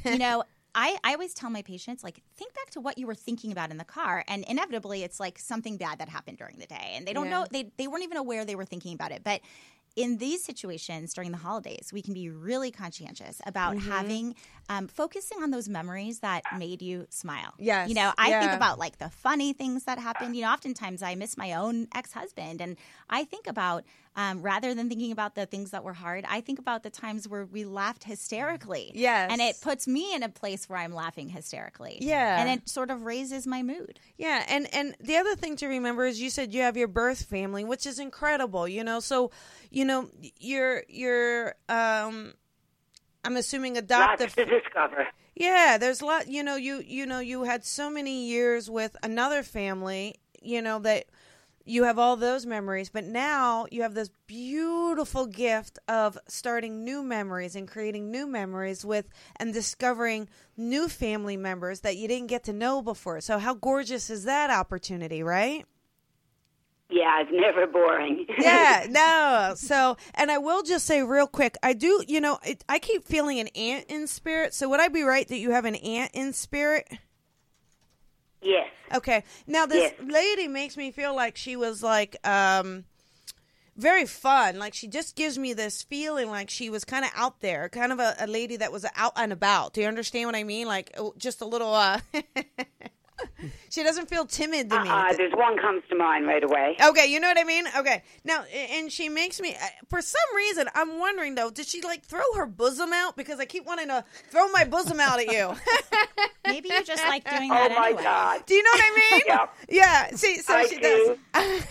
you 0.06 0.18
know 0.18 0.44
I, 0.76 0.98
I 1.04 1.14
always 1.14 1.34
tell 1.34 1.50
my 1.50 1.62
patients 1.62 2.04
like 2.04 2.22
think 2.36 2.54
back 2.54 2.70
to 2.72 2.80
what 2.80 2.98
you 2.98 3.08
were 3.08 3.16
thinking 3.16 3.52
about 3.52 3.72
in 3.72 3.78
the 3.78 3.86
car 3.86 4.24
and 4.28 4.44
inevitably 4.46 5.04
it's 5.04 5.20
like 5.20 5.40
something 5.40 5.78
bad 5.78 6.00
that 6.00 6.10
happened 6.10 6.38
during 6.38 6.58
the 6.60 6.68
day 6.68 6.94
and 6.94 7.08
they 7.08 7.14
don't 7.14 7.26
yeah. 7.26 7.40
know 7.40 7.48
they, 7.52 7.72
they 7.78 7.88
weren't 7.88 8.04
even 8.04 8.18
aware 8.18 8.46
they 8.46 8.56
were 8.56 8.66
thinking 8.66 8.94
about 8.94 9.12
it 9.12 9.24
but 9.24 9.42
in 10.00 10.18
these 10.18 10.42
situations 10.42 11.14
during 11.14 11.32
the 11.32 11.38
holidays, 11.38 11.92
we 11.92 12.02
can 12.02 12.14
be 12.14 12.30
really 12.30 12.72
conscientious 12.72 13.42
about 13.46 13.76
mm-hmm. 13.76 13.92
having 13.92 14.36
um, 14.70 14.88
focusing 14.88 15.44
on 15.44 15.52
those 15.52 15.68
memories 15.68 16.20
that 16.20 16.42
made 16.58 16.82
you 16.82 17.06
smile. 17.10 17.54
Yes, 17.58 17.90
you 17.90 17.96
know, 17.96 18.14
I 18.18 18.30
yeah. 18.30 18.40
think 18.40 18.54
about 18.54 18.80
like 18.80 18.98
the 18.98 19.10
funny 19.10 19.52
things 19.52 19.84
that 19.84 20.00
happened. 20.00 20.38
You 20.38 20.44
know, 20.44 20.54
oftentimes 20.54 21.04
I 21.04 21.16
miss 21.16 21.38
my 21.38 21.52
own 21.52 21.90
ex 21.94 22.14
husband, 22.14 22.62
and 22.62 22.78
I 23.10 23.26
think 23.26 23.46
about 23.46 23.84
um, 24.16 24.42
rather 24.42 24.74
than 24.74 24.90
thinking 24.90 25.12
about 25.12 25.36
the 25.36 25.46
things 25.46 25.72
that 25.72 25.84
were 25.84 25.94
hard, 25.94 26.26
I 26.28 26.42
think 26.42 26.60
about 26.60 26.84
the 26.84 26.90
times 26.90 27.28
where 27.28 27.46
we 27.46 27.66
laughed 27.66 28.04
hysterically. 28.04 28.92
Yes, 28.94 29.32
and 29.32 29.42
it 29.42 29.62
puts 29.62 29.88
me 29.88 30.14
in 30.14 30.24
a 30.24 30.30
place 30.30 30.68
where 30.68 30.80
I'm 30.80 30.94
laughing 30.94 31.30
hysterically. 31.30 32.00
Yeah, 32.02 32.42
and 32.42 32.50
it 32.50 32.68
sort 32.68 32.92
of 32.92 33.04
raises 33.04 33.48
my 33.48 33.64
mood. 33.64 34.00
Yeah, 34.18 34.44
and 34.48 34.74
and 34.74 34.96
the 35.00 35.18
other 35.18 35.36
thing 35.36 35.56
to 35.58 35.68
remember 35.68 36.06
is 36.06 36.20
you 36.20 36.30
said 36.30 36.54
you 36.54 36.62
have 36.62 36.76
your 36.76 36.88
birth 36.88 37.24
family, 37.24 37.64
which 37.64 37.86
is 37.86 38.00
incredible. 38.00 38.68
You 38.68 38.84
know, 38.84 39.00
so 39.00 39.32
you 39.70 39.86
know, 39.86 40.10
you're 40.38 40.84
you're 40.88 41.56
um 41.70 42.34
I'm 43.24 43.38
assuming 43.38 43.78
adoptive 43.78 44.22
Lots 44.22 44.36
to 44.36 44.46
discover. 44.46 45.08
Yeah, 45.36 45.78
there's 45.80 46.02
a 46.02 46.06
lot, 46.06 46.28
you 46.28 46.44
know, 46.44 46.56
you 46.56 46.84
you 46.86 47.06
know, 47.06 47.20
you 47.20 47.44
had 47.44 47.64
so 47.64 47.90
many 47.90 48.26
years 48.28 48.70
with 48.70 48.98
another 49.04 49.44
family, 49.44 50.16
you 50.42 50.62
know, 50.62 50.80
that 50.80 51.06
you 51.70 51.84
have 51.84 52.00
all 52.00 52.16
those 52.16 52.46
memories, 52.46 52.90
but 52.90 53.06
now 53.06 53.68
you 53.72 53.84
have 53.84 53.94
this 53.94 54.10
beautiful 54.26 55.28
gift 55.28 55.78
of 55.88 56.18
starting 56.28 56.84
new 56.84 57.04
memories 57.04 57.56
and 57.56 57.68
creating 57.68 58.10
new 58.10 58.26
memories 58.26 58.84
with 58.84 59.08
and 59.36 59.54
discovering 59.54 60.28
new 60.58 60.90
family 60.90 61.38
members 61.38 61.82
that 61.82 61.96
you 61.96 62.08
didn't 62.08 62.28
get 62.28 62.44
to 62.46 62.54
know 62.54 62.82
before. 62.82 63.22
So 63.22 63.38
how 63.38 63.54
gorgeous 63.54 64.10
is 64.10 64.24
that 64.24 64.50
opportunity, 64.50 65.22
right? 65.22 65.66
Yeah, 66.90 67.22
it's 67.22 67.32
never 67.32 67.68
boring. 67.68 68.26
yeah, 68.40 68.88
no. 68.90 69.54
So, 69.56 69.96
and 70.16 70.32
I 70.32 70.40
will 70.40 70.64
just 70.64 70.88
say 70.88 71.04
real 71.04 71.28
quick, 71.28 71.56
I 71.62 71.74
do, 71.74 72.04
you 72.08 72.20
know, 72.20 72.40
it, 72.44 72.66
I 72.68 72.80
keep 72.80 73.06
feeling 73.06 73.40
an 73.40 73.48
aunt 73.50 73.86
in 73.90 74.08
spirit. 74.08 74.56
So, 74.56 74.68
would 74.70 74.80
I 74.80 74.88
be 74.88 75.04
right 75.04 75.28
that 75.28 75.38
you 75.38 75.52
have 75.52 75.66
an 75.66 75.76
aunt 75.76 76.10
in 76.16 76.34
spirit? 76.34 76.88
Yes. 78.42 78.70
Okay. 78.96 79.24
Now, 79.48 79.66
this 79.66 79.92
Yes. 80.00 80.10
lady 80.10 80.48
makes 80.48 80.78
me 80.78 80.92
feel 80.92 81.16
like 81.16 81.38
she 81.38 81.56
was 81.56 81.84
like, 81.84 82.16
um, 82.28 82.86
very 83.76 84.06
fun. 84.06 84.60
Like 84.60 84.74
she 84.74 84.88
just 84.88 85.16
gives 85.16 85.38
me 85.38 85.54
this 85.54 85.82
feeling 85.82 86.30
like 86.30 86.50
she 86.50 86.70
was 86.70 86.84
kind 86.84 87.06
of 87.06 87.12
out 87.16 87.40
there, 87.42 87.70
kind 87.70 87.92
of 87.92 88.00
a, 88.00 88.16
a 88.20 88.28
lady 88.28 88.58
that 88.58 88.72
was 88.72 88.86
out 88.96 89.14
and 89.16 89.32
about. 89.32 89.74
Do 89.74 89.82
you 89.82 89.88
understand 89.88 90.26
what 90.28 90.36
I 90.36 90.44
mean? 90.44 90.68
Like 90.68 90.92
oh, 90.98 91.14
just 91.18 91.40
a 91.42 91.46
little. 91.46 91.74
uh 91.74 92.00
She 93.72 93.84
doesn't 93.84 94.10
feel 94.10 94.26
timid 94.26 94.72
to 94.72 94.82
me. 94.82 94.90
Uh, 94.90 95.14
there's 95.14 95.32
one 95.34 95.56
comes 95.60 95.84
to 95.92 95.96
mind 95.96 96.26
right 96.26 96.44
away. 96.44 96.76
Okay, 96.84 97.06
you 97.06 97.20
know 97.20 97.28
what 97.28 97.38
I 97.40 97.44
mean? 97.44 97.66
Okay. 97.78 98.02
Now, 98.24 98.42
and 98.46 98.92
she 98.92 99.10
makes 99.10 99.40
me, 99.40 99.56
for 99.92 100.02
some 100.02 100.20
reason, 100.36 100.68
I'm 100.74 100.98
wondering 100.98 101.36
though, 101.36 101.52
did 101.52 101.68
she 101.68 101.82
like 101.84 102.04
throw 102.04 102.24
her 102.36 102.48
bosom 102.48 102.92
out? 102.94 103.16
Because 103.16 103.40
I 103.40 103.46
keep 103.46 103.68
wanting 103.68 103.90
to 103.90 104.04
throw 104.32 104.48
my 104.50 104.64
bosom 104.66 105.00
out 105.00 105.20
at 105.20 105.32
you. 105.32 105.54
Maybe 106.48 106.70
you 106.70 106.84
just 106.84 107.04
like 107.04 107.30
doing 107.30 107.52
Oh 107.52 107.54
that 107.54 107.72
my 107.78 107.88
anyway. 107.90 108.04
God. 108.04 108.46
Do 108.48 108.56
you 108.56 108.64
know 108.64 108.70
what 108.74 108.82
I 108.84 108.96
mean? 109.12 109.22
Yep. 109.28 109.56
Yeah. 109.70 110.08
See, 110.16 110.38
so 110.40 110.54
I 110.56 110.66
she 110.66 110.78
do. 110.80 111.18
does. 111.36 111.64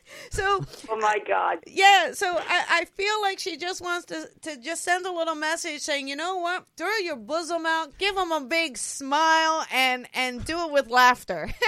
so, 0.30 0.64
Oh 0.88 0.96
my 0.96 1.18
God. 1.28 1.58
yeah, 1.66 2.12
so 2.12 2.34
I, 2.38 2.64
I 2.70 2.84
feel 2.86 3.20
like 3.20 3.38
she 3.38 3.58
just 3.58 3.82
wants 3.82 4.06
to, 4.06 4.26
to 4.42 4.56
just 4.56 4.84
send 4.84 5.04
a 5.04 5.12
little 5.12 5.34
message 5.34 5.82
saying, 5.82 6.08
you 6.08 6.16
know 6.16 6.38
what? 6.38 6.64
Throw 6.78 6.96
your 7.04 7.16
bosom 7.16 7.66
out, 7.66 7.98
give 7.98 8.14
them 8.14 8.32
a 8.32 8.40
big 8.40 8.78
smile, 8.78 9.66
and, 9.70 10.06
and 10.14 10.42
do 10.46 10.58
it 10.66 10.72
with 10.72 10.88
laughter. 10.92 11.50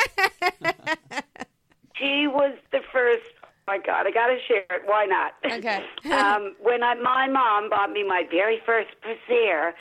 She 1.97 2.27
was 2.27 2.55
the 2.73 2.81
first. 2.93 3.23
Oh 3.43 3.49
my 3.67 3.79
God, 3.79 4.07
I 4.07 4.11
got 4.11 4.27
to 4.27 4.37
share 4.47 4.67
it. 4.71 4.83
Why 4.85 5.07
not? 5.07 5.33
Okay. 5.43 5.85
um, 6.13 6.55
when 6.61 6.83
I, 6.83 6.95
my 6.97 7.29
mom 7.29 7.71
bought 7.71 7.93
me 7.93 8.07
my 8.07 8.25
very 8.31 8.61
first 8.67 8.91
brassiere, 9.01 9.75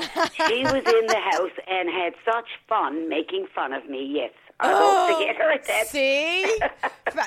she 0.48 0.64
was 0.64 0.84
in 0.86 1.08
the 1.08 1.20
house 1.32 1.52
and 1.68 1.90
had 1.90 2.14
such 2.24 2.48
fun 2.70 3.10
making 3.10 3.48
fun 3.54 3.74
of 3.74 3.90
me. 3.90 4.10
Yes, 4.16 4.32
I 4.62 4.72
hope 4.72 5.20
to 5.20 5.26
get 5.26 5.36
her. 5.36 5.86
See? 5.86 6.60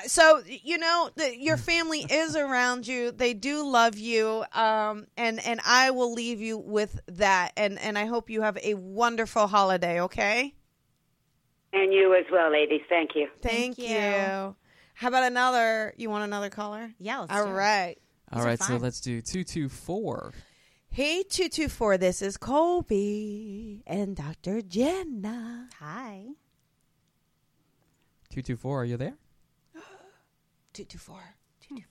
so, 0.07 0.41
you 0.47 0.79
know, 0.79 1.11
the, 1.15 1.37
your 1.37 1.57
family 1.57 2.05
is 2.09 2.35
around 2.35 2.87
you. 2.87 3.11
They 3.11 3.35
do 3.35 3.69
love 3.69 3.97
you. 3.97 4.43
Um, 4.53 5.05
and, 5.15 5.45
and 5.45 5.59
I 5.63 5.91
will 5.91 6.13
leave 6.13 6.41
you 6.41 6.57
with 6.57 6.99
that. 7.07 7.51
And, 7.55 7.77
and 7.79 7.99
I 7.99 8.05
hope 8.05 8.31
you 8.31 8.41
have 8.41 8.57
a 8.63 8.73
wonderful 8.73 9.45
holiday, 9.45 10.01
okay? 10.01 10.55
And 11.73 11.93
you 11.93 12.15
as 12.15 12.25
well, 12.31 12.51
ladies. 12.51 12.81
Thank 12.89 13.11
you. 13.15 13.27
Thank, 13.41 13.75
Thank 13.75 13.79
you. 13.79 13.95
you. 13.95 14.55
How 14.93 15.07
about 15.09 15.23
another? 15.23 15.93
You 15.97 16.09
want 16.09 16.23
another 16.23 16.49
caller? 16.49 16.91
Yeah, 16.99 17.19
let's 17.19 17.31
All 17.31 17.45
do 17.45 17.51
right. 17.51 17.97
All 18.31 18.43
These 18.43 18.65
so 18.65 18.77
let's 18.77 18.99
do 18.99 19.21
two 19.21 19.43
two 19.43 19.69
four. 19.69 20.33
Hey, 20.89 21.21
224, 21.21 21.97
this 21.99 22.21
is 22.21 22.37
Colby 22.37 23.83
and 23.85 24.15
Dr. 24.15 24.61
Jenna. 24.61 25.69
Hi. 25.79 26.23
Two 28.31 28.41
two 28.41 28.57
four. 28.57 28.81
Are 28.81 28.85
you 28.85 28.97
there? 28.97 29.13
224. 30.73 31.19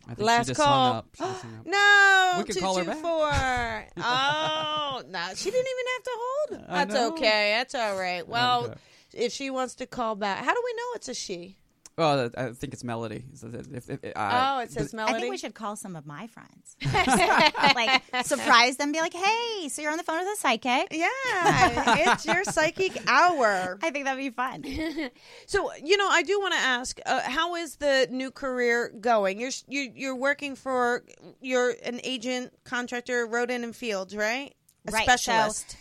I 0.09 0.15
think 0.15 0.27
Last 0.27 0.47
she 0.47 0.51
just 0.53 0.61
call. 0.61 0.89
hung 0.89 0.97
up. 0.97 1.07
She 1.15 1.23
just 1.23 1.43
hung 1.43 1.59
up. 1.61 1.67
No, 1.67 2.35
We 2.39 2.45
can 2.45 2.57
call 2.63 2.77
her 2.79 2.85
back. 2.85 2.97
224. 2.97 4.03
oh, 4.05 5.03
no, 5.09 5.27
she 5.37 5.51
didn't 5.51 5.67
even 5.67 5.87
have 5.95 6.03
to 6.03 6.11
hold. 6.15 6.65
That's 6.69 6.95
okay. 7.13 7.55
That's 7.59 7.75
all 7.75 7.99
right. 7.99 8.23
Oh, 8.27 8.31
well, 8.31 8.65
Okay. 8.65 8.75
If 9.17 9.33
she 9.33 9.51
wants 9.51 9.75
to 9.77 9.87
call 9.87 10.15
back, 10.15 10.45
how 10.45 10.53
do 10.53 10.63
we 10.65 10.73
know 10.75 10.85
it's 10.95 11.09
a 11.09 11.15
she? 11.15 11.57
Well, 11.99 12.31
I 12.37 12.51
think 12.51 12.75
it's 12.75 12.85
Melody. 12.85 13.25
So 13.33 13.49
that 13.49 13.67
If, 13.75 13.89
if, 13.89 14.01
oh, 14.05 14.21
I, 14.21 14.65
it 14.65 14.71
says 14.71 14.93
Melody. 14.93 15.17
I 15.17 15.21
think 15.21 15.31
we 15.31 15.39
should 15.39 15.55
call 15.55 15.77
some 15.77 15.97
of 15.97 16.05
my 16.05 16.27
friends. 16.27 16.77
like 17.75 18.03
surprise 18.27 18.77
them, 18.77 18.93
be 18.93 19.01
like, 19.01 19.15
"Hey, 19.15 19.71
so 19.71 19.81
you're 19.81 19.91
on 19.91 19.97
the 19.97 20.03
phone 20.05 20.19
with 20.19 20.29
a 20.29 20.37
psychic?" 20.37 20.89
Yeah, 20.91 22.13
it's 22.13 22.27
your 22.27 22.45
psychic 22.53 23.03
hour. 23.09 23.79
I 23.83 23.91
think 23.91 24.05
that'd 24.05 24.23
be 24.23 24.29
fun. 24.29 24.63
So, 25.47 25.71
you 25.83 25.97
know, 25.97 26.09
I 26.09 26.23
do 26.23 26.39
want 26.39 26.53
to 26.53 26.61
ask, 26.61 27.01
uh, 27.07 27.23
how 27.23 27.55
is 27.55 27.77
the 27.77 28.09
new 28.11 28.31
career 28.31 28.93
going? 29.01 29.41
You're 29.41 29.53
you, 29.67 29.91
you're 29.95 30.17
working 30.17 30.55
for 30.55 31.03
you're 31.41 31.75
an 31.83 32.01
agent, 32.05 32.53
contractor, 32.65 33.27
Rodan 33.27 33.65
and 33.65 33.75
Fields, 33.75 34.15
right? 34.15 34.55
A 34.87 34.93
Right, 34.93 35.05
specialist. 35.05 35.71
So 35.71 35.79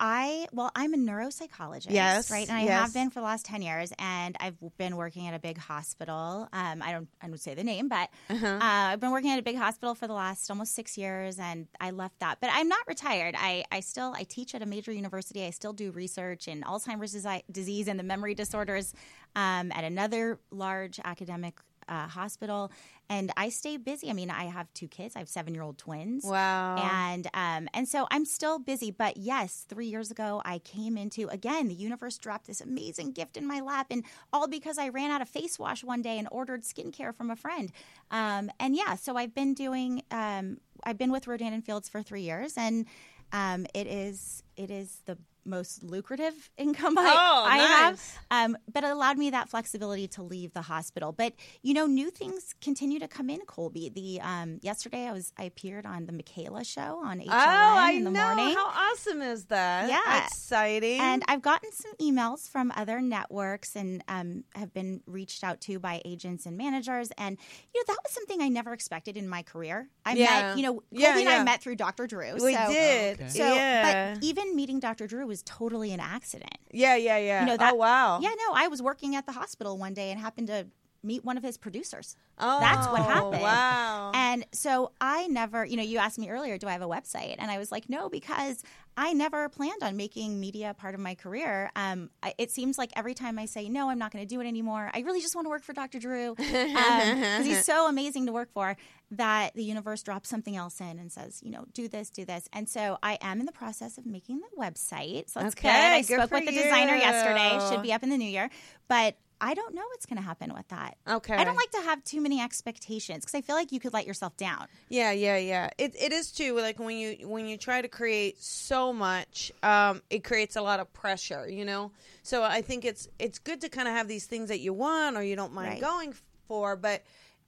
I, 0.00 0.46
well, 0.52 0.70
I'm 0.74 0.94
a 0.94 0.96
neuropsychologist, 0.96 1.86
Yes, 1.90 2.30
right, 2.30 2.48
and 2.48 2.56
I 2.56 2.62
yes. 2.64 2.80
have 2.80 2.94
been 2.94 3.10
for 3.10 3.20
the 3.20 3.24
last 3.24 3.46
ten 3.46 3.62
years, 3.62 3.92
and 3.98 4.36
I've 4.40 4.56
been 4.76 4.96
working 4.96 5.26
at 5.26 5.34
a 5.34 5.38
big 5.38 5.58
hospital. 5.58 6.48
Um, 6.52 6.82
I 6.82 6.92
don't, 6.92 7.08
I 7.22 7.26
don't 7.28 7.38
say 7.40 7.54
the 7.54 7.64
name, 7.64 7.88
but 7.88 8.08
Uh-huh. 8.30 8.46
uh, 8.46 8.58
I've 8.60 9.00
been 9.00 9.10
working 9.12 9.30
at 9.30 9.38
a 9.38 9.42
big 9.42 9.56
hospital 9.56 9.94
for 9.94 10.06
the 10.06 10.12
last 10.14 10.50
almost 10.50 10.74
six 10.74 10.98
years, 10.98 11.38
and 11.38 11.66
I 11.80 11.90
left 11.90 12.18
that. 12.20 12.38
But 12.40 12.50
I'm 12.52 12.68
not 12.68 12.86
retired. 12.86 13.34
I, 13.38 13.64
I 13.70 13.80
still, 13.80 14.12
I 14.16 14.24
teach 14.24 14.54
at 14.54 14.62
a 14.62 14.66
major 14.66 14.92
university. 14.92 15.44
I 15.44 15.50
still 15.50 15.72
do 15.72 15.90
research 15.92 16.48
in 16.48 16.62
Alzheimer's 16.62 17.16
disease 17.50 17.88
and 17.88 17.98
the 17.98 18.04
memory 18.04 18.34
disorders 18.34 18.92
um, 19.36 19.70
at 19.72 19.84
another 19.84 20.38
large 20.50 20.98
academic. 21.04 21.58
Uh, 21.88 22.06
hospital 22.06 22.70
and 23.10 23.32
I 23.36 23.48
stay 23.48 23.76
busy. 23.78 24.10
I 24.10 24.12
mean, 24.12 24.30
I 24.30 24.44
have 24.44 24.72
two 24.74 24.88
kids. 24.88 25.16
I 25.16 25.20
have 25.20 25.28
seven 25.28 25.54
year 25.54 25.62
old 25.62 25.78
twins. 25.78 26.24
Wow. 26.24 26.76
And 26.76 27.26
um, 27.34 27.68
and 27.72 27.88
so 27.88 28.06
I'm 28.10 28.24
still 28.24 28.58
busy. 28.58 28.90
But 28.90 29.16
yes, 29.16 29.64
three 29.68 29.86
years 29.86 30.10
ago 30.10 30.42
I 30.44 30.58
came 30.58 30.98
into 30.98 31.28
again 31.28 31.68
the 31.68 31.74
universe 31.74 32.18
dropped 32.18 32.46
this 32.46 32.60
amazing 32.60 33.12
gift 33.12 33.36
in 33.36 33.46
my 33.46 33.60
lap, 33.60 33.86
and 33.90 34.04
all 34.32 34.48
because 34.48 34.78
I 34.78 34.88
ran 34.88 35.10
out 35.10 35.22
of 35.22 35.28
face 35.28 35.58
wash 35.58 35.82
one 35.82 36.02
day 36.02 36.18
and 36.18 36.28
ordered 36.30 36.62
skincare 36.62 37.14
from 37.14 37.30
a 37.30 37.36
friend. 37.36 37.72
Um, 38.10 38.50
and 38.60 38.76
yeah, 38.76 38.94
so 38.94 39.16
I've 39.16 39.34
been 39.34 39.54
doing. 39.54 40.02
Um, 40.10 40.58
I've 40.84 40.98
been 40.98 41.10
with 41.10 41.26
Rodan 41.26 41.52
and 41.52 41.64
Fields 41.64 41.88
for 41.88 42.02
three 42.02 42.22
years, 42.22 42.54
and 42.56 42.86
um, 43.32 43.66
it 43.74 43.86
is 43.86 44.42
it 44.56 44.70
is 44.70 45.02
the 45.06 45.16
most 45.44 45.82
lucrative 45.82 46.50
income 46.58 46.96
I, 46.98 47.02
Oh, 47.16 47.44
I 47.46 47.56
have. 47.58 47.92
nice. 47.94 48.16
Um, 48.30 48.56
but 48.72 48.84
it 48.84 48.90
allowed 48.90 49.18
me 49.18 49.30
that 49.30 49.48
flexibility 49.48 50.06
to 50.08 50.22
leave 50.22 50.52
the 50.52 50.62
hospital. 50.62 51.12
But 51.12 51.32
you 51.62 51.74
know, 51.74 51.86
new 51.86 52.10
things 52.10 52.54
continue 52.60 52.98
to 53.00 53.08
come 53.08 53.30
in. 53.30 53.40
Colby, 53.46 53.88
the 53.88 54.20
um, 54.20 54.58
yesterday 54.62 55.06
I 55.06 55.12
was 55.12 55.32
I 55.38 55.44
appeared 55.44 55.86
on 55.86 56.06
the 56.06 56.12
Michaela 56.12 56.64
show 56.64 57.00
on 57.04 57.18
HLN 57.20 57.26
Oh, 57.28 57.76
I 57.78 57.92
in 57.92 58.04
the 58.04 58.10
know. 58.10 58.34
morning. 58.34 58.54
How 58.54 58.66
awesome 58.92 59.22
is 59.22 59.46
that? 59.46 59.88
Yeah. 59.88 60.26
Exciting. 60.26 61.00
And 61.00 61.22
I've 61.28 61.42
gotten 61.42 61.70
some 61.72 61.92
emails 62.00 62.48
from 62.48 62.72
other 62.76 63.00
networks 63.00 63.76
and 63.76 64.02
um, 64.08 64.44
have 64.54 64.72
been 64.72 65.00
reached 65.06 65.44
out 65.44 65.60
to 65.62 65.78
by 65.78 66.02
agents 66.04 66.46
and 66.46 66.56
managers. 66.56 67.10
And, 67.18 67.38
you 67.74 67.80
know, 67.80 67.84
that 67.88 67.98
was 68.04 68.12
something 68.12 68.40
I 68.42 68.48
never 68.48 68.72
expected 68.72 69.16
in 69.16 69.28
my 69.28 69.42
career. 69.42 69.88
I 70.04 70.14
Yeah. 70.14 70.24
met, 70.48 70.56
you 70.56 70.62
know, 70.62 70.72
Colby 70.74 70.86
Yeah, 70.90 71.18
and. 71.18 71.28
I 71.28 71.42
met 71.44 71.62
through 71.62 71.76
Dr. 71.76 72.06
Drew. 72.06 72.34
we 72.34 72.54
so, 72.54 72.66
did. 72.68 73.20
Okay. 73.20 73.28
So, 73.28 73.54
yeah. 73.54 74.14
but 74.14 74.24
even 74.24 74.54
meeting 74.56 74.80
Dr. 74.80 75.06
Drew 75.06 75.26
was 75.26 75.37
totally 75.42 75.92
an 75.92 76.00
accident. 76.00 76.58
yeah, 76.70 76.96
yeah, 76.96 77.18
yeah. 77.18 77.40
You 77.40 77.46
know, 77.46 77.54
oh, 77.54 77.58
that, 77.58 77.72
oh, 77.74 77.76
wow. 77.76 78.20
Yeah, 78.20 78.30
no, 78.30 78.54
I 78.54 78.68
was 78.68 78.82
working 78.82 79.16
at 79.16 79.26
the 79.26 79.32
hospital 79.32 79.76
one 79.78 79.94
day 79.94 80.10
and 80.10 80.20
happened 80.20 80.48
to 80.48 80.66
meet 81.02 81.24
one 81.24 81.36
of 81.36 81.42
his 81.42 81.56
producers. 81.56 82.16
Oh, 82.38 82.60
That's 82.60 82.86
what 82.88 83.00
oh, 83.00 83.04
happened. 83.04 83.42
Wow. 83.42 84.12
And 84.14 84.44
so 84.52 84.92
I 85.00 85.26
never, 85.28 85.64
you 85.64 85.76
know, 85.76 85.82
you 85.82 85.98
asked 85.98 86.18
me 86.18 86.28
earlier, 86.28 86.58
do 86.58 86.66
I 86.66 86.72
have 86.72 86.82
a 86.82 86.88
website? 86.88 87.36
And 87.38 87.50
I 87.50 87.58
was 87.58 87.70
like, 87.70 87.88
no, 87.88 88.08
because 88.08 88.62
I 88.98 89.12
never 89.12 89.48
planned 89.48 89.84
on 89.84 89.96
making 89.96 90.40
media 90.40 90.74
part 90.76 90.92
of 90.96 91.00
my 91.00 91.14
career. 91.14 91.70
Um, 91.76 92.10
I, 92.20 92.34
it 92.36 92.50
seems 92.50 92.76
like 92.76 92.90
every 92.96 93.14
time 93.14 93.38
I 93.38 93.46
say, 93.46 93.68
no, 93.68 93.90
I'm 93.90 93.98
not 94.00 94.10
going 94.10 94.26
to 94.26 94.28
do 94.28 94.40
it 94.40 94.46
anymore, 94.48 94.90
I 94.92 95.00
really 95.02 95.20
just 95.20 95.36
want 95.36 95.44
to 95.46 95.50
work 95.50 95.62
for 95.62 95.72
Dr. 95.72 96.00
Drew 96.00 96.34
because 96.34 97.46
he's 97.46 97.64
so 97.64 97.88
amazing 97.88 98.26
to 98.26 98.32
work 98.32 98.52
for 98.52 98.76
that 99.12 99.54
the 99.54 99.62
universe 99.62 100.02
drops 100.02 100.28
something 100.28 100.56
else 100.56 100.80
in 100.80 100.98
and 100.98 101.12
says, 101.12 101.40
you 101.44 101.52
know, 101.52 101.64
do 101.74 101.86
this, 101.86 102.10
do 102.10 102.24
this. 102.24 102.48
And 102.52 102.68
so 102.68 102.98
I 103.00 103.18
am 103.20 103.38
in 103.38 103.46
the 103.46 103.52
process 103.52 103.98
of 103.98 104.04
making 104.04 104.40
the 104.40 104.60
website. 104.60 105.30
So 105.30 105.40
that's 105.40 105.54
good. 105.54 105.70
I 105.70 106.00
good 106.00 106.18
spoke 106.18 106.32
with 106.32 106.46
the 106.46 106.52
designer 106.52 106.96
yesterday. 106.96 107.70
Should 107.70 107.84
be 107.84 107.92
up 107.92 108.02
in 108.02 108.10
the 108.10 108.18
new 108.18 108.28
year. 108.28 108.50
But 108.88 109.16
I 109.40 109.54
don't 109.54 109.74
know 109.74 109.82
what's 109.90 110.06
going 110.06 110.16
to 110.16 110.22
happen 110.22 110.52
with 110.52 110.66
that. 110.68 110.96
Okay. 111.08 111.34
I 111.34 111.44
don't 111.44 111.56
like 111.56 111.70
to 111.72 111.82
have 111.82 112.02
too 112.04 112.20
many 112.20 112.40
expectations 112.40 113.24
because 113.24 113.34
I 113.36 113.40
feel 113.40 113.54
like 113.56 113.70
you 113.72 113.80
could 113.80 113.92
let 113.92 114.06
yourself 114.06 114.36
down. 114.36 114.66
Yeah, 114.88 115.12
yeah, 115.12 115.36
yeah. 115.36 115.70
It 115.78 115.94
it 115.98 116.12
is 116.12 116.32
too. 116.32 116.58
Like 116.58 116.78
when 116.78 116.96
you 116.96 117.28
when 117.28 117.46
you 117.46 117.56
try 117.56 117.80
to 117.80 117.88
create 117.88 118.40
so 118.42 118.92
much, 118.92 119.52
um, 119.62 120.02
it 120.10 120.24
creates 120.24 120.56
a 120.56 120.62
lot 120.62 120.80
of 120.80 120.92
pressure. 120.92 121.48
You 121.48 121.64
know. 121.64 121.92
So 122.22 122.42
I 122.42 122.62
think 122.62 122.84
it's 122.84 123.08
it's 123.18 123.38
good 123.38 123.60
to 123.62 123.68
kind 123.68 123.88
of 123.88 123.94
have 123.94 124.08
these 124.08 124.26
things 124.26 124.48
that 124.48 124.60
you 124.60 124.72
want 124.72 125.16
or 125.16 125.22
you 125.22 125.36
don't 125.36 125.52
mind 125.52 125.68
Right. 125.70 125.80
going 125.80 126.14
for, 126.48 126.76
but 126.76 127.02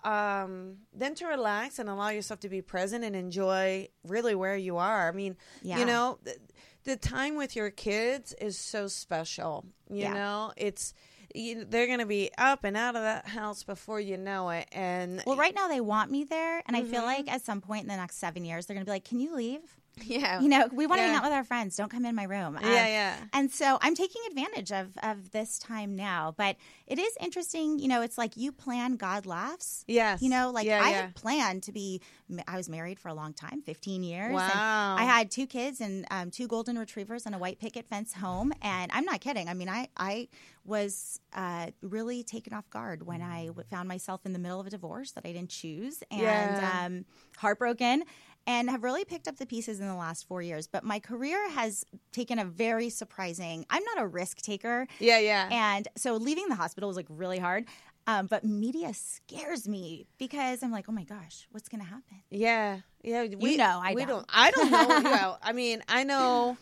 um, 0.05 0.76
then 0.95 1.14
to 1.16 1.26
relax 1.26 1.78
and 1.78 1.88
allow 1.88 2.09
yourself 2.09 2.41
to 2.41 2.49
be 2.49 2.62
present 2.62 3.05
and 3.05 3.14
enjoy 3.14 3.88
really 4.07 4.34
where 4.34 4.57
you 4.57 4.78
are. 4.78 5.09
I 5.09 5.12
mean, 5.12 5.36
Yeah. 5.62 5.78
you 5.78 5.84
know, 5.84 6.18
the, 6.22 6.36
the 6.84 6.97
time 6.97 7.36
with 7.36 7.55
your 7.55 7.70
kids 7.70 8.32
is 8.41 8.57
so 8.59 8.88
special. 8.88 9.66
You 9.91 10.03
Yeah. 10.03 10.14
know, 10.14 10.53
it's. 10.57 10.95
You, 11.34 11.64
they're 11.64 11.86
going 11.86 12.00
to 12.00 12.06
be 12.06 12.30
up 12.38 12.64
and 12.64 12.76
out 12.76 12.96
of 12.96 13.02
that 13.02 13.26
house 13.26 13.62
before 13.62 14.00
you 14.00 14.16
know 14.16 14.50
it, 14.50 14.68
and 14.72 15.22
Well, 15.26 15.36
right 15.36 15.54
now 15.54 15.68
they 15.68 15.80
want 15.80 16.10
me 16.10 16.24
there, 16.24 16.62
and 16.66 16.76
I 16.76 16.82
feel 16.82 17.00
mm-hmm. 17.00 17.04
like 17.04 17.32
at 17.32 17.44
some 17.44 17.60
point 17.60 17.82
in 17.82 17.88
the 17.88 17.96
next 17.96 18.16
seven 18.16 18.44
years 18.44 18.66
they're 18.66 18.74
going 18.74 18.84
to 18.84 18.88
be 18.88 18.92
like, 18.92 19.04
"Can 19.04 19.20
you 19.20 19.34
leave?" 19.34 19.79
Yeah. 20.11 20.40
You 20.40 20.48
know, 20.48 20.68
we 20.72 20.86
want 20.86 20.98
to 20.98 21.03
Yeah. 21.03 21.09
hang 21.09 21.16
out 21.16 21.22
with 21.24 21.32
our 21.32 21.44
friends. 21.44 21.76
Don't 21.76 21.90
come 21.90 22.05
in 22.05 22.14
my 22.14 22.24
room. 22.24 22.57
Um, 22.57 22.62
Yeah, 22.64 22.86
yeah. 22.86 23.16
And 23.32 23.51
so 23.51 23.78
I'm 23.80 23.94
taking 23.94 24.22
advantage 24.28 24.72
of 24.72 24.88
of 25.03 25.30
this 25.30 25.59
time 25.59 25.94
now. 25.96 26.34
But 26.36 26.57
it 26.86 26.98
is 26.98 27.12
interesting. 27.20 27.78
You 27.78 27.88
know, 27.88 28.03
it's 28.03 28.18
like 28.18 28.36
you 28.36 28.53
plan, 28.53 28.96
God 28.96 29.26
laughs. 29.26 29.84
Yes. 29.86 30.20
You 30.22 30.30
know, 30.30 30.51
like 30.51 30.66
Yeah, 30.66 30.82
I 30.84 30.90
yeah. 30.90 31.01
had 31.03 31.14
planned 31.14 31.62
to 31.64 31.72
be. 31.72 32.01
I 32.46 32.57
was 32.57 32.68
married 32.68 32.98
for 33.01 33.09
a 33.09 33.14
long 33.14 33.32
time, 33.32 33.61
15 33.62 34.05
years. 34.05 34.32
Wow. 34.32 34.96
And 34.98 35.01
I 35.01 35.05
had 35.05 35.30
two 35.32 35.46
kids 35.48 35.80
and 35.80 36.07
um, 36.12 36.30
two 36.30 36.46
golden 36.46 36.78
retrievers 36.78 37.26
and 37.26 37.34
a 37.34 37.38
white 37.38 37.59
picket 37.59 37.88
fence 37.88 38.12
home. 38.14 38.53
And 38.62 38.90
I'm 38.94 39.05
not 39.05 39.20
kidding. 39.20 39.48
I 39.48 39.55
mean, 39.55 39.68
I 39.68 39.88
I 39.96 40.28
was 40.64 41.18
uh, 41.32 41.68
really 41.82 42.22
taken 42.22 42.53
off 42.53 42.68
guard 42.70 43.05
when 43.07 43.22
I 43.22 43.51
found 43.70 43.88
myself 43.88 44.20
in 44.26 44.32
the 44.32 44.38
middle 44.38 44.61
of 44.61 44.66
a 44.66 44.70
divorce 44.70 45.11
that 45.12 45.24
I 45.26 45.32
didn't 45.32 45.51
choose 45.51 46.03
and 46.11 46.64
um, 46.64 47.05
heartbroken. 47.38 48.05
And 48.47 48.68
have 48.70 48.82
really 48.82 49.05
picked 49.05 49.28
up 49.28 49.36
the 49.36 49.47
pieces 49.47 49.80
in 49.80 49.86
the 49.86 49.95
last 49.95 50.26
four 50.26 50.43
years. 50.43 50.66
But 50.66 50.82
my 50.82 50.99
career 50.99 51.51
has 51.51 51.84
taken 52.11 52.38
a 52.38 52.45
very 52.45 52.88
surprising. 52.91 53.64
I'm 53.70 53.84
not 53.95 54.03
a 54.03 54.07
risk 54.07 54.38
taker. 54.38 54.86
Yeah, 54.99 55.18
yeah. 55.18 55.49
And 55.53 55.86
so 55.97 56.16
leaving 56.16 56.49
the 56.49 56.57
hospital 56.57 56.88
was 56.88 56.97
like 56.97 57.07
really 57.09 57.38
hard. 57.38 57.66
Um, 58.07 58.26
but 58.26 58.45
media 58.45 58.93
scares 58.93 59.68
me 59.68 60.07
because 60.18 60.62
I'm 60.62 60.72
like, 60.72 60.86
oh 60.88 60.93
my 60.93 61.05
gosh, 61.05 61.47
what's 61.53 61.68
going 61.68 61.82
to 61.82 61.86
happen? 61.86 62.22
Yeah, 62.30 62.80
yeah. 63.03 63.26
We 63.38 63.57
know, 63.57 63.80
I 63.82 63.95
we 63.95 64.05
don't. 64.05 64.26
I 64.28 64.51
don't 64.51 64.70
know. 64.70 64.88
yeah, 65.11 65.34
I 65.43 65.53
mean, 65.53 65.82
I 65.88 66.05
know. 66.05 66.57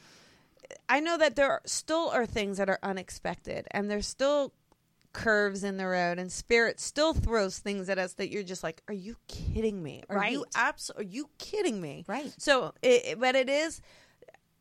I 0.88 1.00
know 1.00 1.16
that 1.16 1.36
there 1.36 1.50
are, 1.50 1.62
still 1.64 2.10
are 2.10 2.26
things 2.26 2.58
that 2.58 2.68
are 2.68 2.78
unexpected, 2.82 3.66
and 3.70 3.90
there's 3.90 4.06
still 4.06 4.52
curves 5.12 5.64
in 5.64 5.76
the 5.76 5.86
road, 5.86 6.18
and 6.18 6.30
spirit 6.30 6.78
still 6.80 7.14
throws 7.14 7.58
things 7.58 7.88
at 7.88 7.98
us 7.98 8.12
that 8.14 8.30
you're 8.30 8.42
just 8.42 8.62
like, 8.62 8.82
"Are 8.88 8.94
you 8.94 9.16
kidding 9.26 9.82
me? 9.82 10.02
Are 10.08 10.28
you 10.28 10.40
Right. 10.40 10.46
abs- 10.54 10.90
Are 10.90 11.02
you 11.02 11.30
kidding 11.38 11.80
me?" 11.80 12.04
Right. 12.06 12.32
So, 12.38 12.74
it, 12.82 13.18
but 13.18 13.34
it 13.34 13.48
is. 13.48 13.80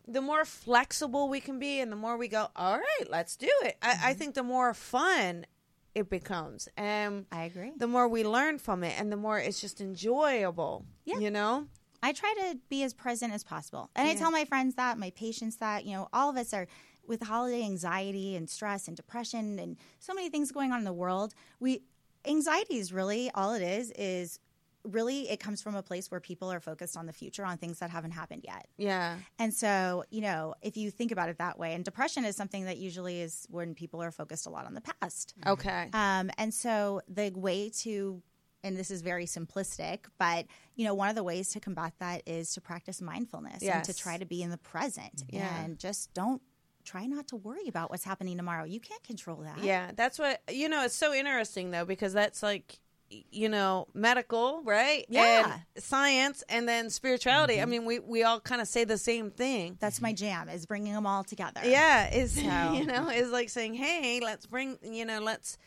The 0.08 0.22
more 0.22 0.46
flexible 0.46 1.28
we 1.28 1.42
can 1.42 1.60
be, 1.60 1.80
and 1.82 1.92
the 1.92 1.98
more 1.98 2.16
we 2.18 2.30
go, 2.30 2.48
all 2.56 2.78
right, 2.78 3.10
let's 3.10 3.36
do 3.36 3.50
it. 3.64 3.78
I, 3.82 3.90
Mm-hmm. 3.94 4.06
I 4.06 4.14
think 4.14 4.36
the 4.36 4.44
more 4.44 4.74
fun 4.74 5.46
it 5.94 6.10
becomes, 6.10 6.70
and 6.78 7.26
I 7.32 7.44
agree. 7.44 7.74
the 7.76 7.88
more 7.88 8.08
we 8.08 8.24
learn 8.24 8.58
from 8.60 8.84
it 8.86 8.98
and 9.00 9.12
the 9.12 9.18
more 9.18 9.38
it's 9.40 9.60
just 9.60 9.82
enjoyable. 9.82 10.86
Yeah. 11.06 11.20
You 11.20 11.30
know? 11.32 11.68
I 12.04 12.14
try 12.14 12.34
to 12.40 12.58
be 12.70 12.84
as 12.84 12.94
present 12.94 13.34
as 13.34 13.44
possible. 13.44 13.90
And 13.96 14.08
I 14.08 14.14
tell 14.14 14.30
my 14.32 14.46
friends 14.46 14.76
that, 14.76 14.98
my 15.00 15.10
patients 15.10 15.58
that, 15.58 15.84
you 15.86 15.94
know, 15.98 16.08
all 16.14 16.30
of 16.30 16.38
us 16.38 16.54
are 16.54 16.68
with 17.08 17.24
holiday 17.24 17.64
anxiety 17.64 18.36
and 18.36 18.50
stress 18.50 18.88
and 18.88 18.96
depression 18.98 19.60
and 19.60 19.78
so 20.00 20.14
many 20.14 20.30
things 20.30 20.52
going 20.52 20.72
on 20.72 20.80
in 20.80 20.86
the 20.86 20.94
world. 20.94 21.34
We 21.60 21.82
anxiety 22.26 22.78
is 22.78 22.92
really 22.92 23.32
all 23.34 23.54
it 23.54 23.62
is 23.62 23.92
is 23.92 24.40
really 24.84 25.30
it 25.30 25.40
comes 25.40 25.62
from 25.62 25.76
a 25.76 25.84
place 25.84 26.10
where 26.10 26.20
people 26.22 26.52
are 26.52 26.60
focused 26.62 26.96
on 26.96 27.06
the 27.08 27.14
future 27.14 27.44
on 27.44 27.58
things 27.58 27.80
that 27.80 27.90
haven't 27.90 28.12
happened 28.12 28.44
yet. 28.46 28.68
Yeah. 28.78 29.18
And 29.38 29.54
so, 29.54 30.06
you 30.12 30.22
know, 30.22 30.56
if 30.62 30.78
you 30.78 30.92
think 30.92 31.12
about 31.12 31.28
it 31.30 31.40
that 31.40 31.60
way, 31.60 31.74
and 31.74 31.84
depression 31.84 32.24
is 32.24 32.36
something 32.38 32.66
that 32.66 32.78
usually 32.78 33.20
is 33.22 33.46
when 33.50 33.76
people 33.76 34.02
are 34.02 34.12
focused 34.12 34.46
a 34.46 34.50
lot 34.50 34.66
on 34.66 34.74
the 34.76 34.82
past. 34.82 35.34
Okay. 35.46 35.90
Um, 35.92 36.30
and 36.38 36.54
so 36.54 37.02
the 37.10 37.32
way 37.36 37.70
to, 37.80 38.22
and 38.64 38.78
this 38.78 38.90
is 38.90 39.02
very 39.02 39.26
simplistic, 39.26 40.06
but 40.18 40.46
you 40.76 40.86
know, 40.86 40.94
one 40.94 41.10
of 41.10 41.16
the 41.16 41.24
ways 41.24 41.50
to 41.50 41.60
combat 41.60 41.94
that 42.00 42.22
is 42.26 42.54
to 42.54 42.62
practice 42.62 43.02
mindfulness 43.02 43.64
and 43.64 43.84
to 43.84 43.94
try 43.94 44.18
to 44.18 44.26
be 44.26 44.42
in 44.42 44.52
the 44.52 44.58
present 44.58 45.24
Yeah. 45.30 45.64
and 45.64 45.78
just 45.78 46.14
don't 46.14 46.42
try 46.88 47.06
not 47.06 47.28
to 47.28 47.36
worry 47.36 47.68
about 47.68 47.92
what's 47.92 48.04
happening 48.04 48.38
tomorrow. 48.38 48.64
You 48.64 48.80
can't 48.80 49.04
control 49.04 49.38
that. 49.44 49.64
Yeah, 49.64 49.92
that's 49.96 50.18
what 50.18 50.42
you 50.50 50.70
know. 50.70 50.86
It's 50.86 50.96
so 50.96 51.14
interesting 51.14 51.72
though 51.72 51.86
because 51.86 52.14
that's 52.14 52.42
like 52.42 52.80
you 53.10 53.50
know 53.50 53.88
medical, 53.94 54.62
right? 54.64 55.06
Yeah. 55.10 55.54
and 55.76 55.84
science, 55.84 56.44
and 56.50 56.68
then 56.68 56.90
spirituality. 56.90 57.56
I 57.56 57.64
mm-hmm. 57.64 57.72
mean, 57.72 57.86
we 57.86 58.00
we 58.00 58.24
all 58.24 58.40
kind 58.40 58.62
of 58.62 58.68
say 58.68 58.86
the 58.86 58.98
same 58.98 59.30
thing. 59.32 59.78
That's 59.80 60.02
my 60.02 60.14
jam 60.14 60.50
is 60.50 60.66
bringing 60.66 60.94
them 60.94 61.06
all 61.06 61.24
together. 61.24 61.62
Yeah, 61.64 62.14
is 62.14 62.34
So- 62.36 62.74
you 62.74 62.86
know 62.86 63.10
is 63.10 63.32
like 63.32 63.50
saying, 63.50 63.74
hey, 63.74 64.20
let's 64.24 64.46
bring 64.46 64.78
you 64.82 65.06
know 65.06 65.20
let's, 65.20 65.58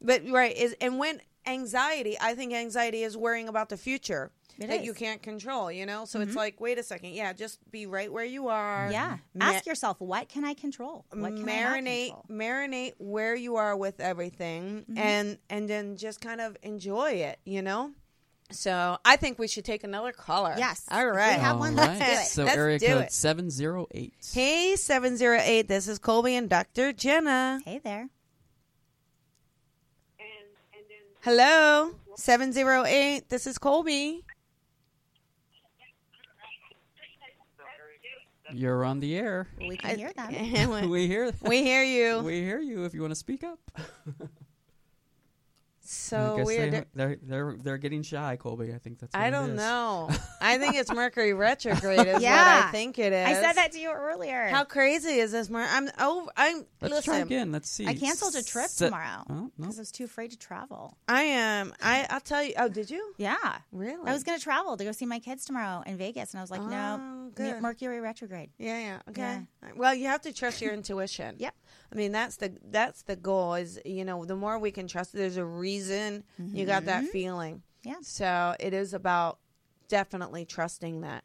but 0.00 0.22
right 0.28 0.56
is 0.56 0.76
and 0.80 0.98
when 0.98 1.20
anxiety, 1.46 2.16
I 2.20 2.34
think 2.34 2.52
anxiety 2.52 3.02
is 3.02 3.16
worrying 3.16 3.48
about 3.48 3.68
the 3.68 3.76
future. 3.76 4.30
It 4.58 4.68
that 4.68 4.80
is. 4.80 4.86
you 4.86 4.94
can't 4.94 5.20
control, 5.22 5.70
you 5.72 5.84
know. 5.86 6.04
So 6.04 6.20
it's 6.20 6.36
like, 6.36 6.60
wait 6.60 6.78
a 6.78 6.82
second, 6.82 7.10
yeah, 7.10 7.32
just 7.32 7.58
be 7.70 7.86
right 7.86 8.12
where 8.12 8.24
you 8.24 8.48
are. 8.48 8.88
Yeah. 8.92 9.18
Ma- 9.34 9.46
Ask 9.46 9.66
yourself, 9.66 10.00
what 10.00 10.28
can 10.28 10.44
I 10.44 10.54
control? 10.54 11.04
What 11.10 11.34
can 11.36 11.48
I 11.48 11.60
not 11.62 11.72
marinate 11.74 12.06
control? 12.10 12.24
marinate 12.30 12.92
where 12.98 13.34
you 13.34 13.56
are 13.56 13.76
with 13.76 14.00
everything 14.00 14.84
Mm-hmm. 14.88 14.98
and 14.98 15.38
and 15.50 15.68
then 15.68 15.96
just 15.96 16.20
kind 16.20 16.40
of 16.40 16.56
enjoy 16.62 17.10
it 17.12 17.38
you 17.44 17.62
know 17.62 17.90
so 18.50 18.98
i 19.04 19.16
think 19.16 19.38
we 19.38 19.48
should 19.48 19.64
take 19.64 19.82
another 19.84 20.12
caller 20.12 20.54
Yes. 20.56 20.84
all 20.90 21.08
If 21.08 21.14
we 21.14 21.20
have 21.20 21.54
All 21.56 21.60
one, 21.60 21.74
let's 21.76 21.98
do 21.98 22.04
it. 22.04 22.26
So 22.26 22.44
Let's 22.44 22.56
area 22.56 22.78
do 22.78 22.86
code 22.86 23.02
it. 23.04 23.12
708. 23.12 24.12
hey 24.34 24.76
708 24.76 25.68
this 25.68 25.88
is 25.88 25.98
colby 25.98 26.36
and 26.36 26.48
dr 26.48 26.92
jenna 26.94 27.60
Hey 27.64 27.80
there. 27.82 28.08
hello 31.22 31.92
708 32.16 33.28
this 33.28 33.46
is 33.46 33.58
colby 33.58 34.24
You're 38.54 38.84
on 38.84 39.00
the 39.00 39.16
air. 39.16 39.48
We 39.58 39.76
can 39.76 39.98
hear 39.98 40.12
them. 40.12 40.88
we 40.90 41.08
hear 41.08 41.32
we 41.42 41.62
hear 41.62 41.82
you 41.82 42.20
we 42.20 42.40
hear 42.40 42.60
you 42.60 42.84
if 42.84 42.94
you 42.94 43.00
want 43.00 43.10
to 43.10 43.16
speak 43.16 43.42
up. 43.42 43.58
so 45.90 46.42
weird 46.44 46.72
They, 46.72 46.84
they're 46.94 47.16
they're 47.22 47.56
they're 47.62 47.78
getting 47.78 48.02
shy, 48.02 48.36
Colby. 48.36 48.72
I 48.74 48.78
think 48.78 48.98
that's. 48.98 49.12
What 49.14 49.22
I 49.22 49.28
it 49.28 49.30
don't 49.32 49.50
is. 49.50 49.56
know. 49.56 50.08
I 50.40 50.58
think 50.58 50.74
it's 50.76 50.92
Mercury 50.92 51.32
retrograde 51.34 52.00
is 52.06 52.12
what 52.14 52.22
Yeah. 52.22 52.64
I 52.66 52.70
think 52.72 52.98
it 52.98 53.12
is. 53.12 53.26
I 53.28 53.34
said 53.34 53.52
that 53.54 53.72
to 53.72 53.78
you 53.80 53.90
earlier. 53.90 54.48
How 54.48 54.64
crazy 54.64 55.14
is 55.18 55.32
this, 55.32 55.48
Mer? 55.50 55.66
I'm 55.68 55.88
oh, 55.98 56.28
I'm 56.36 56.64
Let's 56.80 56.94
listen. 56.94 57.12
try 57.12 57.18
again. 57.20 57.52
Let's 57.52 57.70
see. 57.70 57.86
I 57.86 57.94
canceled 57.94 58.34
a 58.34 58.42
trip 58.42 58.68
Se- 58.68 58.86
tomorrow 58.86 59.24
Oh, 59.28 59.34
no. 59.34 59.50
because 59.58 59.78
I 59.78 59.82
was 59.82 59.92
too 59.92 60.04
afraid 60.04 60.30
to 60.32 60.38
travel. 60.38 60.96
I 61.08 61.22
am. 61.22 61.72
I 61.82 62.06
I'll 62.10 62.20
tell 62.20 62.42
you. 62.42 62.54
Oh, 62.56 62.68
did 62.68 62.90
you? 62.90 63.14
Yeah. 63.18 63.36
Really? 63.72 64.08
I 64.08 64.12
was 64.12 64.24
going 64.24 64.38
to 64.38 64.42
travel 64.44 64.76
to 64.76 64.84
go 64.84 64.92
see 64.92 65.06
my 65.06 65.18
kids 65.18 65.44
tomorrow 65.44 65.82
in 65.86 65.96
Vegas, 65.96 66.32
and 66.32 66.38
I 66.40 66.42
was 66.42 66.50
like, 66.50 66.60
Oh, 66.60 66.68
no, 66.68 67.30
good. 67.34 67.60
Mercury 67.62 68.00
retrograde. 68.00 68.50
Yeah, 68.58 68.78
yeah. 68.78 68.98
Okay. 69.10 69.20
Yeah. 69.22 69.68
Well, 69.76 69.94
you 69.94 70.06
have 70.06 70.22
to 70.22 70.32
trust 70.32 70.60
your 70.62 70.72
intuition. 70.72 71.36
Yep. 71.38 71.54
I 71.94 71.96
mean, 71.96 72.12
that's 72.12 72.36
the 72.36 72.52
that's 72.70 73.02
the 73.02 73.16
goal. 73.16 73.54
Is 73.54 73.80
you 73.84 74.04
know, 74.04 74.24
the 74.24 74.34
more 74.34 74.58
we 74.58 74.72
can 74.72 74.88
trust, 74.88 75.12
there's 75.12 75.36
a 75.36 75.44
reason 75.44 76.24
you 76.38 76.66
got 76.66 76.86
that 76.86 77.04
feeling. 77.04 77.62
Mm-hmm. 77.84 77.88
Yeah. 77.90 77.96
So 78.02 78.56
it 78.58 78.74
is 78.74 78.94
about 78.94 79.38
definitely 79.88 80.44
trusting 80.44 81.02
that. 81.02 81.24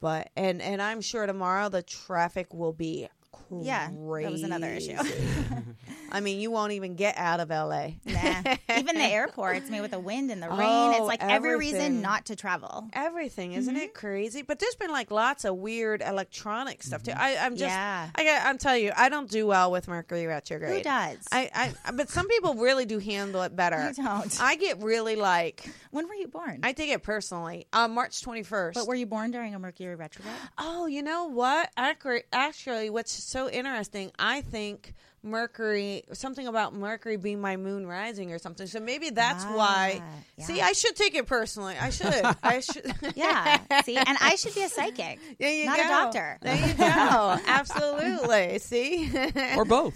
But 0.00 0.30
and 0.36 0.62
and 0.62 0.80
I'm 0.80 1.00
sure 1.00 1.26
tomorrow 1.26 1.68
the 1.68 1.82
traffic 1.82 2.54
will 2.54 2.72
be 2.72 3.08
crazy. 3.32 3.66
Yeah, 3.66 3.88
that 3.88 4.30
was 4.32 4.42
another 4.42 4.68
issue. 4.68 4.96
I 6.10 6.20
mean, 6.20 6.40
you 6.40 6.50
won't 6.50 6.72
even 6.72 6.94
get 6.94 7.18
out 7.18 7.38
of 7.40 7.50
LA. 7.50 7.88
Nah. 8.06 8.54
Even 8.74 8.96
the 8.96 9.02
airports, 9.12 9.66
I 9.66 9.70
mean, 9.70 9.82
with 9.82 9.90
the 9.90 9.98
wind 9.98 10.30
and 10.30 10.42
the 10.42 10.48
rain, 10.48 10.58
Oh, 10.60 10.92
it's 10.96 11.06
like 11.06 11.22
every 11.22 11.56
reason 11.58 12.00
not 12.00 12.26
to 12.26 12.36
travel. 12.36 12.88
everything, 12.94 13.52
isn't 13.52 13.76
it 13.76 13.92
crazy? 13.92 14.40
But 14.42 14.58
there's 14.58 14.74
been 14.76 14.90
like 14.90 15.10
lots 15.10 15.44
of 15.44 15.56
weird 15.56 16.00
electronic 16.00 16.82
stuff 16.82 17.02
too. 17.02 17.12
I, 17.14 17.36
I'm 17.36 17.52
just, 17.56 17.68
yeah. 17.70 18.08
I, 18.14 18.40
I'm 18.44 18.56
telling 18.56 18.84
you, 18.84 18.92
I 18.96 19.08
don't 19.10 19.30
do 19.30 19.46
well 19.46 19.70
with 19.70 19.86
Mercury 19.88 20.26
retrograde. 20.26 20.78
Who 20.78 20.82
does? 20.82 21.18
I, 21.30 21.50
I, 21.84 21.92
but 21.92 22.08
some 22.08 22.26
people 22.28 22.54
really 22.54 22.86
do 22.86 22.98
handle 22.98 23.42
it 23.42 23.54
better. 23.54 23.76
I 23.76 23.92
don't. 23.92 24.40
I 24.40 24.56
get 24.56 24.82
really 24.82 25.16
like, 25.16 25.68
when 25.90 26.08
were 26.08 26.14
you 26.14 26.28
born? 26.28 26.60
I 26.62 26.72
take 26.72 26.90
it 26.90 27.02
personally. 27.02 27.66
Uh, 27.72 27.88
March 27.88 28.22
21st. 28.22 28.74
but 28.74 28.86
were 28.86 28.94
you 28.94 29.06
born 29.06 29.30
during 29.30 29.54
a 29.54 29.58
Mercury 29.58 29.94
retrograde? 29.94 30.34
Oh, 30.56 30.86
you 30.86 31.02
know 31.02 31.26
what? 31.26 31.70
Accurate. 31.76 32.26
Actually, 32.32 32.88
what's 32.88 33.17
so 33.18 33.48
interesting, 33.50 34.10
I 34.18 34.40
think 34.42 34.94
Mercury, 35.22 36.04
something 36.12 36.46
about 36.46 36.74
Mercury 36.74 37.16
being 37.16 37.40
my 37.40 37.56
moon 37.56 37.86
rising 37.86 38.32
or 38.32 38.38
something. 38.38 38.66
So 38.66 38.80
maybe 38.80 39.10
that's 39.10 39.44
why. 39.44 40.00
Ah, 40.02 40.42
See. 40.44 40.60
I 40.60 40.72
should 40.72 40.94
take 40.96 41.14
it 41.14 41.26
personally. 41.26 41.74
I 41.80 41.90
should. 41.90 42.14
I 42.42 42.60
should. 42.60 42.92
Yeah. 43.16 43.58
See, 43.82 43.96
and 43.96 44.16
I 44.20 44.36
should 44.36 44.54
be 44.54 44.62
a 44.62 44.68
psychic, 44.68 45.18
There 45.38 45.52
you 45.52 45.64
go. 45.64 45.70
not 45.72 45.76
go. 45.76 45.82
a 45.84 45.88
doctor. 45.88 46.38
There 46.42 46.68
you 46.68 46.74
go. 46.74 47.38
Absolutely. 47.46 48.58
See? 48.60 49.10
or 49.56 49.64
both. 49.64 49.94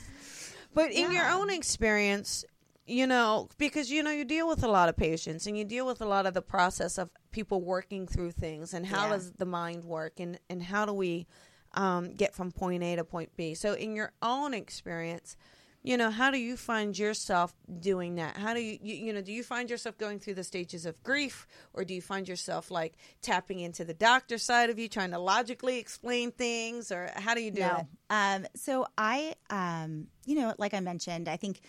But 0.74 0.90
in 0.92 1.12
your 1.12 1.28
own 1.30 1.50
experience, 1.50 2.44
you 2.86 3.06
know, 3.06 3.48
because 3.58 3.90
you 3.90 4.02
know 4.02 4.10
you 4.10 4.24
deal 4.24 4.48
with 4.48 4.64
a 4.64 4.68
lot 4.68 4.88
of 4.88 4.96
patients 4.96 5.46
and 5.46 5.56
you 5.56 5.64
deal 5.64 5.86
with 5.86 6.00
a 6.00 6.06
lot 6.06 6.26
of 6.26 6.34
the 6.34 6.42
process 6.42 6.98
of 6.98 7.10
people 7.30 7.60
working 7.62 8.06
through 8.06 8.32
things 8.32 8.74
and 8.74 8.84
how 8.86 9.04
Yeah. 9.06 9.12
does 9.12 9.32
the 9.32 9.46
mind 9.46 9.84
work 9.84 10.18
and 10.18 10.38
and 10.50 10.62
how 10.62 10.84
do 10.84 10.92
we 10.92 11.26
um, 11.74 12.14
get 12.14 12.34
from 12.34 12.52
point 12.52 12.82
A 12.82 12.96
to 12.96 13.04
point 13.04 13.30
B. 13.36 13.54
So 13.54 13.74
in 13.74 13.96
your 13.96 14.12
own 14.22 14.54
experience, 14.54 15.36
you 15.82 15.96
know, 15.96 16.10
how 16.10 16.30
do 16.30 16.38
you 16.38 16.56
find 16.56 16.96
yourself 16.96 17.54
doing 17.80 18.14
that? 18.14 18.36
How 18.36 18.54
do 18.54 18.60
you, 18.60 18.78
you 18.80 18.94
you 18.94 19.12
know, 19.12 19.20
do 19.20 19.32
you 19.32 19.42
find 19.42 19.68
yourself 19.68 19.98
going 19.98 20.20
through 20.20 20.34
the 20.34 20.44
stages 20.44 20.86
of 20.86 21.02
grief 21.02 21.46
or 21.74 21.84
do 21.84 21.92
you 21.92 22.00
find 22.00 22.28
yourself 22.28 22.70
like 22.70 22.94
tapping 23.20 23.58
into 23.58 23.84
the 23.84 23.94
doctor 23.94 24.38
side 24.38 24.70
of 24.70 24.78
you 24.78 24.88
trying 24.88 25.10
to 25.10 25.18
logically 25.18 25.78
explain 25.78 26.30
things 26.30 26.92
or 26.92 27.10
how 27.16 27.34
do 27.34 27.42
you 27.42 27.50
do 27.50 27.62
it? 27.62 27.86
Um, 28.10 28.46
so 28.54 28.86
I, 28.96 29.34
um, 29.50 30.06
you 30.24 30.36
know, 30.36 30.54
like 30.56 30.72
I 30.72 30.80
mentioned, 30.80 31.28
I 31.28 31.36
think 31.36 31.60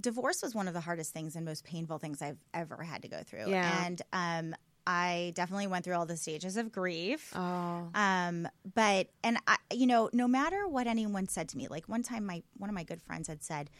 divorce 0.00 0.42
was 0.42 0.54
one 0.54 0.66
of 0.66 0.74
the 0.74 0.80
hardest 0.80 1.12
things 1.12 1.36
and 1.36 1.44
most 1.44 1.64
painful 1.64 1.98
things 1.98 2.22
I've 2.22 2.38
ever 2.52 2.82
had 2.82 3.02
to 3.02 3.08
go 3.08 3.22
through. 3.24 3.50
Yeah. 3.50 3.84
And 3.84 4.02
um, 4.12 4.54
I 4.90 5.30
definitely 5.36 5.68
went 5.68 5.84
through 5.84 5.94
all 5.94 6.04
the 6.04 6.16
stages 6.16 6.56
of 6.56 6.72
grief. 6.72 7.32
Oh. 7.36 7.90
Um, 7.94 8.48
but 8.74 9.08
and 9.22 9.38
I, 9.46 9.56
you 9.72 9.86
know, 9.86 10.10
no 10.12 10.26
matter 10.26 10.66
what 10.66 10.88
anyone 10.88 11.28
said 11.28 11.48
to 11.50 11.56
me, 11.56 11.68
like 11.68 11.88
one 11.88 12.02
time, 12.02 12.26
my 12.26 12.42
one 12.56 12.68
of 12.68 12.74
my 12.74 12.82
good 12.82 13.00
friends 13.00 13.28
had 13.28 13.44
said, 13.44 13.70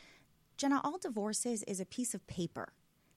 "Jenna, 0.56 0.80
all 0.84 0.98
divorces 0.98 1.64
is 1.64 1.80
a 1.80 1.84
piece 1.84 2.14
of 2.14 2.24
paper." 2.28 2.74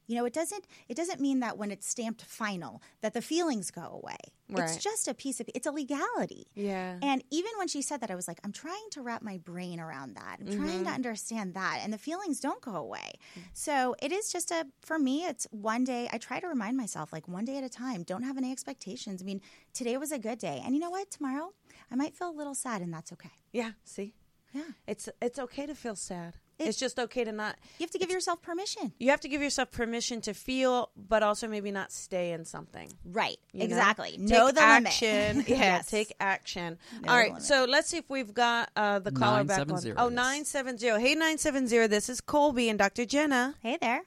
You 0.08 0.16
know, 0.16 0.26
it 0.26 0.34
doesn't 0.34 0.66
it 0.90 0.96
doesn't 0.96 1.20
mean 1.20 1.40
that 1.40 1.58
when 1.58 1.72
it's 1.72 1.88
stamped 1.88 2.24
final 2.24 2.82
that 3.02 3.14
the 3.14 3.22
feelings 3.22 3.72
go 3.72 4.02
away. 4.04 4.18
Right. 4.50 4.64
It's 4.70 4.78
just 4.78 5.08
a 5.08 5.14
piece 5.14 5.40
of 5.40 5.50
it's 5.56 5.66
a 5.66 5.72
legality. 5.72 6.48
Yeah. 6.54 6.98
And 7.02 7.24
even 7.32 7.52
when 7.58 7.68
she 7.68 7.82
said 7.82 8.02
that, 8.02 8.12
I 8.12 8.16
was 8.16 8.28
like, 8.28 8.40
I'm 8.44 8.52
trying 8.52 8.90
to 8.92 9.02
wrap 9.02 9.22
my 9.22 9.38
brain 9.38 9.80
around 9.80 10.16
that. 10.16 10.38
I'm 10.40 10.48
trying 10.48 10.80
to 10.80 10.86
mm-hmm. 10.86 10.88
understand 10.88 11.54
that. 11.54 11.80
And 11.82 11.94
the 11.94 11.98
feelings 11.98 12.40
don't 12.40 12.62
go 12.62 12.76
away. 12.76 13.14
Mm. 13.38 13.44
So 13.54 13.96
it 14.02 14.12
is 14.12 14.32
just 14.32 14.52
a, 14.52 14.66
for 14.82 15.00
me, 15.00 15.26
it's 15.26 15.48
one 15.52 15.84
day. 15.84 16.10
I 16.12 16.18
try 16.18 16.40
to 16.40 16.48
remind 16.48 16.78
myself, 16.78 17.14
like 17.14 17.28
one 17.28 17.46
day 17.46 17.58
at 17.58 17.64
a 17.64 17.70
time. 17.70 18.04
Don't 18.04 18.24
have 18.24 18.38
any 18.38 18.52
expectations. 18.52 19.22
I 19.22 19.26
mean, 19.26 19.42
today 19.74 19.98
was 19.98 20.12
a 20.12 20.20
good 20.20 20.40
day. 20.40 20.62
And 20.64 20.76
you 20.76 20.82
know 20.82 20.90
what? 20.90 21.10
Tomorrow, 21.10 21.54
I 21.92 21.96
might 21.96 22.16
feel 22.16 22.30
a 22.30 22.32
little 22.32 22.56
sad, 22.56 22.82
and 22.82 22.94
that's 22.94 23.12
okay. 23.14 23.32
Yeah. 23.52 23.72
See. 23.84 24.14
Yeah. 24.54 24.64
It's 24.88 25.10
it's 25.22 25.40
okay 25.40 25.66
to 25.66 25.74
feel 25.74 25.96
sad. 25.96 26.36
It- 26.60 26.68
it's 26.68 26.78
just 26.78 27.00
okay 27.00 27.24
to 27.24 27.32
not. 27.32 27.58
You 27.80 27.84
have 27.84 27.92
to 27.92 27.98
give 27.98 28.10
yourself 28.12 28.42
permission. 28.42 28.94
You 29.00 29.10
have 29.10 29.20
to 29.22 29.28
give 29.28 29.42
yourself 29.42 29.72
permission 29.72 30.22
to 30.22 30.34
feel, 30.34 30.90
but 30.96 31.24
also 31.24 31.48
maybe 31.48 31.72
not 31.72 31.92
stay 31.92 32.32
in 32.32 32.46
something. 32.46 32.92
Right. 33.04 33.38
you 33.52 33.60
know? 33.60 33.66
exactly. 33.66 34.12
Take 34.12 34.20
know 34.22 34.52
the 34.52 34.62
action. 34.62 35.38
limit. 35.38 35.50
Yeah, 35.54 35.58
Yes. 35.58 35.90
take 35.90 36.14
action. 36.20 36.78
Know 37.02 37.10
All 37.10 37.16
the 37.16 37.20
right, 37.22 37.28
limit. 37.30 37.44
so 37.44 37.66
let's 37.68 37.88
see 37.90 37.98
if 37.98 38.10
we've 38.10 38.34
got 38.34 38.70
uh, 38.76 39.00
the 39.00 39.12
caller 39.12 39.44
back 39.44 39.60
on. 39.62 39.68
970, 39.68 39.94
Oh, 39.98 40.10
yes. 40.10 40.16
970. 40.16 40.88
Hey, 41.02 41.16
970. 41.16 41.88
This 41.88 42.08
is 42.10 42.22
Colby 42.22 42.70
and 42.70 42.78
Dr. 42.80 43.06
Jenna. 43.06 43.56
Hey 43.62 43.78
there. 43.82 44.04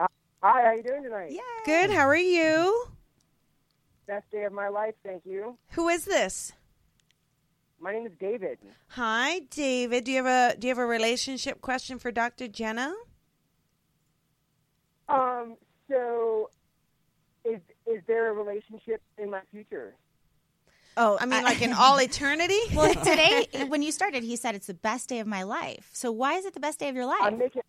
Hi, 0.00 0.08
how 0.42 0.72
you 0.72 0.82
doing 0.82 1.02
tonight? 1.02 1.30
Yeah. 1.32 1.40
Good. 1.64 1.90
How 1.90 2.06
are 2.06 2.16
you? 2.16 2.86
Best 4.06 4.30
day 4.30 4.44
of 4.44 4.52
my 4.52 4.68
life, 4.68 4.94
thank 5.02 5.22
you. 5.24 5.56
Who 5.70 5.88
is 5.88 6.04
this? 6.04 6.52
My 7.84 7.92
name 7.92 8.06
is 8.06 8.12
David. 8.18 8.58
Hi, 8.88 9.40
David. 9.50 10.04
Do 10.04 10.10
you 10.10 10.24
have 10.24 10.54
a 10.54 10.58
Do 10.58 10.66
you 10.66 10.70
have 10.70 10.78
a 10.78 10.86
relationship 10.86 11.60
question 11.60 11.98
for 11.98 12.10
Dr. 12.10 12.48
Jenna? 12.48 12.94
Um, 15.06 15.56
so 15.90 16.48
is 17.44 17.60
is 17.86 18.00
there 18.06 18.30
a 18.30 18.32
relationship 18.32 19.02
in 19.18 19.28
my 19.28 19.42
future? 19.52 19.92
Oh, 20.96 21.18
I 21.20 21.26
mean, 21.26 21.44
like 21.44 21.60
in 21.60 21.74
all 21.74 22.00
eternity. 22.00 22.58
well, 22.74 22.94
today 22.94 23.48
when 23.68 23.82
you 23.82 23.92
started, 23.92 24.22
he 24.22 24.36
said 24.36 24.54
it's 24.54 24.68
the 24.68 24.72
best 24.72 25.10
day 25.10 25.18
of 25.18 25.26
my 25.26 25.42
life. 25.42 25.90
So 25.92 26.10
why 26.10 26.38
is 26.38 26.46
it 26.46 26.54
the 26.54 26.60
best 26.60 26.78
day 26.78 26.88
of 26.88 26.94
your 26.94 27.04
life? 27.04 27.20
I'm 27.20 27.36
making 27.36 27.60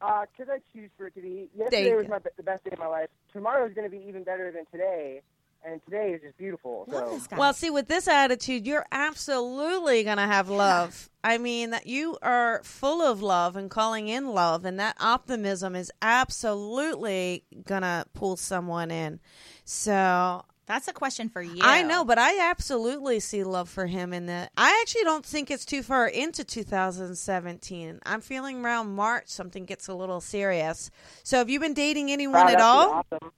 uh, 0.00 0.24
cause 0.36 0.48
I 0.50 0.58
choose 0.72 0.90
for 0.96 1.06
it 1.06 1.14
to 1.14 1.20
be. 1.20 1.48
Yesterday 1.56 1.94
was 1.94 2.08
my 2.08 2.18
the 2.36 2.42
best 2.42 2.64
day 2.64 2.70
of 2.72 2.80
my 2.80 2.88
life. 2.88 3.10
Tomorrow 3.32 3.64
is 3.68 3.74
going 3.74 3.88
to 3.88 3.96
be 3.96 4.04
even 4.08 4.24
better 4.24 4.50
than 4.50 4.66
today, 4.72 5.22
and 5.64 5.80
today 5.84 6.12
is 6.12 6.22
just 6.22 6.36
beautiful. 6.38 6.86
So. 6.90 7.36
Well, 7.36 7.52
see, 7.52 7.70
with 7.70 7.88
this 7.88 8.08
attitude, 8.08 8.66
you're 8.66 8.86
absolutely 8.90 10.02
going 10.04 10.16
to 10.16 10.22
have 10.26 10.48
love. 10.48 11.08
I 11.24 11.38
mean, 11.38 11.70
that 11.70 11.86
you 11.86 12.18
are 12.22 12.60
full 12.64 13.00
of 13.00 13.22
love 13.22 13.54
and 13.56 13.70
calling 13.70 14.08
in 14.08 14.28
love, 14.28 14.64
and 14.64 14.78
that 14.80 14.96
optimism 15.00 15.76
is 15.76 15.92
absolutely 16.02 17.44
going 17.64 17.82
to 17.82 18.06
pull 18.12 18.36
someone 18.36 18.90
in. 18.90 19.20
So 19.64 20.44
That's 20.66 20.88
a 20.88 20.92
question 20.92 21.28
for 21.28 21.42
you. 21.42 21.58
I 21.60 21.82
know, 21.82 22.04
but 22.04 22.18
I 22.18 22.48
absolutely 22.48 23.20
see 23.20 23.42
love 23.44 23.68
for 23.68 23.86
him 23.86 24.12
in 24.12 24.26
that. 24.26 24.52
I 24.56 24.78
actually 24.80 25.04
don't 25.04 25.24
think 25.26 25.50
it's 25.50 25.64
too 25.64 25.82
far 25.82 26.06
into 26.06 26.44
2017. 26.44 28.00
I'm 28.06 28.20
feeling 28.20 28.64
around 28.64 28.94
March 28.94 29.28
something 29.28 29.64
gets 29.64 29.88
a 29.88 29.94
little 29.94 30.20
serious. 30.20 30.90
So 31.24 31.38
have 31.38 31.50
you 31.50 31.58
been 31.60 31.74
dating 31.74 32.10
anyone 32.10 32.46
Wow, 32.46 32.52
at 32.52 32.60
all? 32.60 33.04
Awesome. 33.12 33.32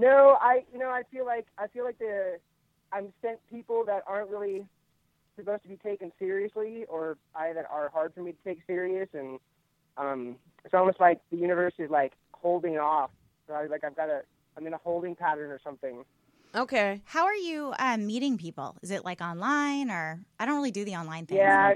No, 0.00 0.38
I 0.40 0.64
you 0.72 0.78
know 0.78 0.88
I 0.88 1.02
feel 1.12 1.26
like 1.26 1.46
I 1.58 1.66
feel 1.66 1.84
like 1.84 1.98
the 1.98 2.38
I'm 2.90 3.12
sent 3.20 3.38
people 3.50 3.84
that 3.84 4.02
aren't 4.06 4.30
really 4.30 4.64
supposed 5.36 5.62
to 5.62 5.68
be 5.68 5.76
taken 5.76 6.10
seriously, 6.18 6.86
or 6.88 7.18
I 7.34 7.52
that 7.52 7.66
are 7.70 7.90
hard 7.90 8.14
for 8.14 8.22
me 8.22 8.32
to 8.32 8.38
take 8.42 8.60
serious, 8.66 9.08
and 9.12 9.38
um, 9.98 10.36
it's 10.64 10.72
almost 10.72 11.00
like 11.00 11.20
the 11.30 11.36
universe 11.36 11.74
is 11.78 11.90
like 11.90 12.12
holding 12.32 12.78
off. 12.78 13.10
So 13.46 13.52
I, 13.52 13.66
like 13.66 13.84
I've 13.84 13.94
got 13.94 14.08
a 14.08 14.22
I'm 14.56 14.66
in 14.66 14.72
a 14.72 14.78
holding 14.78 15.14
pattern 15.14 15.50
or 15.50 15.60
something. 15.62 16.02
Okay. 16.54 17.02
How 17.04 17.26
are 17.26 17.34
you 17.34 17.74
um, 17.78 18.06
meeting 18.06 18.38
people? 18.38 18.76
Is 18.82 18.90
it 18.90 19.04
like 19.04 19.20
online 19.20 19.90
or 19.90 20.20
I 20.38 20.46
don't 20.46 20.56
really 20.56 20.70
do 20.70 20.86
the 20.86 20.96
online 20.96 21.26
thing. 21.26 21.36
Yeah, 21.36 21.74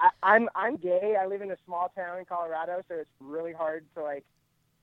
I, 0.00 0.08
I'm 0.22 0.48
I'm 0.54 0.76
gay. 0.76 1.14
I 1.20 1.26
live 1.26 1.42
in 1.42 1.50
a 1.50 1.56
small 1.66 1.92
town 1.94 2.18
in 2.18 2.24
Colorado, 2.24 2.80
so 2.88 2.94
it's 2.94 3.10
really 3.20 3.52
hard 3.52 3.84
to 3.96 4.02
like 4.02 4.24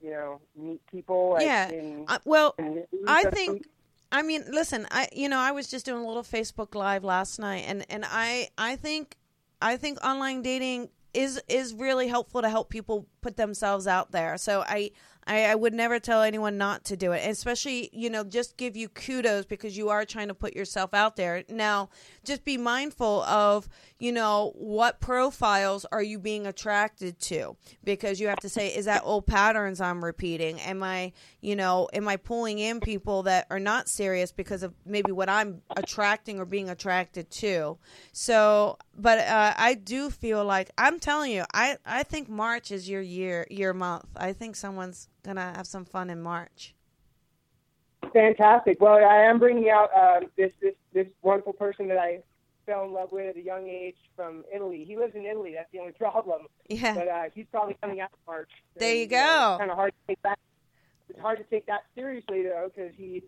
you 0.02 0.10
know 0.10 0.40
meet 0.56 0.80
people. 0.86 1.30
Like, 1.30 1.44
Yeah. 1.44 1.68
in, 1.70 2.04
Uh, 2.08 2.18
well, 2.24 2.54
I 3.06 3.24
think. 3.30 3.66
I 4.10 4.22
mean, 4.22 4.44
listen, 4.50 4.86
I 4.90 5.08
you 5.12 5.28
know, 5.28 5.38
I 5.38 5.52
was 5.52 5.68
just 5.68 5.84
doing 5.84 6.02
a 6.02 6.06
little 6.06 6.22
Facebook 6.22 6.74
live 6.74 7.04
last 7.04 7.38
night 7.38 7.64
and 7.66 7.84
and 7.90 8.04
I 8.06 8.48
I 8.56 8.76
think 8.76 9.16
I 9.60 9.76
think 9.76 10.02
online 10.04 10.40
dating 10.42 10.88
is 11.12 11.40
is 11.48 11.74
really 11.74 12.08
helpful 12.08 12.40
to 12.42 12.48
help 12.48 12.70
people 12.70 13.06
put 13.20 13.36
themselves 13.36 13.86
out 13.86 14.12
there. 14.12 14.38
So 14.38 14.62
I 14.66 14.92
I, 15.28 15.44
I 15.44 15.54
would 15.54 15.74
never 15.74 16.00
tell 16.00 16.22
anyone 16.22 16.56
not 16.56 16.84
to 16.86 16.96
do 16.96 17.12
it, 17.12 17.28
especially 17.28 17.90
you 17.92 18.08
know 18.08 18.24
just 18.24 18.56
give 18.56 18.76
you 18.76 18.88
kudos 18.88 19.44
because 19.44 19.76
you 19.76 19.90
are 19.90 20.04
trying 20.06 20.28
to 20.28 20.34
put 20.34 20.56
yourself 20.56 20.94
out 20.94 21.16
there. 21.16 21.44
Now, 21.50 21.90
just 22.24 22.44
be 22.44 22.56
mindful 22.56 23.22
of 23.24 23.68
you 23.98 24.10
know 24.10 24.52
what 24.56 25.00
profiles 25.00 25.84
are 25.92 26.02
you 26.02 26.18
being 26.18 26.46
attracted 26.46 27.20
to 27.20 27.56
because 27.84 28.20
you 28.20 28.28
have 28.28 28.40
to 28.40 28.48
say 28.48 28.68
is 28.68 28.86
that 28.86 29.02
old 29.04 29.26
patterns 29.26 29.82
I'm 29.82 30.02
repeating? 30.02 30.60
Am 30.60 30.82
I 30.82 31.12
you 31.42 31.54
know 31.56 31.88
am 31.92 32.08
I 32.08 32.16
pulling 32.16 32.58
in 32.58 32.80
people 32.80 33.24
that 33.24 33.46
are 33.50 33.60
not 33.60 33.88
serious 33.88 34.32
because 34.32 34.62
of 34.62 34.72
maybe 34.86 35.12
what 35.12 35.28
I'm 35.28 35.60
attracting 35.76 36.38
or 36.40 36.46
being 36.46 36.70
attracted 36.70 37.30
to? 37.32 37.76
So, 38.12 38.78
but 38.96 39.18
uh, 39.18 39.52
I 39.58 39.74
do 39.74 40.08
feel 40.08 40.42
like 40.44 40.70
I'm 40.78 40.98
telling 40.98 41.32
you, 41.32 41.44
I 41.52 41.76
I 41.84 42.02
think 42.02 42.30
March 42.30 42.70
is 42.70 42.88
your 42.88 43.02
year 43.02 43.46
your 43.50 43.74
month. 43.74 44.06
I 44.16 44.32
think 44.32 44.56
someone's 44.56 45.08
gonna 45.22 45.52
have 45.56 45.66
some 45.66 45.84
fun 45.84 46.10
in 46.10 46.20
March. 46.20 46.74
Fantastic. 48.12 48.80
Well, 48.80 48.94
I 48.94 49.22
am 49.24 49.38
bringing 49.38 49.70
out 49.70 49.90
um, 49.94 50.28
this 50.36 50.52
this 50.62 50.74
this 50.92 51.06
wonderful 51.22 51.52
person 51.52 51.88
that 51.88 51.98
I 51.98 52.22
fell 52.64 52.84
in 52.84 52.92
love 52.92 53.10
with 53.12 53.28
at 53.28 53.36
a 53.36 53.42
young 53.42 53.66
age 53.68 53.96
from 54.14 54.44
Italy. 54.54 54.84
He 54.86 54.96
lives 54.96 55.14
in 55.14 55.24
Italy. 55.24 55.54
That's 55.54 55.70
the 55.72 55.80
only 55.80 55.92
problem. 55.92 56.42
Yeah. 56.68 56.94
But 56.94 57.08
uh, 57.08 57.22
he's 57.34 57.46
probably 57.50 57.76
coming 57.80 58.00
out 58.00 58.10
in 58.12 58.32
March. 58.32 58.50
There 58.76 58.94
you 58.94 59.02
And, 59.02 59.10
know, 59.10 59.16
go. 59.18 59.52
it's 59.52 59.58
kind 59.60 59.70
of 59.70 59.76
hard 59.76 59.92
to 59.92 60.06
take 60.06 60.22
that. 60.22 60.38
It's 61.08 61.20
hard 61.20 61.38
to 61.38 61.44
take 61.44 61.66
that 61.66 61.80
seriously 61.94 62.42
though, 62.42 62.70
because 62.74 62.92
he, 62.96 63.22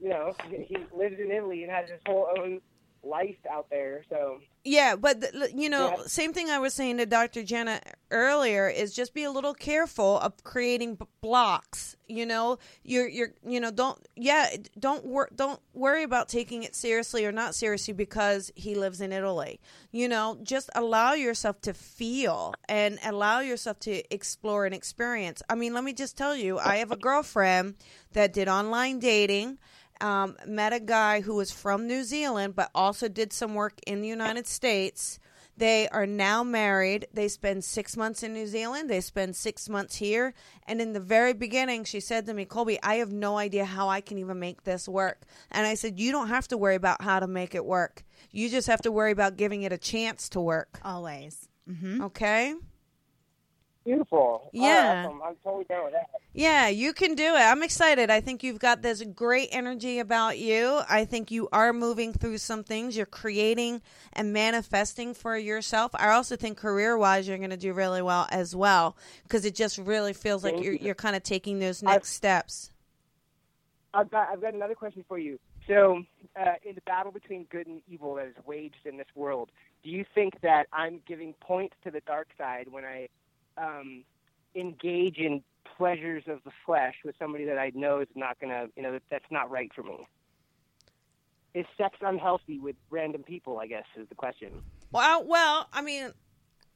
you 0.00 0.08
know, 0.08 0.34
he 0.48 0.64
he 0.64 0.76
lives 0.96 1.16
in 1.18 1.30
Italy 1.30 1.62
and 1.64 1.72
has 1.72 1.90
his 1.90 2.00
whole 2.06 2.28
own 2.38 2.60
life 3.04 3.36
out 3.50 3.68
there. 3.70 4.04
So 4.08 4.40
Yeah, 4.64 4.96
but 4.96 5.20
th- 5.20 5.34
l- 5.34 5.48
you 5.50 5.68
know, 5.68 5.90
Yeah. 5.90 6.04
same 6.06 6.32
thing 6.32 6.48
I 6.50 6.58
was 6.58 6.72
saying 6.74 6.96
to 6.98 7.06
Dr. 7.06 7.42
Jenna 7.42 7.80
earlier 8.10 8.68
is 8.68 8.94
just 8.94 9.12
be 9.12 9.24
a 9.24 9.30
little 9.30 9.52
careful 9.54 10.18
of 10.20 10.42
creating 10.44 10.94
b- 10.94 11.06
blocks. 11.20 11.96
You 12.06 12.26
know, 12.26 12.58
you're 12.82 13.08
you're 13.08 13.32
you 13.46 13.60
know 13.60 13.70
don't 13.70 13.98
yeah 14.16 14.48
don't 14.78 15.04
wor- 15.04 15.30
don't 15.34 15.60
worry 15.72 16.02
about 16.02 16.28
taking 16.28 16.62
it 16.62 16.74
seriously 16.74 17.24
or 17.26 17.32
not 17.32 17.54
seriously 17.54 17.94
because 17.94 18.50
he 18.54 18.74
lives 18.74 19.00
in 19.00 19.12
Italy. 19.12 19.60
You 19.90 20.08
know, 20.08 20.38
just 20.42 20.70
allow 20.74 21.12
yourself 21.14 21.60
to 21.62 21.74
feel 21.74 22.54
and 22.68 22.98
allow 23.04 23.40
yourself 23.40 23.78
to 23.80 24.02
explore 24.14 24.66
and 24.66 24.74
experience. 24.74 25.42
I 25.48 25.54
mean, 25.54 25.72
let 25.74 25.84
me 25.84 25.92
just 25.92 26.16
tell 26.16 26.36
you, 26.36 26.58
I 26.58 26.76
have 26.76 26.90
a 26.92 26.96
girlfriend 26.96 27.76
that 28.12 28.32
did 28.32 28.48
online 28.48 28.98
dating 28.98 29.58
um, 30.00 30.36
met 30.46 30.72
a 30.72 30.80
guy 30.80 31.20
who 31.20 31.34
was 31.36 31.50
from 31.50 31.86
New 31.86 32.04
Zealand, 32.04 32.54
but 32.54 32.70
also 32.74 33.08
did 33.08 33.32
some 33.32 33.54
work 33.54 33.80
in 33.86 34.00
the 34.00 34.08
United 34.08 34.46
States. 34.46 35.18
They 35.56 35.88
are 35.88 36.06
now 36.06 36.42
married. 36.42 37.06
They 37.12 37.28
spend 37.28 37.64
six 37.64 37.96
months 37.96 38.22
in 38.24 38.32
New 38.32 38.46
Zealand. 38.46 38.90
They 38.90 39.00
spend 39.00 39.36
six 39.36 39.68
months 39.68 39.96
here. 39.96 40.34
And 40.66 40.80
in 40.80 40.92
the 40.94 41.00
very 41.00 41.32
beginning, 41.32 41.84
she 41.84 42.00
said 42.00 42.26
to 42.26 42.34
me, 42.34 42.44
Colby, 42.44 42.78
I 42.82 42.96
have 42.96 43.12
no 43.12 43.38
idea 43.38 43.64
how 43.64 43.88
I 43.88 44.00
can 44.00 44.18
even 44.18 44.40
make 44.40 44.64
this 44.64 44.88
work. 44.88 45.22
And 45.52 45.64
I 45.66 45.74
said, 45.74 46.00
You 46.00 46.10
don't 46.10 46.28
have 46.28 46.48
to 46.48 46.56
worry 46.56 46.74
about 46.74 47.02
how 47.02 47.20
to 47.20 47.28
make 47.28 47.54
it 47.54 47.64
work. 47.64 48.02
You 48.32 48.48
just 48.48 48.66
have 48.66 48.82
to 48.82 48.90
worry 48.90 49.12
about 49.12 49.36
giving 49.36 49.62
it 49.62 49.72
a 49.72 49.78
chance 49.78 50.28
to 50.30 50.40
work. 50.40 50.80
Always. 50.84 51.48
hmm 51.68 52.02
Okay? 52.02 52.54
Beautiful. 53.84 54.50
Yeah. 54.52 55.06
Awesome. 55.06 55.22
I'm 55.22 55.36
totally 55.42 55.64
down 55.64 55.84
with 55.84 55.92
that. 55.92 56.08
Yeah, 56.32 56.68
you 56.68 56.92
can 56.92 57.14
do 57.14 57.22
it. 57.22 57.40
I'm 57.40 57.62
excited. 57.62 58.10
I 58.10 58.20
think 58.20 58.42
you've 58.42 58.58
got 58.58 58.82
this 58.82 59.02
great 59.14 59.50
energy 59.52 60.00
about 60.00 60.38
you. 60.38 60.80
I 60.88 61.04
think 61.04 61.30
you 61.30 61.48
are 61.52 61.72
moving 61.72 62.12
through 62.12 62.38
some 62.38 62.64
things. 62.64 62.96
You're 62.96 63.06
creating 63.06 63.82
and 64.12 64.32
manifesting 64.32 65.14
for 65.14 65.36
yourself. 65.36 65.92
I 65.94 66.10
also 66.10 66.36
think 66.36 66.58
career 66.58 66.98
wise, 66.98 67.28
you're 67.28 67.38
going 67.38 67.50
to 67.50 67.56
do 67.56 67.72
really 67.72 68.02
well 68.02 68.26
as 68.30 68.54
well 68.56 68.96
because 69.22 69.44
it 69.44 69.54
just 69.54 69.78
really 69.78 70.12
feels 70.12 70.42
like 70.42 70.60
you're, 70.60 70.72
you. 70.72 70.80
you're 70.82 70.94
kind 70.94 71.14
of 71.14 71.22
taking 71.22 71.60
those 71.60 71.82
next 71.82 72.10
steps. 72.10 72.72
I've 73.92 74.10
got 74.10 74.28
I've 74.28 74.40
got 74.40 74.54
another 74.54 74.74
question 74.74 75.04
for 75.06 75.18
you. 75.18 75.38
So, 75.68 76.02
uh, 76.38 76.54
in 76.64 76.74
the 76.74 76.82
battle 76.82 77.12
between 77.12 77.44
good 77.44 77.66
and 77.66 77.80
evil 77.88 78.16
that 78.16 78.26
is 78.26 78.34
waged 78.44 78.84
in 78.84 78.96
this 78.98 79.06
world, 79.14 79.50
do 79.82 79.90
you 79.90 80.04
think 80.14 80.40
that 80.42 80.66
I'm 80.72 81.00
giving 81.06 81.32
points 81.40 81.76
to 81.84 81.90
the 81.90 82.00
dark 82.00 82.28
side 82.36 82.66
when 82.70 82.84
I 82.84 83.08
um, 83.56 84.04
engage 84.54 85.18
in 85.18 85.42
pleasures 85.76 86.24
of 86.28 86.38
the 86.44 86.50
flesh 86.64 86.94
with 87.04 87.14
somebody 87.18 87.44
that 87.46 87.58
I 87.58 87.72
know 87.74 88.00
is 88.00 88.08
not 88.14 88.38
gonna, 88.40 88.66
you 88.76 88.82
know, 88.82 88.92
that, 88.92 89.02
that's 89.10 89.30
not 89.30 89.50
right 89.50 89.70
for 89.74 89.82
me. 89.82 90.06
Is 91.54 91.66
sex 91.78 91.96
unhealthy 92.00 92.58
with 92.58 92.76
random 92.90 93.22
people? 93.22 93.58
I 93.58 93.66
guess 93.66 93.84
is 93.96 94.08
the 94.08 94.14
question. 94.14 94.50
Well, 94.92 95.24
well, 95.24 95.68
I 95.72 95.82
mean, 95.82 96.10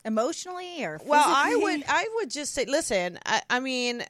emotionally 0.04 0.84
or 0.84 0.98
physically? 0.98 1.10
well, 1.10 1.24
I 1.26 1.56
would, 1.56 1.84
I 1.88 2.08
would 2.16 2.30
just 2.30 2.54
say, 2.54 2.64
listen, 2.64 3.18
I, 3.26 3.42
I 3.50 3.60
mean, 3.60 4.04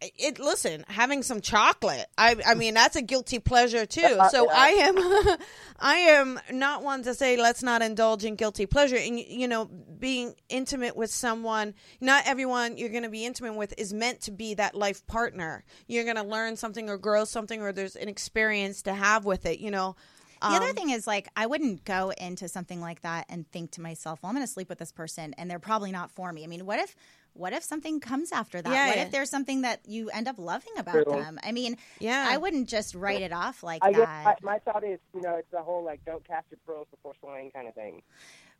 it. 0.00 0.38
Listen, 0.38 0.84
having 0.88 1.22
some 1.22 1.40
chocolate, 1.40 2.06
I, 2.18 2.36
I 2.46 2.54
mean, 2.54 2.74
that's 2.74 2.96
a 2.96 3.02
guilty 3.02 3.38
pleasure 3.38 3.86
too. 3.86 4.20
So 4.30 4.48
I 4.50 4.68
am, 4.68 5.38
I 5.80 5.94
am 5.96 6.40
not 6.52 6.82
one 6.82 7.02
to 7.04 7.14
say 7.14 7.36
let's 7.36 7.62
not 7.62 7.82
indulge 7.82 8.24
in 8.24 8.36
guilty 8.36 8.66
pleasure. 8.66 8.96
And 8.96 9.18
you 9.18 9.48
know, 9.48 9.64
being 9.64 10.34
intimate 10.48 10.96
with 10.96 11.10
someone, 11.10 11.74
not 12.00 12.24
everyone 12.26 12.76
you're 12.76 12.90
going 12.90 13.02
to 13.04 13.08
be 13.08 13.24
intimate 13.24 13.54
with 13.54 13.74
is 13.78 13.92
meant 13.92 14.20
to 14.22 14.30
be 14.30 14.54
that 14.54 14.74
life 14.74 15.06
partner. 15.06 15.64
You're 15.86 16.04
going 16.04 16.16
to 16.16 16.22
learn 16.22 16.56
something 16.56 16.88
or 16.88 16.98
grow 16.98 17.24
something, 17.24 17.60
or 17.62 17.72
there's 17.72 17.96
an 17.96 18.08
experience 18.08 18.82
to 18.82 18.94
have 18.94 19.24
with 19.24 19.46
it. 19.46 19.58
You 19.60 19.70
know. 19.70 19.96
The 20.42 20.48
other 20.48 20.66
Um, 20.68 20.74
thing 20.74 20.90
is 20.90 21.06
like 21.06 21.28
I 21.34 21.46
wouldn't 21.46 21.84
go 21.86 22.10
into 22.10 22.46
something 22.46 22.78
like 22.78 23.00
that 23.00 23.24
and 23.30 23.50
think 23.50 23.70
to 23.72 23.80
myself, 23.80 24.22
"Well, 24.22 24.28
I'm 24.28 24.36
going 24.36 24.46
to 24.46 24.52
sleep 24.52 24.68
with 24.68 24.78
this 24.78 24.92
person 24.92 25.34
and 25.38 25.50
they're 25.50 25.58
probably 25.58 25.90
not 25.90 26.10
for 26.10 26.30
me." 26.30 26.44
I 26.44 26.46
mean, 26.46 26.66
what 26.66 26.78
if 26.78 26.94
what 27.36 27.52
if 27.52 27.62
something 27.62 28.00
comes 28.00 28.32
after 28.32 28.62
that? 28.62 28.72
Yeah, 28.72 28.86
what 28.88 28.96
yeah. 28.96 29.02
if 29.04 29.10
there's 29.10 29.30
something 29.30 29.62
that 29.62 29.80
you 29.86 30.10
end 30.10 30.26
up 30.28 30.38
loving 30.38 30.72
about 30.78 30.92
True. 30.92 31.04
them? 31.04 31.38
I 31.42 31.52
mean, 31.52 31.76
Yeah. 32.00 32.26
I 32.28 32.36
wouldn't 32.38 32.68
just 32.68 32.94
write 32.94 33.20
it 33.22 33.32
off 33.32 33.62
like 33.62 33.84
I 33.84 33.92
guess 33.92 34.00
that. 34.06 34.42
my, 34.42 34.52
my 34.54 34.58
thought 34.60 34.84
is, 34.84 34.98
you 35.14 35.20
know, 35.20 35.36
it's 35.36 35.50
the 35.50 35.62
whole 35.62 35.84
like 35.84 36.04
don't 36.04 36.26
cast 36.26 36.46
your 36.50 36.58
pearls 36.66 36.86
before 36.90 37.12
swine 37.20 37.50
kind 37.50 37.68
of 37.68 37.74
thing. 37.74 38.02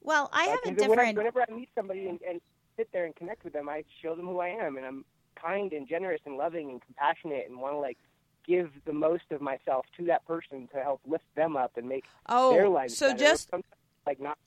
well, 0.02 0.28
I 0.32 0.44
have 0.44 0.60
Like, 0.64 0.66
a 0.66 0.68
whenever- 0.74 0.94
different 0.94 1.18
Whenever 1.18 1.44
I 1.48 1.52
meet 1.54 1.68
somebody 1.74 2.06
and, 2.08 2.20
and 2.28 2.40
sit 2.76 2.88
there 2.92 3.04
and 3.06 3.16
connect 3.16 3.42
with 3.44 3.52
them, 3.54 3.68
I 3.68 3.84
show 4.02 4.14
them 4.14 4.26
who 4.26 4.38
I 4.40 4.48
am, 4.48 4.76
and 4.76 4.84
I'm 4.84 5.04
kind 5.34 5.72
and 5.72 5.88
generous 5.88 6.20
and 6.26 6.36
loving 6.36 6.70
and 6.70 6.82
compassionate, 6.82 7.46
and 7.48 7.58
want 7.58 7.74
to 7.74 7.78
like 7.78 7.98
give 8.46 8.70
the 8.84 8.92
most 8.92 9.24
of 9.32 9.40
myself 9.40 9.86
to 9.96 10.04
that 10.04 10.24
person 10.26 10.68
to 10.74 10.80
help 10.82 11.00
lift 11.06 11.24
them 11.34 11.56
up 11.56 11.72
and 11.76 11.88
make 11.88 12.04
Oh, 12.28 12.52
their 12.52 12.68
lives 12.68 12.96
so 12.96 13.08
better. 13.08 13.18
just- 13.18 13.50
Sometimes, 13.50 13.74
like 14.06 14.20
not 14.20 14.38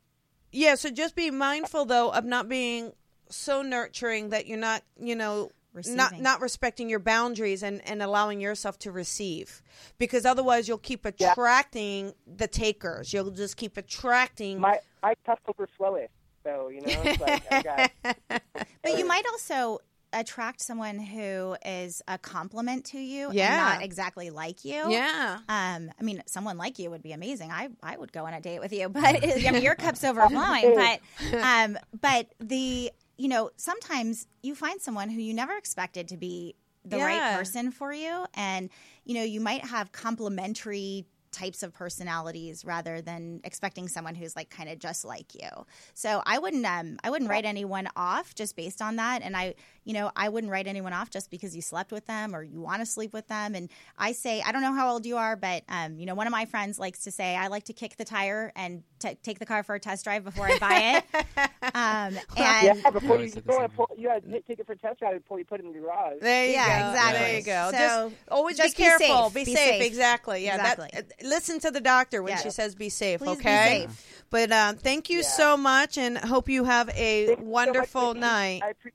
Yeah, 0.51 0.75
so 0.75 0.89
just 0.89 1.15
be 1.15 1.29
mindful 1.31 1.85
though 1.85 2.11
of 2.11 2.23
not 2.25 2.47
being 2.47 2.93
so 3.29 3.61
nurturing 3.61 4.29
that 4.29 4.47
you're 4.47 4.57
not, 4.57 4.83
you 4.99 5.15
know, 5.15 5.51
not 5.73 6.11
Receiving. 6.11 6.23
not 6.23 6.41
respecting 6.41 6.89
your 6.89 6.99
boundaries 6.99 7.61
and 7.61 7.79
and 7.87 8.01
allowing 8.01 8.41
yourself 8.41 8.79
to 8.79 8.91
receive. 8.91 9.61
Because 9.99 10.25
otherwise 10.25 10.67
you'll 10.67 10.79
keep 10.79 11.05
attracting 11.05 12.13
the 12.25 12.47
takers. 12.47 13.13
You'll 13.13 13.29
just 13.31 13.55
keep 13.55 13.77
attracting 13.77 14.59
my 14.59 14.79
my 15.03 15.13
customers 15.25 15.69
slowest. 15.77 16.09
So 16.43 16.69
you 16.69 16.81
know, 16.81 16.87
it's 16.87 17.21
like 17.21 17.43
I 17.53 17.61
got 17.61 17.91
But 18.81 18.97
you 18.97 19.05
might 19.05 19.25
also 19.31 19.79
attract 20.11 20.59
someone 20.59 20.97
who 20.97 21.55
is 21.63 22.01
a 22.07 22.17
compliment 22.17 22.83
to 22.85 22.97
you 22.99 23.29
Yeah. 23.31 23.45
and 23.69 23.75
not 23.79 23.85
exactly 23.85 24.31
like 24.31 24.65
you. 24.65 24.89
Yeah. 24.89 25.37
Um, 25.47 25.91
I 25.99 26.03
mean, 26.03 26.23
someone 26.25 26.57
like 26.57 26.79
you 26.79 26.89
would 26.89 27.03
be 27.03 27.11
amazing. 27.11 27.51
I, 27.51 27.69
I 27.83 27.95
would 27.95 28.11
go 28.11 28.25
on 28.25 28.33
a 28.33 28.41
date 28.41 28.59
with 28.59 28.73
you, 28.73 28.89
but 28.89 29.03
I 29.23 29.51
mean, 29.51 29.61
your 29.61 29.75
cup's 29.75 30.03
overflowing. 30.03 30.75
But, 30.75 30.99
um, 31.43 31.77
but 32.01 32.27
the 32.39 32.91
you 33.19 33.27
know, 33.27 33.51
sometimes 33.57 34.27
you 34.41 34.55
find 34.55 34.81
someone 34.81 35.09
who 35.09 35.21
you 35.21 35.33
never 35.33 35.53
expected 35.57 36.07
to 36.07 36.17
be 36.17 36.55
the 36.85 36.97
Yeah. 36.97 37.05
right 37.05 37.37
person 37.37 37.71
for 37.71 37.93
you, 37.93 38.25
and 38.33 38.69
you 39.03 39.13
know, 39.13 39.23
you 39.23 39.41
might 39.41 39.65
have 39.65 39.91
complementary 39.91 41.05
types 41.31 41.61
of 41.61 41.71
personalities 41.73 42.65
rather 42.65 43.01
than 43.01 43.39
expecting 43.43 43.87
someone 43.87 44.15
who's 44.15 44.35
like 44.35 44.49
kind 44.49 44.67
of 44.67 44.79
just 44.79 45.05
like 45.05 45.35
you. 45.35 45.49
So 45.93 46.23
I 46.25 46.39
wouldn't 46.39 46.65
um 46.65 46.97
I 47.03 47.11
wouldn't 47.11 47.29
write 47.29 47.45
anyone 47.45 47.87
off 47.95 48.33
just 48.33 48.55
based 48.55 48.81
on 48.81 48.95
that 48.95 49.21
and 49.21 49.37
I 49.37 49.53
you 49.85 49.93
know 49.93 50.11
I 50.15 50.29
wouldn't 50.29 50.51
write 50.51 50.67
anyone 50.67 50.93
off 50.93 51.09
just 51.09 51.29
because 51.31 51.55
you 51.55 51.61
slept 51.61 51.91
with 51.91 52.05
them 52.05 52.35
or 52.35 52.43
you 52.43 52.59
want 52.61 52.81
to 52.81 52.85
sleep 52.85 53.13
with 53.13 53.27
them 53.27 53.55
and 53.55 53.69
I 53.97 54.11
say 54.11 54.41
I 54.45 54.51
don't 54.51 54.61
know 54.61 54.73
how 54.73 54.91
old 54.91 55.05
you 55.05 55.17
are 55.17 55.35
but 55.35 55.63
um 55.69 55.97
you 55.97 56.05
know 56.05 56.15
one 56.15 56.27
of 56.27 56.31
my 56.31 56.45
friends 56.45 56.77
likes 56.79 57.03
to 57.05 57.11
say 57.11 57.35
I 57.35 57.47
like 57.47 57.65
to 57.65 57.73
kick 57.73 57.97
the 57.97 58.05
tire 58.05 58.51
and 58.55 58.83
t- 58.99 59.17
take 59.23 59.39
the 59.39 59.45
car 59.45 59.63
for 59.63 59.75
a 59.75 59.79
test 59.79 60.03
drive 60.03 60.23
before 60.23 60.47
I 60.47 60.57
buy 60.59 61.03
it. 61.13 61.23
um 61.75 62.17
and 62.37 62.81
yeah. 62.83 62.89
Before 62.91 63.17
I 63.17 63.21
you 63.21 63.29
said 63.29 63.45
go 63.45 63.67
pull, 63.69 63.89
you 63.97 64.07
got 64.07 64.23
to 64.23 64.41
take 64.41 64.59
it 64.59 64.65
for 64.65 64.73
a 64.73 64.77
test 64.77 64.99
drive 64.99 65.21
before 65.21 65.39
you 65.39 65.45
put 65.45 65.59
it 65.59 65.65
in 65.65 65.73
the 65.73 65.79
garage. 65.79 66.17
There 66.21 66.45
you 66.45 66.51
Yeah, 66.53 66.81
go. 66.81 66.89
exactly. 66.89 67.19
There 67.19 67.35
you 67.37 67.43
go. 67.43 67.71
So, 67.71 67.77
just 68.09 68.15
always 68.31 68.57
just 68.57 68.77
be 68.77 68.83
be 68.83 68.87
careful. 68.89 69.23
safe. 69.29 69.33
Be, 69.33 69.45
Be 69.45 69.55
safe. 69.55 69.69
safe. 69.69 69.81
Exactly. 69.83 70.45
Yeah. 70.45 70.57
that- 70.57 70.79
Exactly. 70.79 70.99
uh, 70.99 71.27
listen 71.29 71.59
to 71.61 71.71
the 71.71 71.81
doctor 71.81 72.21
when 72.23 72.31
Yeah. 72.33 72.41
she 72.41 72.49
says 72.51 72.75
be 72.75 72.89
safe. 72.89 73.19
Please 73.19 73.37
be 73.37 73.41
okay. 73.47 73.85
safe. 73.87 74.23
But 74.29 74.51
um, 74.51 74.75
thank 74.75 75.09
you 75.09 75.23
so 75.23 75.57
much, 75.57 75.97
and 75.97 76.17
hope 76.17 76.49
you 76.49 76.63
have 76.65 76.89
a 76.89 77.25
Thank 77.27 77.39
you 77.39 77.45
so 77.45 77.49
wonderful 77.49 78.13
night. 78.13 78.61
I, 78.63 78.69
appre- 78.71 78.91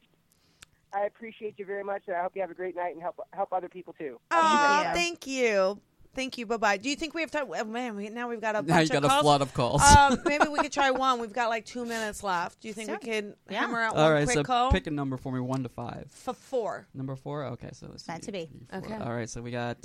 I 0.95 1.07
appreciate 1.07 1.55
you 1.59 1.66
very 1.66 1.82
much, 1.84 2.03
and 2.07 2.16
I 2.16 2.22
hope 2.22 2.32
you 2.34 2.40
have 2.42 2.51
a 2.51 2.55
great 2.55 2.76
night 2.76 2.92
and 2.95 3.03
help 3.03 3.16
help 3.32 3.53
other 3.53 3.68
people 3.68 3.95
too. 3.99 4.18
Oh, 4.30 4.84
you. 4.86 4.95
thank 4.95 5.26
you. 5.26 5.80
Thank 6.14 6.38
you. 6.38 6.47
Bye 6.47 6.59
bye. 6.59 6.76
Do 6.76 6.88
you 6.88 6.95
think 6.95 7.12
we 7.12 7.22
have 7.22 7.32
time? 7.32 7.47
Oh, 7.53 7.64
man, 7.64 7.97
we, 7.97 8.09
now 8.09 8.28
we've 8.28 8.40
got 8.40 8.55
a 8.55 8.59
bunch 8.62 8.68
Now 8.68 8.76
bunch 8.76 8.88
you 8.88 8.92
got 8.92 8.99
of 8.99 9.05
a 9.05 9.09
calls. 9.09 9.22
flood 9.22 9.42
of 9.42 9.53
calls. 9.55 9.82
um, 9.82 10.18
maybe 10.26 10.47
we 10.47 10.61
could 10.61 10.70
try 10.70 10.90
one. 10.92 11.18
We've 11.18 11.32
got 11.32 11.49
like 11.49 11.64
two 11.64 11.84
minutes 11.84 12.22
left. 12.22 12.61
Do 12.61 12.68
you 12.68 12.74
think 12.74 12.88
Sure. 12.90 12.99
we 13.03 13.11
could 13.11 13.34
Yeah. 13.51 13.61
hammer 13.62 13.80
out 13.80 13.97
All 13.97 14.05
one 14.05 14.12
right, 14.12 14.24
quick 14.24 14.34
so 14.34 14.42
call? 14.45 14.70
pick 14.70 14.86
a 14.86 14.92
number 14.92 15.16
for 15.16 15.32
me, 15.32 15.40
one 15.40 15.64
to 15.64 15.68
five. 15.68 16.07
for 16.12 16.32
four. 16.32 16.86
Number 16.95 17.16
four. 17.16 17.45
Okay, 17.47 17.70
so 17.72 17.88
let's 17.90 18.07
Meant 18.07 18.22
to 18.22 18.30
be. 18.32 18.49
Four. 18.70 18.78
Okay. 18.78 18.95
All 18.95 19.12
right, 19.12 19.28
so 19.28 19.42
we 19.42 19.51
got 19.51 19.76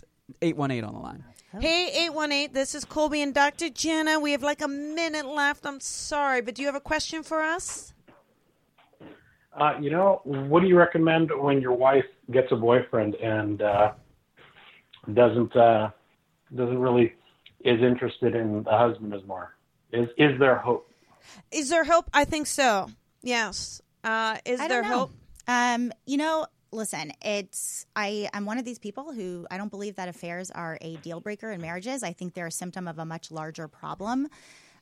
eight 0.43 0.55
one 0.55 0.69
eight 0.69 0.83
on 0.83 0.93
the 0.93 0.99
line. 0.99 1.23
Hey, 1.59 2.05
818, 2.05 2.53
this 2.53 2.75
is 2.75 2.85
Colby 2.85 3.23
and 3.23 3.33
Dr. 3.33 3.69
Jenna. 3.69 4.19
We 4.19 4.33
have 4.33 4.43
like 4.43 4.61
a 4.61 4.67
minute 4.67 5.25
left. 5.25 5.65
I'm 5.65 5.79
sorry, 5.79 6.41
but 6.41 6.53
do 6.53 6.61
you 6.61 6.67
have 6.67 6.75
a 6.75 6.79
question 6.79 7.23
for 7.23 7.41
us? 7.41 7.91
Uh, 9.57 9.73
you 9.79 9.89
know, 9.89 10.21
what 10.23 10.61
do 10.61 10.67
you 10.67 10.77
recommend 10.77 11.31
when 11.35 11.61
your 11.61 11.73
wife 11.73 12.05
gets 12.31 12.51
a 12.51 12.55
boyfriend 12.55 13.15
and 13.15 13.61
uh, 13.61 13.91
doesn't 15.13 15.55
uh, 15.55 15.89
doesn't 16.55 16.79
really 16.79 17.13
is 17.61 17.81
interested 17.81 18.35
in 18.35 18.63
the 18.63 18.71
husband 18.71 19.13
as 19.13 19.23
more? 19.25 19.55
Is 19.91 20.07
is 20.17 20.37
there 20.39 20.57
hope? 20.57 20.89
Is 21.51 21.69
there 21.69 21.83
hope? 21.83 22.09
I 22.13 22.25
think 22.25 22.47
so. 22.47 22.89
Yes. 23.21 23.81
Uh, 24.03 24.37
is 24.45 24.59
I 24.59 24.67
there 24.67 24.83
hope? 24.83 25.11
Um, 25.47 25.91
you 26.05 26.17
know, 26.17 26.45
listen, 26.71 27.11
it's 27.21 27.85
I 27.95 28.29
I'm 28.33 28.45
one 28.45 28.59
of 28.59 28.65
these 28.65 28.79
people 28.79 29.11
who 29.11 29.47
I 29.49 29.57
don't 29.57 29.71
believe 29.71 29.95
that 29.95 30.07
affairs 30.07 30.51
are 30.51 30.77
a 30.81 30.95
deal 30.97 31.19
breaker 31.19 31.51
in 31.51 31.61
marriages. 31.61 32.03
I 32.03 32.13
think 32.13 32.33
they're 32.33 32.47
a 32.47 32.51
symptom 32.51 32.87
of 32.87 32.99
a 32.99 33.05
much 33.05 33.31
larger 33.31 33.67
problem. 33.67 34.27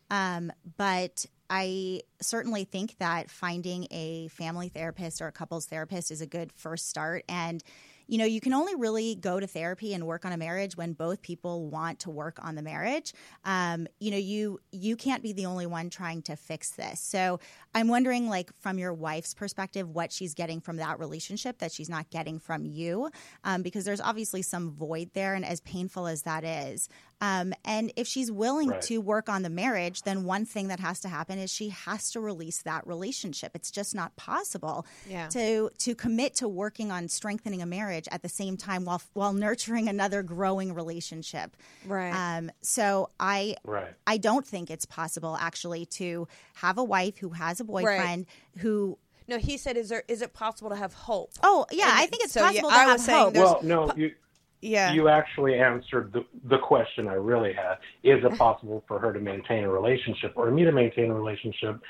Um, 0.10 0.52
but 0.78 1.26
I 1.50 2.02
certainly 2.22 2.64
think 2.64 2.98
that 3.00 3.30
finding 3.30 3.88
a 3.92 4.28
family 4.30 4.70
therapist 4.70 5.22
or 5.22 5.28
a 5.28 5.32
couples 5.32 5.66
therapist 5.66 6.12
is 6.12 6.22
a 6.22 6.28
good 6.28 6.52
first 6.54 6.90
start. 6.90 7.24
And 7.30 7.64
you 8.08 8.18
know, 8.18 8.26
you 8.26 8.40
can 8.40 8.54
only 8.54 8.74
really 8.76 9.16
go 9.16 9.40
to 9.40 9.48
therapy 9.48 9.94
and 9.94 10.08
work 10.08 10.26
on 10.26 10.32
a 10.32 10.38
marriage 10.38 10.78
when 10.78 10.94
both 10.94 11.22
people 11.22 11.70
want 11.70 12.00
to 12.00 12.10
work 12.10 12.40
on 12.42 12.56
the 12.56 12.62
marriage. 12.62 13.14
Um, 13.44 13.88
you 14.00 14.12
know, 14.12 14.18
you 14.18 14.60
you 14.72 14.96
can't 14.96 15.22
be 15.22 15.34
the 15.34 15.46
only 15.46 15.66
one 15.66 15.90
trying 15.90 16.22
to 16.24 16.36
fix 16.36 16.72
this. 16.72 17.02
So 17.02 17.40
I'm 17.76 17.90
wondering, 17.90 18.30
like, 18.30 18.50
from 18.60 18.80
your 18.80 18.94
wife's 18.94 19.34
perspective, 19.34 19.90
what 19.90 20.12
she's 20.12 20.34
getting 20.34 20.62
from 20.62 20.78
that 20.78 21.00
relationship 21.00 21.60
that 21.60 21.72
she's 21.72 21.90
not 21.90 22.10
getting 22.10 22.40
from 22.40 22.66
you, 22.66 23.10
um, 23.44 23.62
because 23.62 23.84
there's 23.84 24.02
obviously 24.02 24.42
some 24.42 24.72
void 24.72 25.12
there, 25.14 25.36
and 25.36 25.46
as 25.46 25.60
painful 25.62 26.08
as 26.08 26.24
that 26.24 26.44
is. 26.46 26.88
Um, 27.20 27.54
and 27.66 27.92
if 27.96 28.08
she's 28.08 28.32
willing 28.32 28.70
Right. 28.70 28.82
to 28.84 29.00
work 29.00 29.28
on 29.28 29.42
the 29.42 29.50
marriage, 29.50 30.04
then 30.04 30.24
one 30.24 30.46
thing 30.46 30.68
that 30.68 30.80
has 30.80 31.00
to 31.00 31.10
happen 31.10 31.40
is 31.40 31.52
she 31.52 31.70
has 31.70 32.12
to 32.12 32.20
release 32.20 32.62
that 32.62 32.86
relationship. 32.86 33.56
It's 33.56 33.72
just 33.72 33.96
not 33.96 34.16
possible 34.16 34.86
Yeah. 35.08 35.28
to 35.30 35.72
to 35.80 35.96
commit 35.96 36.36
to 36.36 36.48
working 36.48 36.92
on 36.92 37.08
strengthening 37.08 37.62
a 37.62 37.66
marriage 37.66 38.08
at 38.12 38.22
the 38.22 38.30
same 38.30 38.56
time 38.56 38.86
while 38.86 39.02
while 39.14 39.34
nurturing 39.34 39.90
another 39.90 40.22
growing 40.22 40.74
relationship. 40.76 41.58
Right. 41.86 42.12
Um, 42.12 42.52
so 42.62 43.10
I 43.20 43.56
Right. 43.64 43.94
I 44.06 44.18
don't 44.18 44.46
think 44.46 44.70
it's 44.70 44.86
possible 44.86 45.36
actually 45.40 45.86
to 45.98 46.28
have 46.56 46.78
a 46.78 46.84
wife 46.84 47.18
who 47.18 47.30
has 47.30 47.60
a 47.60 47.64
boyfriend 47.64 48.28
who. 48.58 49.00
No, 49.30 49.38
he 49.40 49.58
said, 49.58 49.76
is 49.76 49.90
there 49.90 50.04
is 50.08 50.22
it 50.22 50.34
possible 50.34 50.70
to 50.70 50.76
have 50.78 50.94
hope? 50.94 51.32
Oh 51.44 51.66
yeah, 51.72 51.90
And 51.90 52.00
I 52.00 52.06
think 52.06 52.24
it's 52.24 52.34
so, 52.34 52.42
yeah, 52.42 52.62
possible 52.62 52.70
I 52.70 52.86
to 52.86 52.92
was 52.92 53.02
have 53.02 53.02
saying 53.02 53.24
hope. 53.24 53.34
there's- 53.34 53.50
Well, 53.52 53.64
no, 53.64 53.94
you 53.96 54.16
Yeah. 54.62 54.92
you 54.94 55.08
actually 55.08 55.60
answered 55.60 56.12
the 56.14 56.26
the 56.46 56.58
question 56.58 57.08
I 57.08 57.14
really 57.14 57.54
had. 57.54 57.76
Is 58.04 58.24
it 58.24 58.38
possible 58.38 58.84
for 58.88 59.00
her 59.00 59.14
to 59.14 59.20
maintain 59.20 59.64
a 59.64 59.70
relationship 59.70 60.34
or 60.36 60.50
me 60.52 60.64
to 60.64 60.72
maintain 60.72 61.12
a 61.12 61.14
relationship 61.14 61.82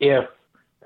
if 0.00 0.24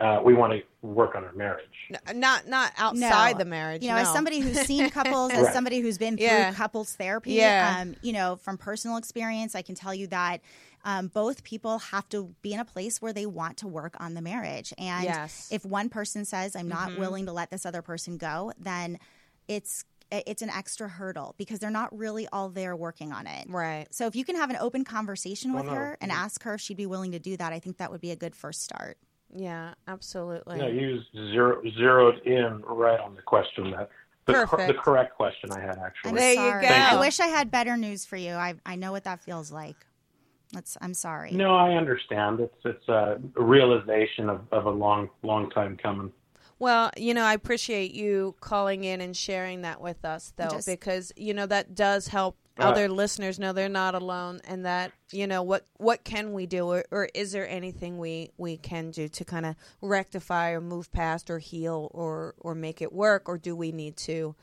uh, 0.00 0.20
we 0.24 0.32
want 0.34 0.52
to 0.54 0.62
work 0.86 1.14
on 1.14 1.22
our 1.24 1.32
marriage? 1.32 1.66
N- 2.08 2.18
not 2.20 2.48
not 2.48 2.72
outside 2.76 3.32
No. 3.32 3.38
the 3.38 3.44
marriage. 3.44 3.82
You 3.82 3.88
know, 3.90 3.96
no. 3.96 4.02
as 4.02 4.12
somebody 4.12 4.40
who's 4.40 4.58
seen 4.62 4.90
couples, 4.98 5.32
as 5.32 5.44
Right. 5.44 5.52
somebody 5.52 5.80
who's 5.80 5.98
been 5.98 6.16
through 6.16 6.26
Yeah. 6.26 6.52
couples 6.54 6.94
therapy, 6.96 7.34
Yeah. 7.34 7.76
um, 7.80 7.94
you 8.02 8.12
know, 8.12 8.36
from 8.36 8.58
personal 8.58 8.96
experience, 8.96 9.54
I 9.54 9.62
can 9.62 9.74
tell 9.74 9.94
you 9.94 10.06
that 10.08 10.40
um, 10.84 11.06
both 11.06 11.44
people 11.44 11.78
have 11.78 12.08
to 12.08 12.34
be 12.42 12.52
in 12.52 12.58
a 12.58 12.64
place 12.64 13.00
where 13.00 13.12
they 13.12 13.26
want 13.26 13.58
to 13.58 13.68
work 13.68 13.94
on 14.00 14.14
the 14.14 14.20
marriage. 14.20 14.72
And 14.78 15.04
Yes. 15.04 15.48
if 15.52 15.64
one 15.64 15.88
person 15.88 16.24
says, 16.24 16.56
"I'm 16.56 16.66
not 16.68 16.90
Mhm. 16.90 16.98
willing 16.98 17.26
to 17.26 17.32
let 17.32 17.50
this 17.50 17.64
other 17.64 17.82
person 17.82 18.16
go," 18.16 18.52
then 18.58 18.98
it's 19.46 19.84
it's 20.12 20.42
an 20.42 20.50
extra 20.50 20.88
hurdle 20.88 21.34
because 21.38 21.58
they're 21.58 21.70
not 21.70 21.96
really 21.96 22.28
all 22.32 22.48
there 22.48 22.76
working 22.76 23.12
on 23.12 23.26
it. 23.26 23.46
Right. 23.48 23.86
So 23.90 24.06
if 24.06 24.14
you 24.14 24.24
can 24.24 24.36
have 24.36 24.50
an 24.50 24.56
open 24.56 24.84
conversation 24.84 25.54
with 25.54 25.64
Well, 25.64 25.74
no. 25.74 25.80
her 25.80 25.98
and 26.00 26.12
ask 26.12 26.42
her 26.42 26.54
if 26.54 26.60
she'd 26.60 26.76
be 26.76 26.86
willing 26.86 27.12
to 27.12 27.18
do 27.18 27.36
that, 27.38 27.52
I 27.52 27.58
think 27.58 27.78
that 27.78 27.90
would 27.90 28.00
be 28.00 28.10
a 28.10 28.16
good 28.16 28.36
first 28.36 28.62
start. 28.62 28.98
Yeah, 29.34 29.72
absolutely. 29.88 30.58
No, 30.58 30.66
you 30.66 31.00
zero, 31.14 31.62
zeroed 31.78 32.18
in 32.26 32.60
right 32.66 33.00
on 33.00 33.14
the 33.14 33.22
question 33.22 33.70
that 33.70 33.88
the, 34.26 34.34
Perfect. 34.34 34.68
the 34.68 34.74
correct 34.74 35.16
question 35.16 35.50
I 35.50 35.60
had 35.60 35.78
actually. 35.78 36.10
I'm 36.10 36.14
There 36.16 36.30
you 36.30 36.36
sorry. 36.36 36.68
go. 36.68 36.74
I 36.74 37.00
wish 37.00 37.18
I 37.18 37.26
had 37.26 37.50
better 37.50 37.76
news 37.76 38.04
for 38.04 38.16
you. 38.16 38.32
I 38.32 38.54
I 38.66 38.76
know 38.76 38.92
what 38.92 39.04
that 39.04 39.20
feels 39.20 39.50
like. 39.50 39.74
That's 40.52 40.76
I'm 40.82 40.94
sorry. 40.94 41.32
No, 41.32 41.56
I 41.56 41.72
understand. 41.76 42.38
It's 42.40 42.54
it's 42.64 42.88
a 42.88 43.18
realization 43.34 44.28
of, 44.28 44.42
of 44.52 44.66
a 44.66 44.70
long 44.70 45.08
long 45.22 45.50
time 45.50 45.76
coming. 45.76 46.12
Well, 46.62 46.92
you 46.96 47.12
know, 47.12 47.24
I 47.24 47.34
appreciate 47.34 47.92
you 47.92 48.36
calling 48.40 48.84
in 48.84 49.00
and 49.00 49.16
sharing 49.16 49.62
that 49.62 49.80
with 49.80 50.04
us, 50.04 50.32
though, 50.36 50.48
Just- 50.50 50.68
because 50.68 51.12
you 51.16 51.34
know 51.34 51.46
that 51.46 51.74
does 51.74 52.06
help 52.06 52.36
Uh, 52.56 52.64
other 52.64 52.88
listeners 52.88 53.38
know 53.40 53.52
they're 53.52 53.68
not 53.68 53.96
alone, 53.96 54.40
and 54.44 54.64
that 54.64 54.92
you 55.10 55.26
know 55.26 55.42
what 55.42 55.66
what 55.78 56.04
can 56.04 56.32
we 56.32 56.46
do, 56.46 56.64
or, 56.68 56.84
or 56.92 57.08
is 57.14 57.32
there 57.32 57.48
anything 57.48 57.98
we 57.98 58.30
we 58.38 58.56
can 58.58 58.92
do 58.92 59.08
to 59.08 59.24
kind 59.24 59.44
of 59.44 59.56
rectify 59.80 60.50
or 60.50 60.60
move 60.60 60.92
past 60.92 61.30
or 61.30 61.40
heal 61.40 61.90
or 61.92 62.36
or 62.38 62.54
make 62.54 62.80
it 62.80 62.92
work, 62.92 63.28
or 63.28 63.38
do 63.38 63.56
we 63.56 63.72
need 63.72 63.96
to, 63.96 64.36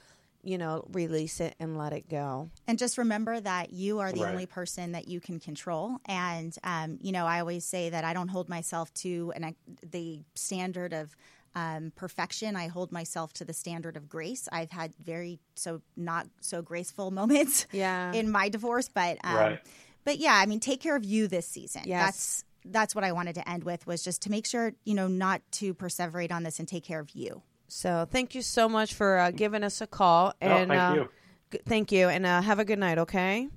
you 0.44 0.58
know, 0.58 0.84
release 0.92 1.40
it 1.40 1.56
and 1.58 1.78
let 1.78 1.94
it 1.94 2.10
go? 2.10 2.50
And 2.68 2.78
just 2.78 2.98
remember 2.98 3.40
that 3.40 3.72
you 3.72 4.00
are 4.00 4.12
the 4.12 4.24
Right. 4.24 4.32
only 4.32 4.46
person 4.46 4.92
that 4.92 5.08
you 5.08 5.22
can 5.22 5.40
control. 5.40 6.00
And 6.06 6.54
um, 6.66 6.98
you 7.00 7.14
know, 7.14 7.26
I 7.26 7.40
always 7.40 7.64
say 7.64 7.90
that 7.92 8.04
I 8.04 8.14
don't 8.14 8.28
hold 8.30 8.50
myself 8.50 8.94
to 9.06 9.32
an, 9.38 9.56
the 9.90 10.20
standard 10.36 10.92
of 10.94 11.16
um, 11.56 11.92
perfection. 11.96 12.56
I 12.56 12.68
hold 12.68 12.92
myself 12.92 13.34
to 13.34 13.46
the 13.46 13.54
standard 13.54 13.98
of 13.98 14.08
grace. 14.10 14.48
I've 14.52 14.72
had 14.72 14.94
very 15.04 15.40
so 15.56 15.82
not 15.98 16.28
so 16.42 16.62
graceful 16.62 17.12
moments 17.22 17.68
Yeah. 17.72 18.14
in 18.14 18.30
my 18.32 18.50
divorce, 18.50 18.90
but 18.90 19.18
um, 19.24 19.36
Right. 19.36 19.60
but 20.04 20.18
yeah, 20.18 20.34
I 20.36 20.46
mean, 20.46 20.60
take 20.60 20.82
care 20.82 20.96
of 20.96 21.04
you 21.04 21.28
this 21.28 21.48
season. 21.48 21.84
Yes. 21.86 22.06
That's 22.06 22.44
that's 22.66 22.94
what 22.96 23.04
I 23.06 23.14
wanted 23.14 23.36
to 23.36 23.50
end 23.50 23.64
with 23.64 23.88
was 23.88 24.04
just 24.04 24.22
to 24.24 24.32
make 24.32 24.46
sure 24.46 24.74
you 24.84 24.94
know 24.94 25.08
not 25.08 25.42
to 25.54 25.74
perseverate 25.74 26.32
on 26.32 26.44
this 26.44 26.60
and 26.60 26.68
take 26.68 26.84
care 26.84 27.00
of 27.00 27.12
you. 27.12 27.42
So 27.68 28.06
thank 28.10 28.34
you 28.36 28.42
so 28.42 28.68
much 28.68 28.94
for 28.94 29.18
uh, 29.20 29.32
giving 29.32 29.64
us 29.64 29.80
a 29.82 29.88
call, 29.88 30.34
Oh, 30.42 30.46
and 30.46 30.70
thank 30.70 30.82
uh, 30.82 30.94
you. 30.96 31.10
g- 31.52 31.60
thank 31.66 31.92
you, 31.92 32.10
and 32.10 32.26
uh, 32.26 32.42
have 32.42 32.60
a 32.60 32.66
good 32.66 32.80
night. 32.80 32.98
Okay. 32.98 33.48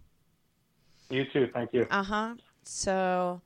You 1.11 1.25
too. 1.33 1.49
Thank 1.53 1.73
you. 1.73 1.87
Uh 1.91 2.03
huh. 2.03 2.35
So, 2.65 3.41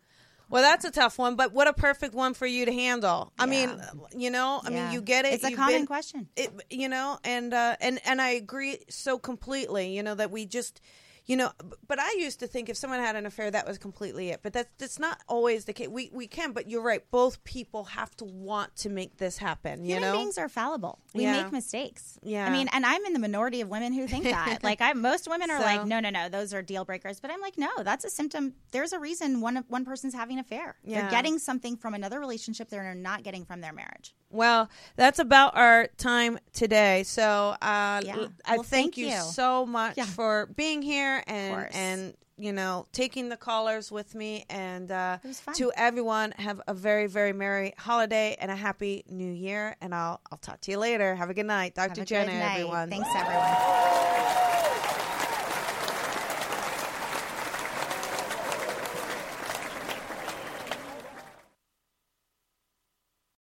well, 0.49 0.63
that's 0.63 0.85
a 0.85 0.91
tough 0.91 1.19
one, 1.19 1.37
but 1.37 1.53
what 1.53 1.67
a 1.69 1.73
perfect 1.73 2.15
one 2.15 2.35
for 2.35 2.47
you 2.47 2.65
to 2.67 2.73
handle. 2.73 3.33
I 3.39 3.47
mean, 3.47 3.81
you 4.17 4.31
know, 4.31 4.61
I 4.65 4.71
Yeah. 4.71 4.85
mean, 4.85 4.93
you 4.95 5.01
get 5.01 5.25
it. 5.25 5.35
It's 5.35 5.45
a 5.45 5.53
common 5.53 5.75
been- 5.81 5.87
question. 5.87 6.29
It, 6.37 6.53
you 6.71 6.89
know, 6.89 7.19
and 7.25 7.53
uh, 7.53 7.77
and 7.81 8.01
and 8.05 8.21
I 8.23 8.31
agree 8.31 8.79
so 8.89 9.19
completely. 9.19 9.97
You 9.97 10.03
know 10.03 10.15
that 10.15 10.31
we 10.31 10.47
just. 10.47 10.81
You 11.27 11.37
know, 11.37 11.51
but 11.89 11.99
I 11.99 12.13
used 12.19 12.39
to 12.41 12.47
think 12.47 12.69
if 12.69 12.77
someone 12.77 13.01
had 13.01 13.17
an 13.17 13.27
affair, 13.27 13.51
that 13.51 13.67
was 13.67 13.79
completely 13.79 14.29
it. 14.31 14.41
But 14.45 14.53
that's 14.53 14.69
that's 14.79 14.99
not 15.01 15.21
always 15.27 15.65
the 15.65 15.73
case. 15.73 15.89
We 15.89 16.09
we 16.13 16.29
can, 16.29 16.53
but 16.53 16.71
you're 16.71 16.83
right. 16.83 17.03
Both 17.11 17.43
people 17.43 17.83
have 17.85 18.15
to 18.19 18.25
want 18.25 18.77
to 18.77 18.89
make 18.89 19.17
this 19.17 19.37
happen. 19.39 19.85
You 19.85 19.97
Human 19.97 20.03
know, 20.13 20.17
beings 20.19 20.39
are 20.39 20.49
fallible. 20.49 21.01
We 21.15 21.23
Yeah. 21.25 21.43
make 21.43 21.51
mistakes. 21.53 22.17
Yeah. 22.23 22.47
I 22.47 22.51
mean, 22.51 22.69
and 22.73 22.87
I'm 22.87 23.05
in 23.07 23.13
the 23.13 23.19
minority 23.19 23.61
of 23.61 23.69
women 23.69 23.93
who 23.93 24.07
think 24.07 24.23
that. 24.37 24.63
like, 24.63 24.81
I 24.81 24.93
most 24.93 25.29
women 25.29 25.51
are 25.51 25.59
So- 25.59 25.65
like, 25.67 25.85
no, 25.85 25.99
no, 25.99 26.11
no, 26.11 26.29
those 26.29 26.55
are 26.55 26.63
deal 26.63 26.85
breakers. 26.85 27.19
But 27.19 27.33
I'm 27.33 27.41
like, 27.41 27.59
no, 27.59 27.71
that's 27.83 28.05
a 28.05 28.11
symptom. 28.11 28.55
There's 28.71 28.93
a 28.93 28.99
reason 29.01 29.41
one 29.41 29.57
one 29.67 29.85
person's 29.85 30.15
having 30.15 30.37
an 30.39 30.45
affair. 30.45 30.77
Yeah. 30.85 31.01
They're 31.03 31.11
getting 31.11 31.41
something 31.41 31.77
from 31.77 31.95
another 31.95 32.21
relationship 32.21 32.69
they're 32.69 32.95
not 32.95 33.25
getting 33.25 33.45
from 33.45 33.61
their 33.63 33.73
marriage. 33.73 34.15
Well, 34.31 34.69
that's 34.97 35.19
about 35.21 35.57
our 35.57 35.87
time 35.97 36.39
today. 36.53 37.03
So 37.05 37.57
uh, 37.63 38.01
Yeah. 38.05 38.17
l- 38.17 38.33
I 38.45 38.55
Well, 38.57 38.63
thank, 38.63 38.95
thank 38.95 38.97
you, 38.97 39.07
you. 39.09 39.21
so 39.23 39.65
much 39.67 39.97
Yeah. 39.97 40.05
for 40.05 40.47
being 40.55 40.83
here 40.83 41.16
and 41.27 41.69
and 41.75 42.15
you 42.39 42.53
know 42.53 42.87
taking 42.93 43.29
the 43.29 43.37
callers 43.37 43.91
with 43.93 44.15
me. 44.15 44.45
And 44.51 44.91
uh, 44.91 45.19
It 45.25 45.29
was 45.29 45.41
fun. 45.41 45.55
to 45.57 45.73
everyone, 45.77 46.33
have 46.33 46.61
a 46.67 46.75
very 46.75 47.07
very 47.07 47.33
merry 47.33 47.73
holiday 47.79 48.37
and 48.41 48.51
a 48.51 48.57
happy 48.57 49.05
New 49.09 49.33
Year. 49.33 49.77
And 49.81 49.95
I'll 49.95 50.21
I'll 50.31 50.39
talk 50.39 50.61
to 50.63 50.71
you 50.71 50.79
later. 50.79 51.15
Have 51.15 51.31
a 51.31 51.35
good 51.35 51.47
night, 51.47 51.75
Dr. 51.75 51.89
Have 51.91 51.99
a 51.99 52.05
Jenna. 52.05 52.33
good 52.33 52.39
night. 52.39 52.53
Everyone. 52.61 52.91
Thanks, 52.91 53.09
everyone. 53.15 54.57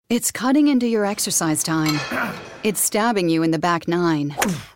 It's 0.08 0.30
cutting 0.30 0.68
into 0.68 0.86
your 0.86 1.04
exercise 1.04 1.62
time. 1.62 1.98
It's 2.64 2.80
stabbing 2.80 3.28
you 3.28 3.44
in 3.44 3.52
the 3.52 3.60
back 3.60 3.86
nine. 3.86 4.34